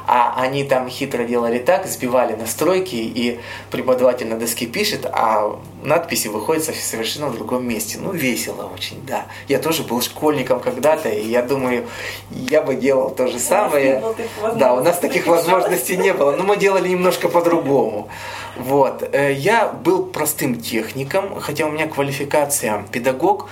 А 0.07 0.35
они 0.41 0.65
там 0.65 0.89
хитро 0.89 1.25
делали 1.25 1.59
так, 1.59 1.87
сбивали 1.87 2.35
настройки, 2.35 2.97
и 2.97 3.41
преподаватель 3.71 4.29
на 4.29 4.37
доске 4.37 4.67
пишет, 4.67 5.07
а 5.07 5.59
надписи 5.87 6.29
выходят 6.29 6.65
со- 6.65 6.73
совершенно 6.73 7.29
в 7.29 7.35
другом 7.35 7.67
месте. 7.67 7.99
Ну, 8.01 8.13
весело 8.13 8.71
очень, 8.75 9.01
да. 9.07 9.27
Я 9.49 9.59
тоже 9.59 9.83
был 9.83 10.01
школьником 10.03 10.61
когда-то, 10.61 11.09
и 11.09 11.27
я 11.29 11.43
думаю, 11.43 11.87
я 12.31 12.61
бы 12.63 12.75
делал 12.75 13.11
то 13.11 13.27
же 13.27 13.39
самое. 13.39 14.03
таких 14.17 14.59
Да, 14.59 14.75
у 14.75 14.83
нас 14.83 14.99
таких 14.99 15.27
возможностей 15.27 15.97
не 15.97 16.13
было, 16.13 16.33
но 16.37 16.43
мы 16.45 16.57
делали 16.57 16.89
немножко 16.89 17.29
по-другому. 17.29 18.09
Вот. 18.57 19.03
Э, 19.13 19.33
Я 19.33 19.69
был 19.69 20.07
простым 20.07 20.61
техником, 20.61 21.41
хотя 21.41 21.67
у 21.67 21.71
меня 21.71 21.87
квалификация 21.87 22.85
педагог, 22.93 23.49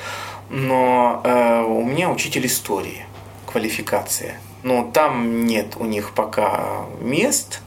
но 0.51 1.21
э, 1.25 1.63
у 1.63 1.83
меня 1.85 2.11
учитель 2.11 2.47
истории 2.47 3.05
квалификация. 3.47 4.39
Но 4.63 4.91
там 4.93 5.45
нет 5.47 5.77
у 5.77 5.85
них 5.85 6.13
пока 6.15 6.87
мест. 7.01 7.61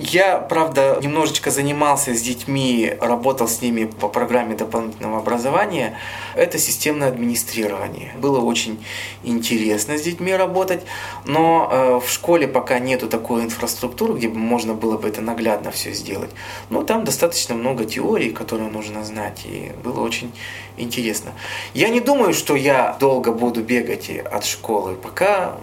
Я, 0.00 0.38
правда, 0.38 0.96
немножечко 1.02 1.50
занимался 1.50 2.14
с 2.14 2.22
детьми, 2.22 2.94
работал 3.00 3.48
с 3.48 3.60
ними 3.60 3.86
по 3.86 4.08
программе 4.08 4.54
дополнительного 4.54 5.18
образования. 5.18 5.98
Это 6.36 6.56
системное 6.56 7.08
администрирование. 7.08 8.12
Было 8.16 8.38
очень 8.38 8.84
интересно 9.24 9.98
с 9.98 10.02
детьми 10.02 10.32
работать, 10.32 10.82
но 11.24 11.68
э, 11.70 12.00
в 12.06 12.08
школе 12.08 12.46
пока 12.46 12.78
нету 12.78 13.08
такой 13.08 13.42
инфраструктуры, 13.42 14.14
где 14.14 14.28
бы 14.28 14.38
можно 14.38 14.72
было 14.72 14.96
бы 14.96 15.08
это 15.08 15.20
наглядно 15.20 15.72
все 15.72 15.92
сделать. 15.92 16.30
Но 16.70 16.84
там 16.84 17.04
достаточно 17.04 17.56
много 17.56 17.84
теорий, 17.84 18.30
которые 18.30 18.70
нужно 18.70 19.04
знать, 19.04 19.46
и 19.46 19.72
было 19.82 20.00
очень 20.00 20.32
интересно. 20.76 21.32
Я 21.74 21.88
не 21.88 21.98
думаю, 21.98 22.34
что 22.34 22.54
я 22.54 22.96
долго 23.00 23.32
буду 23.32 23.64
бегать 23.64 24.10
от 24.10 24.44
школы. 24.44 24.94
Пока, 24.94 25.56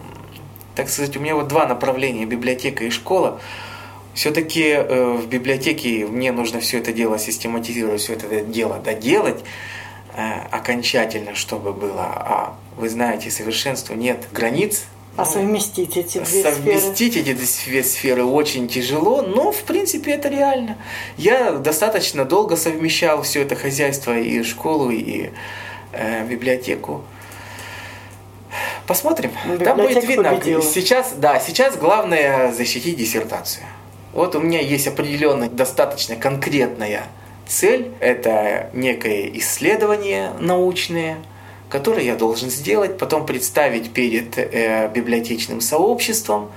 так 0.76 0.90
сказать, 0.90 1.16
у 1.16 1.22
меня 1.22 1.36
вот 1.36 1.48
два 1.48 1.66
направления, 1.68 2.26
библиотека 2.26 2.84
и 2.84 2.90
школа. 2.90 3.40
Все-таки 4.16 4.64
э, 4.70 5.14
в 5.18 5.28
библиотеке 5.28 6.08
мне 6.08 6.32
нужно 6.32 6.62
все 6.62 6.80
это 6.80 6.94
дело 6.94 7.20
систематизировать, 7.20 8.00
все 8.02 8.14
это 8.14 8.42
дело 8.42 8.80
доделать 8.80 9.44
э, 10.16 10.22
окончательно, 10.52 11.36
чтобы 11.36 11.74
было. 11.74 12.04
А 12.06 12.56
вы 12.78 12.88
знаете, 12.88 13.30
совершенству 13.30 13.94
нет 13.94 14.26
границ. 14.32 14.86
А 15.18 15.26
Ну, 15.26 15.32
совместить 15.32 15.98
эти 15.98 16.20
две 16.20 16.26
сферы? 16.26 16.56
Совместить 16.56 17.18
эти 17.18 17.34
две 17.34 17.84
сферы 17.84 18.24
очень 18.24 18.70
тяжело, 18.70 19.22
но 19.22 19.52
в 19.52 19.64
принципе 19.64 20.12
это 20.12 20.30
реально. 20.30 20.78
Я 21.18 21.52
достаточно 21.52 22.24
долго 22.24 22.56
совмещал 22.56 23.22
все 23.22 23.42
это 23.42 23.56
хозяйство 23.56 24.18
и 24.18 24.44
школу, 24.44 24.92
и 24.92 25.32
э, 25.92 26.26
библиотеку. 26.26 27.04
Посмотрим. 28.88 29.32
Ну, 29.46 29.58
Там 29.58 29.76
будет 29.78 29.90
библиотека 29.90 30.08
видно. 30.08 30.30
победила. 30.30 30.62
Сейчас, 30.62 31.14
да, 31.18 31.38
сейчас 31.40 31.76
главное 31.76 32.54
защитить 32.54 32.96
диссертацию. 32.98 33.66
Вот 34.16 34.34
у 34.34 34.40
меня 34.40 34.62
есть 34.62 34.88
определенная, 34.88 35.50
достаточно 35.50 36.16
конкретная 36.16 37.08
цель. 37.46 37.92
Это 38.00 38.70
некое 38.72 39.30
исследование 39.38 40.32
научное, 40.40 41.18
которое 41.70 42.06
я 42.06 42.16
должен 42.16 42.50
сделать, 42.50 42.98
потом 42.98 43.26
представить 43.26 43.92
перед 43.92 44.38
э, 44.38 44.90
библиотечным 44.96 45.60
сообществом, 45.60 46.50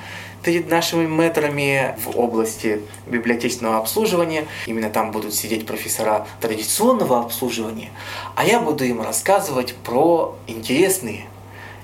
перед 0.44 0.70
нашими 0.70 1.08
мэтрами 1.08 1.96
в 1.98 2.16
области 2.16 2.80
библиотечного 3.08 3.78
обслуживания. 3.78 4.46
Именно 4.66 4.88
там 4.88 5.10
будут 5.10 5.34
сидеть 5.34 5.66
профессора 5.66 6.28
традиционного 6.40 7.18
обслуживания, 7.18 7.90
а 8.36 8.44
я 8.44 8.60
буду 8.60 8.84
им 8.84 9.02
рассказывать 9.02 9.74
про 9.74 10.36
интересные 10.46 11.26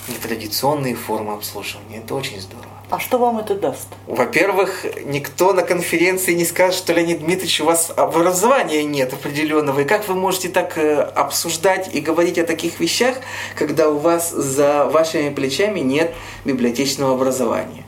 нетрадиционные 0.07 0.95
формы 0.95 1.33
обслуживания. 1.33 1.99
Это 1.99 2.15
очень 2.15 2.41
здорово. 2.41 2.74
А 2.91 2.99
что 3.01 3.19
вам 3.19 3.39
это 3.39 3.55
даст? 3.55 3.89
Во-первых, 4.07 4.85
никто 5.07 5.53
на 5.53 5.63
конференции 5.63 6.35
не 6.35 6.45
скажет, 6.45 6.75
что 6.77 6.93
Леонид 6.93 7.21
Дмитриевич, 7.21 7.61
у 7.63 7.65
вас 7.65 7.91
образования 7.97 8.85
нет 8.85 9.13
определенного. 9.13 9.81
И 9.81 9.85
как 9.85 10.07
вы 10.07 10.15
можете 10.15 10.49
так 10.49 10.77
э, 10.79 11.01
обсуждать 11.01 11.95
и 11.95 12.01
говорить 12.01 12.39
о 12.39 12.45
таких 12.45 12.81
вещах, 12.81 13.17
когда 13.57 13.89
у 13.89 13.99
вас 13.99 14.31
за 14.31 14.85
вашими 14.85 15.31
плечами 15.31 15.81
нет 15.81 16.15
библиотечного 16.45 17.15
образования? 17.15 17.85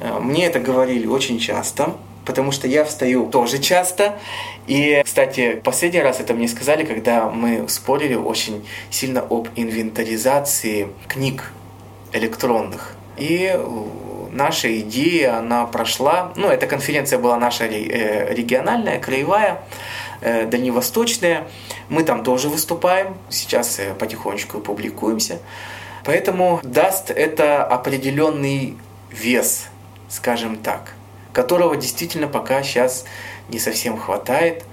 Э, 0.00 0.18
Мне 0.18 0.46
это 0.46 0.60
говорили 0.60 1.06
очень 1.06 1.38
часто. 1.38 1.94
потому 2.24 2.52
что 2.52 2.66
я 2.68 2.84
встаю 2.84 3.26
тоже 3.26 3.58
часто. 3.58 4.18
И, 4.66 5.02
кстати, 5.04 5.60
последний 5.62 6.00
раз 6.00 6.20
это 6.20 6.34
мне 6.34 6.48
сказали, 6.48 6.84
когда 6.84 7.28
мы 7.28 7.68
спорили 7.68 8.14
очень 8.14 8.64
сильно 8.90 9.20
об 9.28 9.48
инвентаризации 9.56 10.88
книг 11.08 11.52
электронных. 12.12 12.94
И 13.18 13.54
наша 14.32 14.80
идея, 14.80 15.38
она 15.38 15.66
прошла, 15.66 16.32
ну, 16.36 16.48
эта 16.48 16.66
конференция 16.66 17.18
была 17.18 17.36
наша 17.36 17.66
э, 17.66 18.34
региональная, 18.34 18.98
краевая, 18.98 19.62
э, 20.20 20.46
дальневосточная. 20.46 21.46
Мы 21.88 22.02
там 22.02 22.24
тоже 22.24 22.48
выступаем, 22.48 23.16
сейчас 23.28 23.78
э, 23.78 23.94
потихонечку 23.94 24.58
публикуемся. 24.60 25.38
Поэтому 26.04 26.60
даст 26.64 27.10
это 27.10 27.64
определенный 27.64 28.76
вес, 29.10 29.66
скажем 30.08 30.56
так, 30.56 30.94
которого 31.32 31.76
действительно 31.76 32.26
пока 32.26 32.62
сейчас 32.62 33.04
не 33.48 33.58
совсем 33.58 33.98
хватает. 33.98 34.64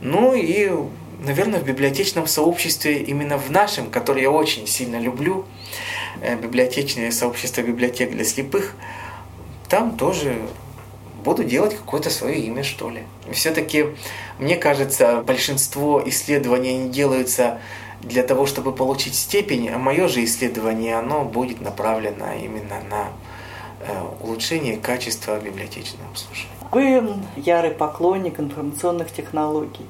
Ну 0.00 0.34
и, 0.34 0.70
наверное, 1.18 1.60
в 1.60 1.64
библиотечном 1.64 2.26
сообществе, 2.26 3.02
именно 3.02 3.36
в 3.36 3.50
нашем, 3.50 3.90
который 3.90 4.22
я 4.22 4.30
очень 4.30 4.66
сильно 4.66 4.98
люблю, 4.98 5.44
библиотечное 6.40 7.10
сообщество 7.10 7.60
библиотек 7.60 8.12
для 8.12 8.24
слепых, 8.24 8.74
там 9.68 9.96
тоже 9.96 10.40
буду 11.24 11.44
делать 11.44 11.76
какое-то 11.76 12.10
свое 12.10 12.38
имя, 12.38 12.62
что 12.62 12.90
ли. 12.90 13.02
Все-таки, 13.32 13.86
мне 14.38 14.56
кажется, 14.56 15.22
большинство 15.26 16.02
исследований 16.06 16.78
не 16.78 16.88
делаются 16.88 17.60
для 18.00 18.22
того, 18.22 18.46
чтобы 18.46 18.72
получить 18.72 19.14
степень, 19.14 19.68
а 19.68 19.78
мое 19.78 20.08
же 20.08 20.24
исследование, 20.24 20.96
оно 20.96 21.24
будет 21.24 21.60
направлено 21.60 22.32
именно 22.32 22.80
на 22.88 23.08
э, 23.80 24.02
улучшение 24.20 24.76
качества 24.76 25.38
библиотечного 25.40 26.08
обслуживания. 26.10 26.54
Вы 26.70 27.14
ярый 27.36 27.70
поклонник 27.70 28.38
информационных 28.38 29.12
технологий. 29.12 29.86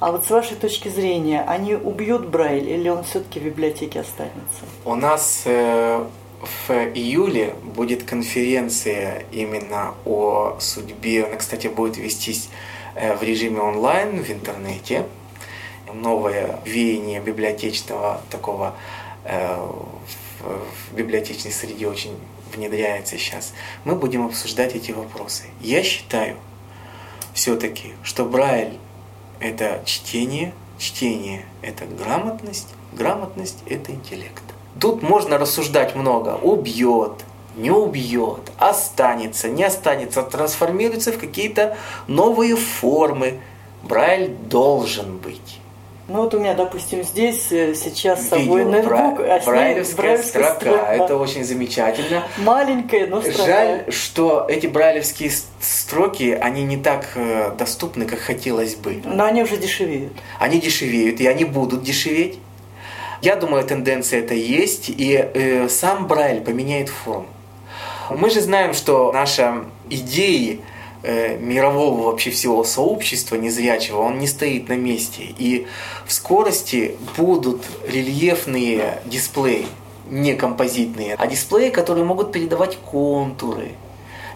А 0.00 0.12
вот 0.12 0.26
с 0.26 0.30
вашей 0.30 0.56
точки 0.56 0.88
зрения, 0.88 1.42
они 1.42 1.74
убьют 1.74 2.26
Брайль 2.26 2.68
или 2.68 2.88
он 2.88 3.04
все-таки 3.04 3.40
в 3.40 3.44
библиотеке 3.44 4.00
останется? 4.00 4.60
У 4.84 4.94
нас 4.96 5.42
э, 5.46 6.04
в 6.44 6.70
июле 6.70 7.54
будет 7.62 8.04
конференция 8.04 9.24
именно 9.32 9.94
о 10.04 10.58
судьбе. 10.60 11.24
Она, 11.24 11.36
кстати, 11.36 11.66
будет 11.66 11.96
вестись 11.96 12.48
э, 12.94 13.16
в 13.16 13.22
режиме 13.22 13.60
онлайн 13.60 14.22
в 14.22 14.30
интернете. 14.30 15.06
Новое 15.92 16.60
веяние 16.64 17.20
библиотечного 17.20 18.20
такого 18.30 18.74
э, 19.24 19.56
в 20.40 20.94
библиотечной 20.96 21.52
среде 21.52 21.86
очень 21.86 22.16
внедряется 22.54 23.18
сейчас. 23.18 23.52
Мы 23.84 23.96
будем 23.96 24.26
обсуждать 24.26 24.74
эти 24.74 24.92
вопросы. 24.92 25.44
Я 25.60 25.82
считаю 25.82 26.36
все-таки, 27.32 27.94
что 28.02 28.24
Брайль– 28.24 28.78
это 29.40 29.82
чтение, 29.84 30.54
чтение– 30.78 31.44
это 31.62 31.84
грамотность, 31.86 32.68
грамотность– 32.92 33.58
это 33.66 33.92
интеллект. 33.92 34.42
Тут 34.80 35.02
можно 35.02 35.38
рассуждать 35.38 35.94
много. 35.94 36.38
Убьет, 36.42 37.12
не 37.56 37.70
убьет, 37.70 38.50
останется, 38.58 39.48
не 39.48 39.64
останется, 39.64 40.22
трансформируется 40.22 41.12
в 41.12 41.18
какие-то 41.18 41.76
новые 42.06 42.56
формы. 42.56 43.40
Брайль 43.82 44.28
должен 44.28 45.18
быть. 45.18 45.60
Ну 46.06 46.22
вот 46.22 46.34
у 46.34 46.38
меня, 46.38 46.52
допустим, 46.52 47.02
здесь 47.02 47.50
э, 47.50 47.74
сейчас 47.74 48.24
с 48.24 48.28
собой 48.28 48.66
ноутбук, 48.66 49.20
а 49.20 49.40
с 49.40 49.46
брайлевская 49.46 50.18
строка. 50.18 50.54
строка. 50.54 50.94
Это 50.94 51.16
очень 51.16 51.44
замечательно. 51.44 52.24
Маленькая, 52.36 53.06
но 53.06 53.22
строка. 53.22 53.46
Жаль, 53.46 53.84
что 53.90 54.44
эти 54.46 54.66
брайлевские 54.66 55.30
строки, 55.60 56.38
они 56.38 56.64
не 56.64 56.76
так 56.76 57.06
э, 57.14 57.52
доступны, 57.56 58.04
как 58.04 58.18
хотелось 58.18 58.74
бы. 58.74 59.00
Но 59.02 59.24
они 59.24 59.42
уже 59.42 59.56
дешевеют. 59.56 60.12
Они 60.38 60.60
дешевеют, 60.60 61.20
и 61.20 61.26
они 61.26 61.44
будут 61.44 61.82
дешеветь. 61.82 62.38
Я 63.24 63.36
думаю, 63.36 63.64
тенденция 63.64 64.20
это 64.20 64.34
есть, 64.34 64.90
и 64.90 65.14
э, 65.14 65.66
сам 65.70 66.06
Брайль 66.06 66.42
поменяет 66.42 66.90
форму. 66.90 67.26
Мы 68.10 68.28
же 68.28 68.42
знаем, 68.42 68.74
что 68.74 69.12
наша 69.12 69.64
идея 69.88 70.58
э, 71.02 71.38
мирового 71.38 72.02
вообще 72.02 72.30
всего 72.30 72.64
сообщества 72.64 73.36
незрячего, 73.36 74.00
он 74.02 74.18
не 74.18 74.26
стоит 74.26 74.68
на 74.68 74.76
месте. 74.76 75.22
И 75.38 75.66
в 76.04 76.12
скорости 76.12 76.96
будут 77.16 77.62
рельефные 77.88 78.98
дисплеи, 79.06 79.68
не 80.10 80.34
композитные, 80.34 81.14
а 81.14 81.26
дисплеи, 81.26 81.70
которые 81.70 82.04
могут 82.04 82.30
передавать 82.30 82.76
контуры, 82.76 83.70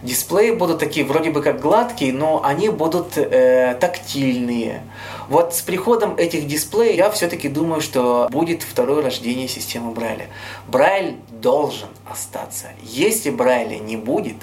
Дисплеи 0.03 0.53
будут 0.53 0.79
такие 0.79 1.05
вроде 1.05 1.31
бы 1.31 1.43
как 1.43 1.61
гладкие, 1.61 2.13
но 2.13 2.41
они 2.45 2.69
будут 2.69 3.19
э, 3.19 3.77
тактильные. 3.81 4.83
Вот 5.29 5.55
с 5.55 5.61
приходом 5.61 6.17
этих 6.17 6.47
дисплеев 6.47 6.97
я 6.97 7.11
все-таки 7.11 7.49
думаю, 7.49 7.81
что 7.81 8.29
будет 8.31 8.63
второе 8.63 9.03
рождение 9.03 9.47
системы 9.49 9.93
Брайля. 9.93 10.27
Брайль 10.67 11.17
должен 11.31 11.89
остаться. 12.11 12.69
Если 12.83 13.29
Брайля 13.31 13.79
не 13.79 13.97
будет, 13.97 14.37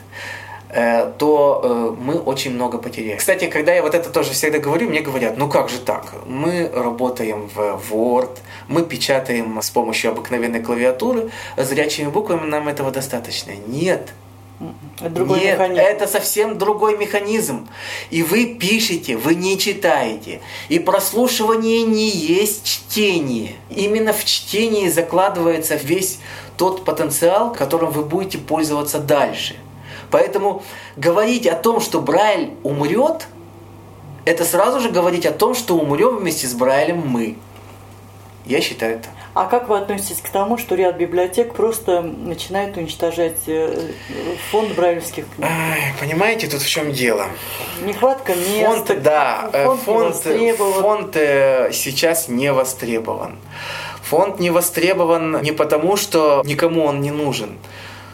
э, 0.70 1.12
то 1.18 1.62
э, 1.64 1.96
мы 2.00 2.20
очень 2.20 2.52
много 2.52 2.78
потеряем. 2.78 3.18
Кстати, 3.18 3.48
когда 3.48 3.74
я 3.74 3.82
вот 3.82 3.96
это 3.96 4.10
тоже 4.12 4.32
всегда 4.32 4.60
говорю, 4.60 4.90
мне 4.90 5.02
говорят, 5.02 5.38
ну 5.38 5.50
как 5.50 5.70
же 5.70 5.80
так? 5.80 6.14
Мы 6.28 6.70
работаем 6.72 7.50
в 7.54 7.82
Word, 7.92 8.38
мы 8.68 8.84
печатаем 8.84 9.60
с 9.62 9.72
помощью 9.72 10.12
обыкновенной 10.12 10.62
клавиатуры, 10.62 11.32
зрячими 11.58 12.10
буквами 12.10 12.46
нам 12.48 12.68
этого 12.68 12.92
достаточно. 12.92 13.54
Нет, 13.68 14.14
это 15.00 15.10
другой 15.10 15.40
Нет, 15.40 15.54
механизм. 15.54 15.82
это 15.82 16.08
совсем 16.08 16.58
другой 16.58 16.98
механизм. 16.98 17.68
И 18.10 18.24
вы 18.24 18.56
пишете, 18.56 19.18
вы 19.18 19.36
не 19.36 19.58
читаете. 19.58 20.42
И 20.70 20.80
прослушивание 20.80 21.84
не 21.84 22.10
есть 22.10 22.64
чтение. 22.64 23.56
Именно 23.70 24.14
в 24.14 24.24
чтении 24.24 24.88
закладывается 24.88 25.76
весь 25.76 26.20
тот 26.58 26.86
потенциал, 26.86 27.52
которым 27.54 27.92
вы 27.92 28.04
будете 28.04 28.38
пользоваться 28.38 29.00
дальше. 29.00 29.58
Поэтому 30.10 30.64
говорить 30.96 31.48
о 31.48 31.56
том, 31.56 31.82
что 31.82 32.00
Брайль 32.00 32.52
умрет, 32.64 33.28
это 34.24 34.46
сразу 34.46 34.80
же 34.80 34.90
говорить 34.90 35.26
о 35.26 35.32
том, 35.32 35.54
что 35.54 35.76
умрем 35.76 36.18
вместе 36.18 36.48
с 36.48 36.54
Брайлем 36.54 37.06
мы. 37.06 37.36
Я 38.46 38.62
считаю 38.62 39.00
так. 39.00 39.12
А 39.36 39.48
как 39.48 39.68
вы 39.68 39.78
относитесь 39.78 40.22
к 40.22 40.30
тому, 40.30 40.58
что 40.58 40.76
ряд 40.76 40.96
библиотек 40.96 41.54
просто 41.54 42.02
начинает 42.02 42.78
уничтожать 42.78 43.40
э, 43.48 43.92
фонд 44.50 44.74
брайлевских 44.76 45.26
книг? 45.36 45.50
Понимаете, 46.00 46.48
тут 46.48 46.62
в 46.62 46.70
чем 46.70 46.94
дело? 46.94 47.28
Нехватка 47.82 48.34
места. 48.34 48.86
Фонд, 48.86 49.04
да, 49.04 49.50
э, 49.52 49.66
фонд, 49.66 50.16
фонд, 50.16 50.58
фонд 50.58 51.18
э, 51.18 51.70
сейчас 51.74 52.30
не 52.30 52.54
востребован. 52.54 53.36
Фонд 54.04 54.40
не 54.40 54.52
востребован 54.52 55.42
не 55.42 55.52
потому, 55.52 55.98
что 55.98 56.42
никому 56.46 56.86
он 56.86 57.02
не 57.02 57.12
нужен. 57.12 57.58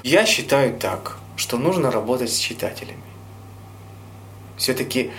Я 0.02 0.26
считаю 0.26 0.74
так, 0.74 1.20
что 1.36 1.58
нужно 1.58 1.92
работать 1.92 2.32
с 2.34 2.38
читателями. 2.38 3.04
Все-таки 4.58 5.12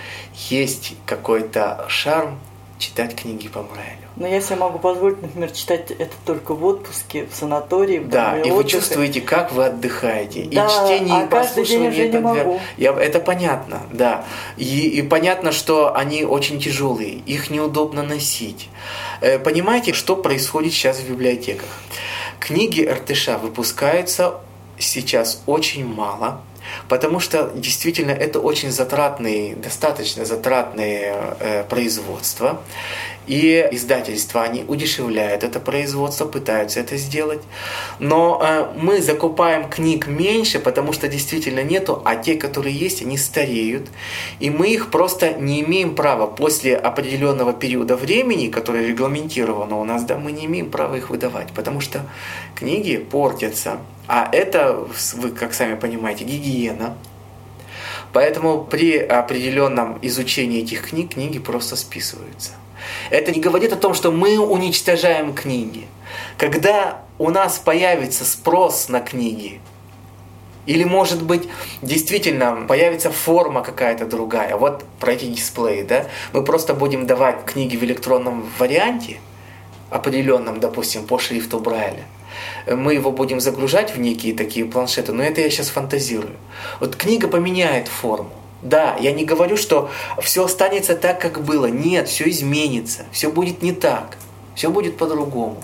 есть 0.49 0.95
какой-то 1.05 1.85
шарм 1.87 2.39
читать 2.83 3.15
книги 3.15 3.47
по 3.47 3.63
Брайлю. 3.63 4.09
Но 4.17 4.27
я 4.27 4.41
себе 4.41 4.57
могу 4.57 4.77
позволить, 4.77 5.21
например, 5.21 5.51
читать 5.51 5.89
это 5.91 6.13
только 6.25 6.53
в 6.53 6.65
отпуске, 6.65 7.25
в 7.25 7.33
санатории. 7.33 7.99
В 7.99 8.09
да, 8.09 8.37
и 8.37 8.41
отдыха. 8.41 8.55
вы 8.55 8.63
чувствуете, 8.65 9.21
как 9.21 9.53
вы 9.53 9.65
отдыхаете. 9.65 10.49
Да, 10.51 10.65
и 10.65 10.69
чтение, 10.69 11.15
а 11.15 11.23
и 11.23 11.27
прослушивание 11.29 12.07
это, 12.07 12.17
не 12.17 12.23
могу. 12.23 12.59
Я, 12.77 12.91
это 12.91 13.19
понятно, 13.19 13.81
да. 13.91 14.25
И, 14.57 14.89
и 14.89 15.01
понятно, 15.01 15.53
что 15.53 15.95
они 15.95 16.25
очень 16.25 16.59
тяжелые, 16.59 17.13
их 17.13 17.49
неудобно 17.49 18.03
носить. 18.03 18.69
Э, 19.21 19.39
понимаете, 19.39 19.93
что 19.93 20.17
происходит 20.17 20.73
сейчас 20.73 20.97
в 20.97 21.09
библиотеках? 21.09 21.69
Книги 22.39 22.81
РТШ 22.81 23.29
выпускаются 23.41 24.41
сейчас 24.77 25.41
очень 25.45 25.85
мало, 25.85 26.41
потому 26.89 27.19
что 27.19 27.51
действительно 27.55 28.11
это 28.11 28.39
очень 28.39 28.71
затратные, 28.71 29.55
достаточно 29.55 30.25
затратные 30.25 31.15
э, 31.39 31.63
производства. 31.63 32.61
И 33.27 33.67
издательства, 33.71 34.43
они 34.43 34.65
удешевляют 34.67 35.43
это 35.43 35.59
производство, 35.59 36.25
пытаются 36.25 36.79
это 36.79 36.97
сделать. 36.97 37.41
Но 37.99 38.41
э, 38.43 38.73
мы 38.75 39.01
закупаем 39.01 39.69
книг 39.69 40.07
меньше, 40.07 40.59
потому 40.59 40.93
что 40.93 41.07
действительно 41.07 41.63
нету, 41.63 42.01
а 42.03 42.15
те, 42.15 42.35
которые 42.35 42.75
есть, 42.75 43.01
они 43.01 43.17
стареют. 43.17 43.87
И 44.39 44.49
мы 44.49 44.69
их 44.73 44.91
просто 44.91 45.33
не 45.33 45.61
имеем 45.61 45.95
права 45.95 46.27
после 46.27 46.75
определенного 46.75 47.53
периода 47.53 47.95
времени, 47.95 48.47
который 48.47 48.87
регламентировано 48.87 49.79
у 49.79 49.83
нас, 49.85 50.03
да, 50.03 50.17
мы 50.17 50.31
не 50.31 50.45
имеем 50.45 50.69
права 50.69 50.95
их 50.95 51.09
выдавать, 51.09 51.49
потому 51.53 51.79
что 51.79 52.01
книги 52.55 52.97
портятся. 52.97 53.77
А 54.07 54.27
это, 54.31 54.85
вы 55.15 55.29
как 55.29 55.53
сами 55.53 55.75
понимаете, 55.75 56.25
гигиена. 56.25 56.97
Поэтому 58.11 58.63
при 58.63 58.97
определенном 58.97 59.97
изучении 60.01 60.61
этих 60.61 60.89
книг 60.89 61.13
книги 61.13 61.39
просто 61.39 61.75
списываются. 61.75 62.51
Это 63.09 63.31
не 63.31 63.39
говорит 63.39 63.73
о 63.73 63.77
том, 63.77 63.93
что 63.93 64.11
мы 64.11 64.39
уничтожаем 64.39 65.33
книги. 65.33 65.87
Когда 66.37 67.01
у 67.17 67.29
нас 67.29 67.59
появится 67.59 68.25
спрос 68.25 68.89
на 68.89 68.99
книги, 68.99 69.61
Или, 70.65 70.85
может 70.85 71.21
быть, 71.21 71.49
действительно 71.81 72.65
появится 72.67 73.11
форма 73.11 73.61
какая-то 73.63 74.05
другая. 74.05 74.55
Вот 74.55 74.85
про 74.99 75.11
эти 75.11 75.25
дисплеи, 75.25 75.83
да? 75.83 76.05
Мы 76.31 76.43
просто 76.43 76.73
будем 76.73 77.05
давать 77.05 77.45
книги 77.45 77.75
в 77.75 77.83
электронном 77.83 78.49
варианте, 78.57 79.17
определенном, 79.89 80.59
допустим, 80.59 81.05
по 81.05 81.19
шрифту 81.19 81.59
Брайля. 81.59 82.05
Мы 82.67 82.93
его 82.93 83.11
будем 83.11 83.41
загружать 83.41 83.93
в 83.93 83.99
некие 83.99 84.33
такие 84.33 84.65
планшеты, 84.65 85.11
но 85.11 85.21
это 85.21 85.41
я 85.41 85.49
сейчас 85.49 85.69
фантазирую. 85.69 86.35
Вот 86.79 86.95
книга 86.95 87.27
поменяет 87.27 87.89
форму. 87.89 88.31
Да, 88.63 88.95
я 88.99 89.11
не 89.11 89.25
говорю, 89.25 89.57
что 89.57 89.89
все 90.21 90.45
останется 90.45 90.95
так, 90.95 91.19
как 91.19 91.43
было. 91.43 91.65
Нет, 91.65 92.07
все 92.07 92.29
изменится, 92.29 93.03
все 93.11 93.29
будет 93.29 93.61
не 93.61 93.73
так, 93.73 94.17
все 94.55 94.69
будет 94.69 94.97
по-другому. 94.97 95.61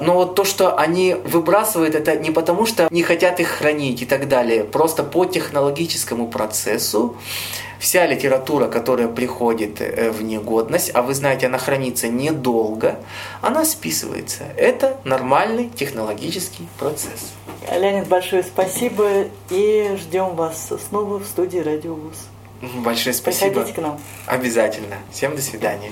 Но 0.00 0.14
вот 0.14 0.34
то, 0.34 0.44
что 0.44 0.76
они 0.76 1.14
выбрасывают, 1.14 1.94
это 1.94 2.16
не 2.16 2.32
потому, 2.32 2.66
что 2.66 2.88
не 2.90 3.04
хотят 3.04 3.38
их 3.38 3.48
хранить 3.48 4.02
и 4.02 4.06
так 4.06 4.28
далее. 4.28 4.64
Просто 4.64 5.04
по 5.04 5.24
технологическому 5.24 6.26
процессу 6.26 7.16
вся 7.78 8.06
литература, 8.06 8.68
которая 8.68 9.08
приходит 9.08 9.80
э, 9.80 10.10
в 10.10 10.22
негодность, 10.22 10.90
а 10.94 11.02
вы 11.02 11.14
знаете, 11.14 11.46
она 11.46 11.58
хранится 11.58 12.08
недолго, 12.08 12.98
она 13.40 13.64
списывается. 13.64 14.44
Это 14.56 14.96
нормальный 15.04 15.68
технологический 15.68 16.66
процесс. 16.78 17.32
Леонид, 17.70 18.08
большое 18.08 18.42
спасибо 18.42 19.26
и 19.50 19.96
ждем 20.00 20.36
вас 20.36 20.72
снова 20.88 21.18
в 21.18 21.24
студии 21.26 21.58
Радио 21.58 21.94
ВУЗ. 21.94 22.28
Большое 22.84 23.14
спасибо. 23.14 23.50
Приходите 23.50 23.74
к 23.74 23.82
нам. 23.82 24.00
Обязательно. 24.26 24.96
Всем 25.12 25.36
до 25.36 25.42
свидания. 25.42 25.90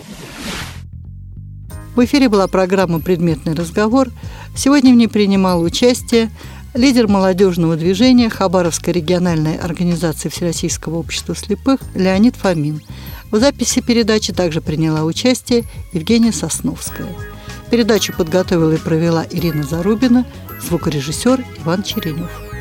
В 1.94 2.02
эфире 2.04 2.30
была 2.30 2.48
программа 2.48 3.00
«Предметный 3.00 3.54
разговор». 3.54 4.08
Сегодня 4.56 4.92
в 4.94 4.96
ней 4.96 5.08
принимал 5.08 5.60
участие 5.60 6.30
лидер 6.74 7.08
молодежного 7.08 7.76
движения 7.76 8.30
Хабаровской 8.30 8.92
региональной 8.92 9.56
организации 9.56 10.28
Всероссийского 10.28 10.96
общества 10.96 11.34
слепых 11.34 11.80
Леонид 11.94 12.36
Фомин. 12.36 12.80
В 13.30 13.38
записи 13.38 13.80
передачи 13.80 14.32
также 14.32 14.60
приняла 14.60 15.04
участие 15.04 15.64
Евгения 15.92 16.32
Сосновская. 16.32 17.08
Передачу 17.70 18.12
подготовила 18.16 18.72
и 18.72 18.78
провела 18.78 19.24
Ирина 19.30 19.62
Зарубина, 19.62 20.26
звукорежиссер 20.60 21.44
Иван 21.64 21.82
Черенев. 21.82 22.51